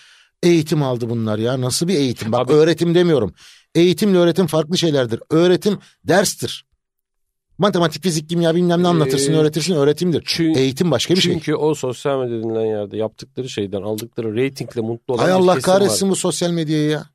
eğitim 0.44 0.84
aldı 0.84 1.10
bunlar 1.10 1.40
ya? 1.40 1.62
Nasıl 1.62 1.88
bir 1.88 1.96
eğitim? 1.96 2.32
Bak 2.32 2.42
Abi- 2.42 2.54
öğretim 2.54 2.96
demiyorum. 2.96 3.34
Eğitimle 3.76 4.18
öğretim 4.18 4.48
farklı 4.48 4.78
şeylerdir. 4.78 5.20
Öğretim 5.30 5.78
derstir. 6.04 6.66
Matematik, 7.58 8.04
fizik, 8.04 8.30
kimya 8.30 8.56
bilmem 8.56 8.84
ne 8.84 8.88
anlatırsın, 8.88 9.34
Ee, 9.34 9.38
öğretirsin, 9.38 9.74
öğretimdir. 9.76 10.24
Çünkü, 10.26 10.60
Eğitim 10.60 10.92
başka 10.92 11.16
bir 11.16 11.22
şey. 11.22 11.34
çünkü 11.34 11.56
o 11.56 11.74
sosyal 11.76 12.20
medya 12.20 12.44
denilen 12.44 12.66
yerde 12.66 12.98
yaptıkları 12.98 13.50
şeyden 13.50 13.82
aldıkları 13.82 14.36
reytingle 14.36 14.82
mutlu 14.82 15.14
olan 15.14 15.24
Hay 15.24 15.32
Allah 15.32 15.56
kesim 15.56 15.72
var. 15.72 15.80
kahretsin 15.80 16.10
bu 16.10 16.16
sosyal 16.16 16.52
medyayı 16.52 16.90
ya. 16.90 17.06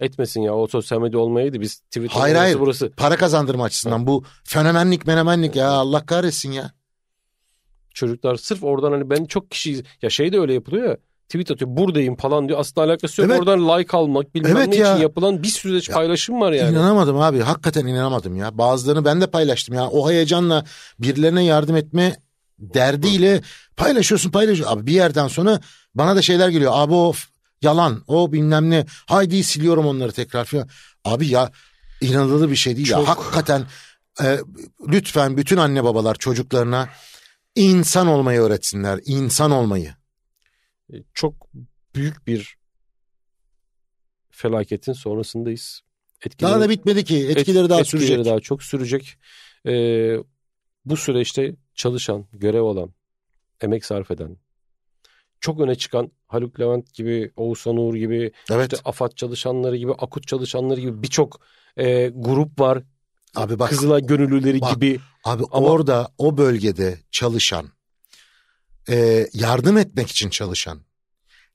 Etmesin 0.00 0.40
ya 0.40 0.54
o 0.54 0.66
sosyal 0.66 1.00
medya 1.00 1.18
olmayaydı 1.18 1.60
biz 1.60 1.78
Twitter 1.78 2.20
Hayır, 2.20 2.36
hayır. 2.36 2.60
burası. 2.60 2.90
Para 2.96 3.16
kazandırma 3.16 3.64
açısından 3.64 4.06
bu 4.06 4.24
fenomenlik 4.44 5.06
menemenlik 5.06 5.56
ya 5.56 5.70
Allah 5.70 6.06
kahretsin 6.06 6.52
ya. 6.52 6.70
Çocuklar 7.94 8.36
sırf 8.36 8.64
oradan 8.64 8.92
hani 8.92 9.10
ben 9.10 9.24
çok 9.24 9.50
kişi 9.50 9.82
ya 10.02 10.10
şey 10.10 10.32
de 10.32 10.38
öyle 10.40 10.54
yapılıyor 10.54 10.88
ya. 10.88 10.96
Tweet 11.28 11.50
atıyor 11.50 11.76
buradayım 11.76 12.16
falan 12.16 12.48
diyor. 12.48 12.60
Aslında 12.60 12.86
alakası 12.86 13.20
yok. 13.22 13.30
Evet. 13.30 13.40
Oradan 13.40 13.68
like 13.78 13.96
almak 13.96 14.34
bilmem 14.34 14.56
Evet 14.56 14.68
ne 14.68 14.76
ya. 14.76 14.92
için 14.92 15.02
yapılan 15.02 15.42
bir 15.42 15.48
sürü 15.48 15.82
de 15.82 15.92
paylaşım 15.92 16.40
var 16.40 16.52
yani. 16.52 16.70
İnanamadım 16.72 17.20
abi 17.20 17.40
hakikaten 17.40 17.86
inanamadım 17.86 18.36
ya. 18.36 18.58
Bazılarını 18.58 19.04
ben 19.04 19.20
de 19.20 19.26
paylaştım 19.26 19.74
ya. 19.74 19.88
O 19.88 20.10
heyecanla 20.10 20.64
birilerine 20.98 21.44
yardım 21.44 21.76
etme 21.76 22.16
derdiyle 22.58 23.40
paylaşıyorsun 23.76 24.30
paylaşıyorsun. 24.30 24.76
Abi 24.76 24.86
bir 24.86 24.92
yerden 24.92 25.28
sonra 25.28 25.60
bana 25.94 26.16
da 26.16 26.22
şeyler 26.22 26.48
geliyor. 26.48 26.72
Abi 26.74 26.94
o 26.94 27.12
yalan 27.66 28.04
o 28.06 28.32
bilmem 28.32 28.70
ne. 28.70 28.86
Haydi 29.06 29.44
siliyorum 29.44 29.86
onları 29.86 30.12
tekrar 30.12 30.44
falan. 30.44 30.68
Abi 31.04 31.26
ya 31.28 31.52
inanılır 32.00 32.50
bir 32.50 32.56
şey 32.56 32.76
değil 32.76 32.88
ya. 32.90 32.96
Çok. 32.98 33.08
Hakikaten 33.08 33.66
e, 34.22 34.38
lütfen 34.88 35.36
bütün 35.36 35.56
anne 35.56 35.84
babalar 35.84 36.14
çocuklarına 36.14 36.88
insan 37.54 38.06
olmayı 38.06 38.40
öğretsinler. 38.40 39.00
insan 39.04 39.50
olmayı. 39.50 39.94
E, 40.92 40.94
Çok 41.14 41.34
büyük 41.94 42.26
bir 42.26 42.56
felaketin 44.30 44.92
sonrasındayız. 44.92 45.80
Etkileri, 46.26 46.52
Daha 46.52 46.60
da 46.60 46.68
bitmedi 46.68 47.04
ki. 47.04 47.26
et- 47.28 47.36
Etkileri 47.36 47.68
daha 47.68 47.80
etkileri 47.80 48.06
sürecek. 48.06 48.24
daha 48.26 48.40
çok 48.40 48.62
sürecek. 48.62 49.16
Ee, 49.66 50.16
bu 50.84 50.96
süreçte 50.96 51.56
çalışan, 51.74 52.26
görev 52.32 52.62
alan, 52.62 52.94
emek 53.60 53.84
sarf 53.84 54.10
eden, 54.10 54.36
çok 55.40 55.60
öne 55.60 55.74
çıkan 55.74 56.10
Haluk 56.26 56.60
Levent 56.60 56.94
gibi, 56.94 57.30
Oğuzhan 57.36 57.76
Uğur 57.76 57.94
gibi, 57.94 58.32
Evet. 58.50 58.72
işte 58.72 58.88
AFAD 58.88 59.12
çalışanları 59.12 59.76
gibi, 59.76 59.92
AKUT 59.92 60.26
çalışanları 60.26 60.80
gibi 60.80 61.02
birçok 61.02 61.40
e, 61.76 62.08
grup 62.14 62.60
var. 62.60 62.82
Abi 63.34 63.58
bak. 63.58 63.68
Kızılay 63.70 64.02
gönüllüleri 64.06 64.60
bak. 64.60 64.74
gibi. 64.74 65.00
Abi 65.24 65.42
Ama- 65.52 65.66
orada 65.66 66.08
o 66.18 66.36
bölgede 66.36 66.98
çalışan, 67.10 67.66
e, 68.88 69.26
yardım 69.32 69.78
etmek 69.78 70.10
için 70.10 70.30
çalışan, 70.30 70.80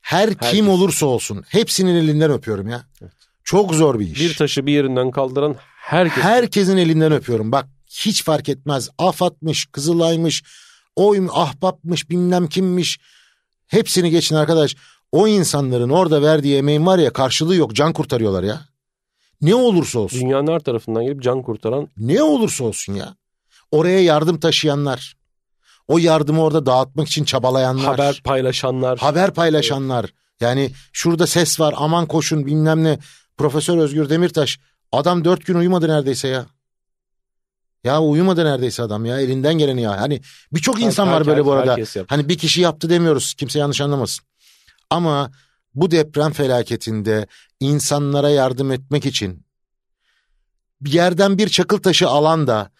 her 0.00 0.28
Herkes. 0.28 0.50
kim 0.50 0.68
olursa 0.68 1.06
olsun 1.06 1.44
hepsinin 1.48 1.94
elinden 1.94 2.30
öpüyorum 2.30 2.68
ya. 2.68 2.86
Evet. 3.02 3.12
Çok 3.44 3.74
zor 3.74 3.98
bir 3.98 4.06
iş. 4.06 4.20
Bir 4.20 4.34
taşı 4.36 4.66
bir 4.66 4.72
yerinden 4.72 5.10
kaldıran 5.10 5.56
herkes. 5.76 6.24
Herkesin 6.24 6.76
elinden 6.76 7.12
öpüyorum. 7.12 7.52
Bak 7.52 7.66
hiç 7.90 8.24
fark 8.24 8.48
etmez. 8.48 8.88
Afatmış, 8.98 9.66
Kızılay'mış, 9.72 10.42
oy 10.96 11.28
ahbapmış, 11.32 12.10
bilmem 12.10 12.46
kimmiş. 12.46 13.00
Hepsini 13.72 14.10
geçin 14.10 14.36
arkadaş. 14.36 14.76
O 15.12 15.28
insanların 15.28 15.90
orada 15.90 16.22
verdiği 16.22 16.56
emeğin 16.56 16.86
var 16.86 16.98
ya 16.98 17.12
karşılığı 17.12 17.56
yok. 17.56 17.74
Can 17.74 17.92
kurtarıyorlar 17.92 18.42
ya. 18.42 18.60
Ne 19.40 19.54
olursa 19.54 19.98
olsun. 19.98 20.20
Dünyanın 20.20 20.52
her 20.52 20.60
tarafından 20.60 21.04
gelip 21.04 21.22
can 21.22 21.42
kurtaran 21.42 21.88
Ne 21.96 22.22
olursa 22.22 22.64
olsun 22.64 22.94
ya. 22.94 23.16
Oraya 23.70 24.00
yardım 24.00 24.40
taşıyanlar. 24.40 25.16
O 25.88 25.98
yardımı 25.98 26.42
orada 26.42 26.66
dağıtmak 26.66 27.08
için 27.08 27.24
çabalayanlar. 27.24 27.84
haber 27.84 28.20
paylaşanlar. 28.24 28.98
haber 28.98 29.34
paylaşanlar. 29.34 30.12
Yani 30.40 30.70
şurada 30.92 31.26
ses 31.26 31.60
var 31.60 31.74
aman 31.76 32.06
koşun 32.06 32.46
bilmem 32.46 32.84
ne. 32.84 32.98
Profesör 33.36 33.78
Özgür 33.78 34.08
Demirtaş 34.08 34.58
adam 34.92 35.24
dört 35.24 35.46
gün 35.46 35.54
uyumadı 35.54 35.88
neredeyse 35.88 36.28
ya. 36.28 36.46
Ya 37.84 38.00
uyumadı 38.00 38.44
neredeyse 38.44 38.82
adam 38.82 39.04
ya 39.04 39.20
elinden 39.20 39.54
geleni 39.54 39.82
ya. 39.82 40.00
Hani 40.00 40.20
birçok 40.52 40.80
insan 40.82 41.08
var 41.12 41.26
böyle 41.26 41.44
bu 41.44 41.52
arada. 41.52 41.76
Hani 42.08 42.28
bir 42.28 42.38
kişi 42.38 42.60
yaptı 42.60 42.90
demiyoruz 42.90 43.34
kimse 43.34 43.58
yanlış 43.58 43.80
anlamasın. 43.80 44.24
Ama 44.90 45.30
bu 45.74 45.90
deprem 45.90 46.32
felaketinde 46.32 47.26
insanlara 47.60 48.30
yardım 48.30 48.72
etmek 48.72 49.06
için 49.06 49.46
bir 50.80 50.92
yerden 50.92 51.38
bir 51.38 51.48
çakıl 51.48 51.78
taşı 51.78 52.08
alan 52.08 52.46
da 52.46 52.70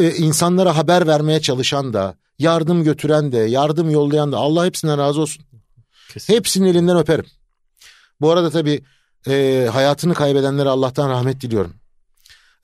e, 0.00 0.10
insanlara 0.10 0.76
haber 0.76 1.06
vermeye 1.06 1.40
çalışan 1.40 1.92
da 1.92 2.14
yardım 2.38 2.84
götüren 2.84 3.32
de 3.32 3.38
yardım 3.38 3.90
yollayan 3.90 4.32
da 4.32 4.36
Allah 4.36 4.66
hepsinden 4.66 4.98
razı 4.98 5.20
olsun. 5.20 5.44
Kesin. 6.12 6.34
Hepsinin 6.34 6.68
elinden 6.68 6.96
öperim. 6.96 7.26
Bu 8.20 8.30
arada 8.30 8.50
tabii 8.50 8.82
e, 9.28 9.68
hayatını 9.72 10.14
kaybedenlere 10.14 10.68
Allah'tan 10.68 11.10
rahmet 11.10 11.40
diliyorum. 11.40 11.74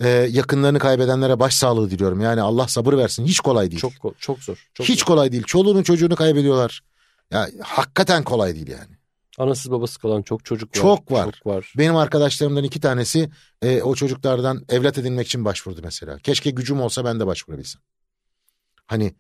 E, 0.02 0.08
yakınlarını 0.08 0.78
kaybedenlere 0.78 1.38
başsağlığı 1.40 1.90
diliyorum. 1.90 2.20
Yani 2.20 2.40
Allah 2.40 2.68
sabır 2.68 2.96
versin. 2.96 3.26
Hiç 3.26 3.40
kolay 3.40 3.70
değil. 3.70 3.80
Çok 3.80 3.92
çok 4.18 4.38
zor. 4.38 4.68
Çok 4.74 4.88
Hiç 4.88 5.00
zor. 5.00 5.06
kolay 5.06 5.32
değil. 5.32 5.42
Çoluğunu 5.42 5.84
çocuğunu 5.84 6.16
kaybediyorlar. 6.16 6.80
Ya 7.30 7.48
hakikaten 7.62 8.22
kolay 8.24 8.54
değil 8.54 8.68
yani. 8.68 8.96
Anasız 9.38 9.70
babası 9.72 9.98
kalan 10.00 10.22
çok 10.22 10.44
çocuk 10.44 10.70
var. 10.70 10.80
Çok 10.80 11.12
var. 11.12 11.24
Çok 11.24 11.46
var. 11.46 11.72
Benim 11.78 11.96
arkadaşlarımdan 11.96 12.64
iki 12.64 12.80
tanesi 12.80 13.30
e, 13.62 13.82
o 13.82 13.94
çocuklardan 13.94 14.64
evlat 14.68 14.98
edinmek 14.98 15.26
için 15.26 15.44
başvurdu 15.44 15.80
mesela. 15.84 16.18
Keşke 16.18 16.50
gücüm 16.50 16.80
olsa 16.80 17.04
ben 17.04 17.20
de 17.20 17.26
başvurabilsem. 17.26 17.82
Hani 18.86 19.14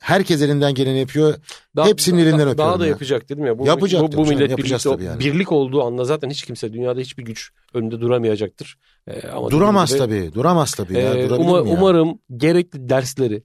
herkes 0.00 0.42
elinden 0.42 0.74
geleni 0.74 0.98
yapıyor. 0.98 1.34
Hepsinin 1.78 2.18
elinden 2.18 2.38
Daha 2.38 2.50
öpüyorum 2.50 2.80
da 2.80 2.84
ya. 2.84 2.90
yapacak 2.90 3.28
dedim 3.28 3.46
ya. 3.46 3.58
Bu, 3.58 3.66
Yapacak 3.66 4.02
bu, 4.02 4.12
bu 4.16 4.26
millet 4.26 4.58
birlikte, 4.58 5.04
yani. 5.04 5.20
birlik 5.20 5.52
olduğu 5.52 5.82
anda 5.84 6.04
zaten 6.04 6.30
hiç 6.30 6.44
kimse 6.44 6.72
dünyada 6.72 7.00
hiçbir 7.00 7.24
güç 7.24 7.50
önünde 7.74 8.00
duramayacaktır. 8.00 8.78
Ee, 9.08 9.28
ama 9.28 9.50
Duramaz 9.50 9.88
gibi, 9.90 9.98
tabii. 9.98 10.30
Duramaz 10.34 10.74
tabii 10.74 10.94
ya. 10.94 11.14
e, 11.14 11.28
Durabilir 11.28 11.48
uma- 11.48 11.62
mi 11.62 11.70
ya? 11.70 11.76
umarım 11.78 12.18
gerekli 12.36 12.88
dersleri 12.88 13.42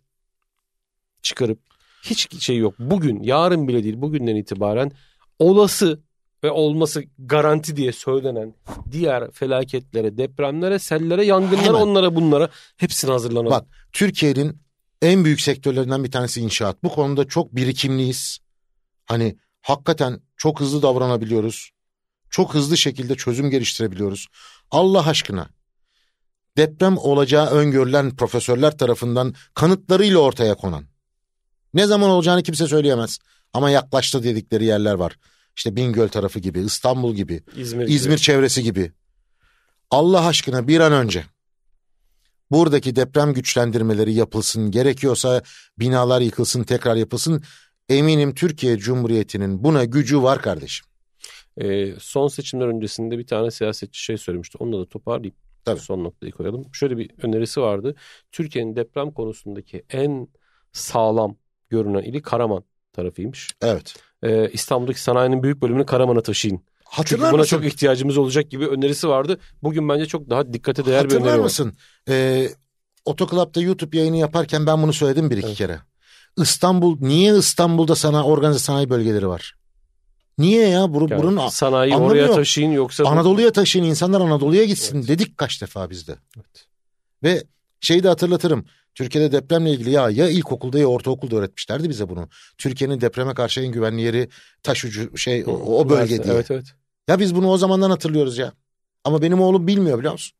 çıkarıp 1.21 1.59
hiç 2.03 2.43
şey 2.43 2.57
yok. 2.57 2.73
Bugün, 2.79 3.23
yarın 3.23 3.67
bile 3.67 3.83
değil 3.83 4.01
bugünden 4.01 4.35
itibaren 4.35 4.91
olası 5.39 5.99
ve 6.43 6.51
olması 6.51 7.03
garanti 7.19 7.75
diye 7.75 7.91
söylenen 7.91 8.53
diğer 8.91 9.31
felaketlere, 9.31 10.17
depremlere, 10.17 10.79
sellere, 10.79 11.25
yangınlara, 11.25 11.65
Hemen. 11.65 11.79
onlara 11.81 12.15
bunlara 12.15 12.49
hepsine 12.77 13.11
hazırlanalım. 13.11 13.51
Bak 13.51 13.65
Türkiye'nin 13.93 14.57
en 15.01 15.25
büyük 15.25 15.41
sektörlerinden 15.41 16.03
bir 16.03 16.11
tanesi 16.11 16.41
inşaat. 16.41 16.83
Bu 16.83 16.89
konuda 16.89 17.27
çok 17.27 17.55
birikimliyiz. 17.55 18.39
Hani 19.05 19.37
hakikaten 19.61 20.21
çok 20.37 20.59
hızlı 20.59 20.81
davranabiliyoruz. 20.81 21.71
Çok 22.29 22.53
hızlı 22.53 22.77
şekilde 22.77 23.15
çözüm 23.15 23.49
geliştirebiliyoruz. 23.49 24.27
Allah 24.71 25.07
aşkına 25.07 25.49
deprem 26.57 26.97
olacağı 26.97 27.49
öngörülen 27.49 28.15
profesörler 28.15 28.77
tarafından 28.77 29.35
kanıtlarıyla 29.53 30.19
ortaya 30.19 30.55
konan 30.55 30.85
Ne 31.73 31.85
zaman 31.85 32.09
olacağını 32.09 32.43
kimse 32.43 32.67
söyleyemez. 32.67 33.19
Ama 33.53 33.69
yaklaştı 33.69 34.23
dedikleri 34.23 34.65
yerler 34.65 34.93
var. 34.93 35.17
İşte 35.55 35.75
Bingöl 35.75 36.07
tarafı 36.07 36.39
gibi, 36.39 36.59
İstanbul 36.59 37.15
gibi, 37.15 37.43
İzmir, 37.55 37.87
İzmir 37.87 38.17
çevresi 38.17 38.63
gibi. 38.63 38.91
Allah 39.91 40.25
aşkına 40.25 40.67
bir 40.67 40.79
an 40.79 40.93
önce 40.93 41.25
buradaki 42.51 42.95
deprem 42.95 43.33
güçlendirmeleri 43.33 44.13
yapılsın. 44.13 44.71
Gerekiyorsa 44.71 45.41
binalar 45.79 46.21
yıkılsın, 46.21 46.63
tekrar 46.63 46.95
yapılsın. 46.95 47.43
Eminim 47.89 48.35
Türkiye 48.35 48.77
Cumhuriyeti'nin 48.77 49.63
buna 49.63 49.85
gücü 49.85 50.23
var 50.23 50.41
kardeşim. 50.41 50.87
Ee, 51.57 51.93
son 51.99 52.27
seçimler 52.27 52.67
öncesinde 52.67 53.17
bir 53.17 53.27
tane 53.27 53.51
siyasetçi 53.51 54.03
şey 54.03 54.17
söylemişti. 54.17 54.57
Onunla 54.57 54.79
da 54.79 54.89
toparlayayım. 54.89 55.35
Tabii. 55.65 55.79
Son 55.79 56.03
noktayı 56.03 56.31
koyalım. 56.31 56.65
Şöyle 56.73 56.97
bir 56.97 57.11
önerisi 57.23 57.61
vardı. 57.61 57.95
Türkiye'nin 58.31 58.75
deprem 58.75 59.11
konusundaki 59.11 59.83
en 59.89 60.27
sağlam 60.71 61.37
görünen 61.69 62.01
ili 62.01 62.21
Karaman 62.21 62.63
tarafıymış. 62.93 63.49
Evet. 63.61 63.95
Ee, 64.23 64.49
İstanbul'daki 64.49 65.01
sanayinin 65.01 65.43
büyük 65.43 65.61
bölümünü 65.61 65.85
Karaman'a 65.85 66.21
taşıyın. 66.21 66.61
Çünkü 66.91 66.97
Hatırlar 67.11 67.31
buna 67.33 67.41
mısın? 67.41 67.57
çok 67.57 67.65
ihtiyacımız 67.65 68.17
olacak 68.17 68.51
gibi 68.51 68.67
önerisi 68.67 69.07
vardı. 69.07 69.39
Bugün 69.63 69.89
bence 69.89 70.05
çok 70.05 70.29
daha 70.29 70.53
dikkate 70.53 70.85
değer 70.85 71.03
bir 71.03 71.09
Hatırlar 71.09 71.27
öneri 71.27 71.39
var. 71.39 71.43
mısın? 71.43 71.73
Ee, 72.09 72.49
Otoklub'da 73.05 73.61
YouTube 73.61 73.97
yayını 73.97 74.17
yaparken 74.17 74.65
ben 74.65 74.81
bunu 74.83 74.93
söyledim 74.93 75.29
bir 75.29 75.37
iki 75.37 75.47
Evet. 75.47 75.57
kere. 75.57 75.79
İstanbul, 76.37 76.97
niye 77.01 77.37
İstanbul'da 77.37 77.95
sana 77.95 78.23
organize 78.25 78.59
sanayi 78.59 78.89
bölgeleri 78.89 79.27
var? 79.27 79.55
Niye 80.37 80.67
ya? 80.67 80.93
Bur, 80.93 81.09
Yani 81.09 81.23
burun 81.23 81.47
sanayi 81.47 81.95
oraya 81.95 82.25
yok. 82.25 82.35
taşıyın 82.35 82.71
yoksa... 82.71 83.03
Anadolu'ya 83.03 83.51
taşıyın, 83.51 83.85
insanlar 83.85 84.21
Anadolu'ya 84.21 84.63
gitsin 84.65 84.97
Evet. 84.97 85.07
dedik 85.07 85.37
kaç 85.37 85.61
defa 85.61 85.89
bizde. 85.89 86.15
Evet. 86.37 86.65
Ve 87.23 87.43
şeyi 87.79 88.03
de 88.03 88.07
hatırlatırım. 88.07 88.65
Türkiye'de 88.95 89.31
depremle 89.31 89.71
ilgili 89.71 89.91
ya 89.91 90.09
ya 90.09 90.29
ilkokulda 90.29 90.79
ya 90.79 90.85
ortaokulda 90.87 91.35
öğretmişlerdi 91.35 91.89
bize 91.89 92.09
bunu. 92.09 92.29
Türkiye'nin 92.57 93.01
depreme 93.01 93.33
karşı 93.33 93.61
en 93.61 93.71
güvenli 93.71 94.01
yeri 94.01 94.29
taş 94.63 94.85
ucu 94.85 95.17
şey 95.17 95.43
o, 95.47 95.51
o 95.79 95.89
bölge 95.89 96.23
diye. 96.23 96.33
Evet 96.33 96.51
evet. 96.51 96.65
Ya 97.07 97.19
biz 97.19 97.35
bunu 97.35 97.47
o 97.49 97.57
zamandan 97.57 97.89
hatırlıyoruz 97.89 98.37
ya. 98.37 98.53
Ama 99.03 99.21
benim 99.21 99.41
oğlum 99.41 99.67
bilmiyor 99.67 99.97
biliyor 99.99 100.13
musun? 100.13 100.37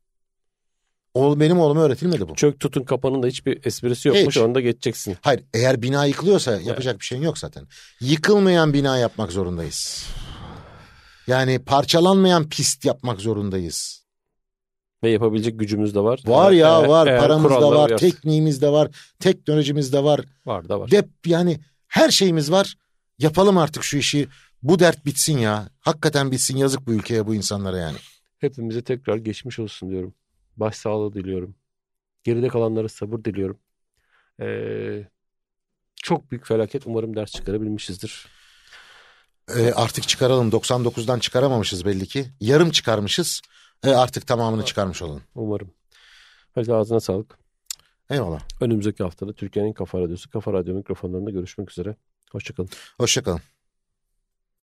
Oğlum 1.14 1.40
benim 1.40 1.60
oğluma 1.60 1.82
öğretilmedi 1.82 2.28
bu. 2.28 2.34
Çök 2.34 2.60
tutun 2.60 2.82
kapanın 2.82 3.22
da 3.22 3.26
hiçbir 3.26 3.66
esprisi 3.66 4.08
yokmuş. 4.08 4.36
Hiç. 4.36 4.42
Onda 4.42 4.60
geçeceksin. 4.60 5.16
Hayır 5.20 5.42
eğer 5.54 5.82
bina 5.82 6.04
yıkılıyorsa 6.04 6.60
yapacak 6.60 7.00
bir 7.00 7.04
şeyin 7.04 7.22
yok 7.22 7.38
zaten. 7.38 7.66
Yıkılmayan 8.00 8.72
bina 8.72 8.98
yapmak 8.98 9.32
zorundayız. 9.32 10.06
Yani 11.26 11.58
parçalanmayan 11.64 12.48
pist 12.48 12.84
yapmak 12.84 13.20
zorundayız. 13.20 14.02
Ve 15.04 15.10
yapabilecek 15.10 15.58
gücümüz 15.58 15.94
de 15.94 16.00
var. 16.00 16.20
Var 16.26 16.52
ya 16.52 16.78
eğer- 16.80 16.88
var 16.88 17.06
eğer 17.06 17.20
paramız 17.20 17.50
da 17.52 17.70
var 17.72 17.86
uyarsak. 17.88 17.98
tekniğimiz 17.98 18.62
de 18.62 18.68
var 18.72 18.88
teknolojimiz 19.20 19.92
de 19.92 20.04
var. 20.04 20.20
Var 20.46 20.68
da 20.68 20.80
var. 20.80 20.90
Dep 20.90 21.08
yani 21.26 21.60
her 21.88 22.10
şeyimiz 22.10 22.50
var. 22.50 22.74
Yapalım 23.18 23.58
artık 23.58 23.84
şu 23.84 23.96
işi. 23.98 24.28
Bu 24.62 24.78
dert 24.78 25.06
bitsin 25.06 25.38
ya. 25.38 25.68
Hakikaten 25.80 26.30
bitsin 26.30 26.56
yazık 26.56 26.86
bu 26.86 26.92
ülkeye 26.92 27.26
bu 27.26 27.34
insanlara 27.34 27.78
yani. 27.78 27.96
Hepimize 28.38 28.82
tekrar 28.82 29.16
geçmiş 29.16 29.58
olsun 29.58 29.90
diyorum. 29.90 30.14
Başsağlığı 30.56 31.14
diliyorum. 31.14 31.54
Geride 32.24 32.48
kalanlara 32.48 32.88
sabır 32.88 33.24
diliyorum. 33.24 33.58
Ee, 34.40 35.08
çok 35.96 36.30
büyük 36.30 36.46
felaket. 36.46 36.86
Umarım 36.86 37.16
ders 37.16 37.32
çıkarabilmişizdir. 37.32 38.26
Ee, 39.56 39.72
artık 39.72 40.08
çıkaralım 40.08 40.50
99'dan 40.50 41.18
çıkaramamışız 41.18 41.84
belli 41.84 42.06
ki. 42.06 42.26
Yarım 42.40 42.70
çıkarmışız. 42.70 43.42
Ee, 43.84 43.90
artık 43.90 44.26
tamamını 44.26 44.64
çıkarmış 44.64 45.02
olalım. 45.02 45.22
Umarım. 45.34 45.74
Hadi 46.54 46.74
ağzına 46.74 47.00
sağlık. 47.00 47.38
Eyvallah. 48.10 48.40
Önümüzdeki 48.60 49.02
haftada 49.02 49.32
Türkiye'nin 49.32 49.72
Kafa 49.72 50.00
Radyosu, 50.00 50.30
Kafa 50.30 50.52
Radyo 50.52 50.74
mikrofonlarında 50.74 51.30
görüşmek 51.30 51.70
üzere. 51.70 51.96
Hoşçakalın. 52.32 52.70
Hoşçakalın. 52.98 53.40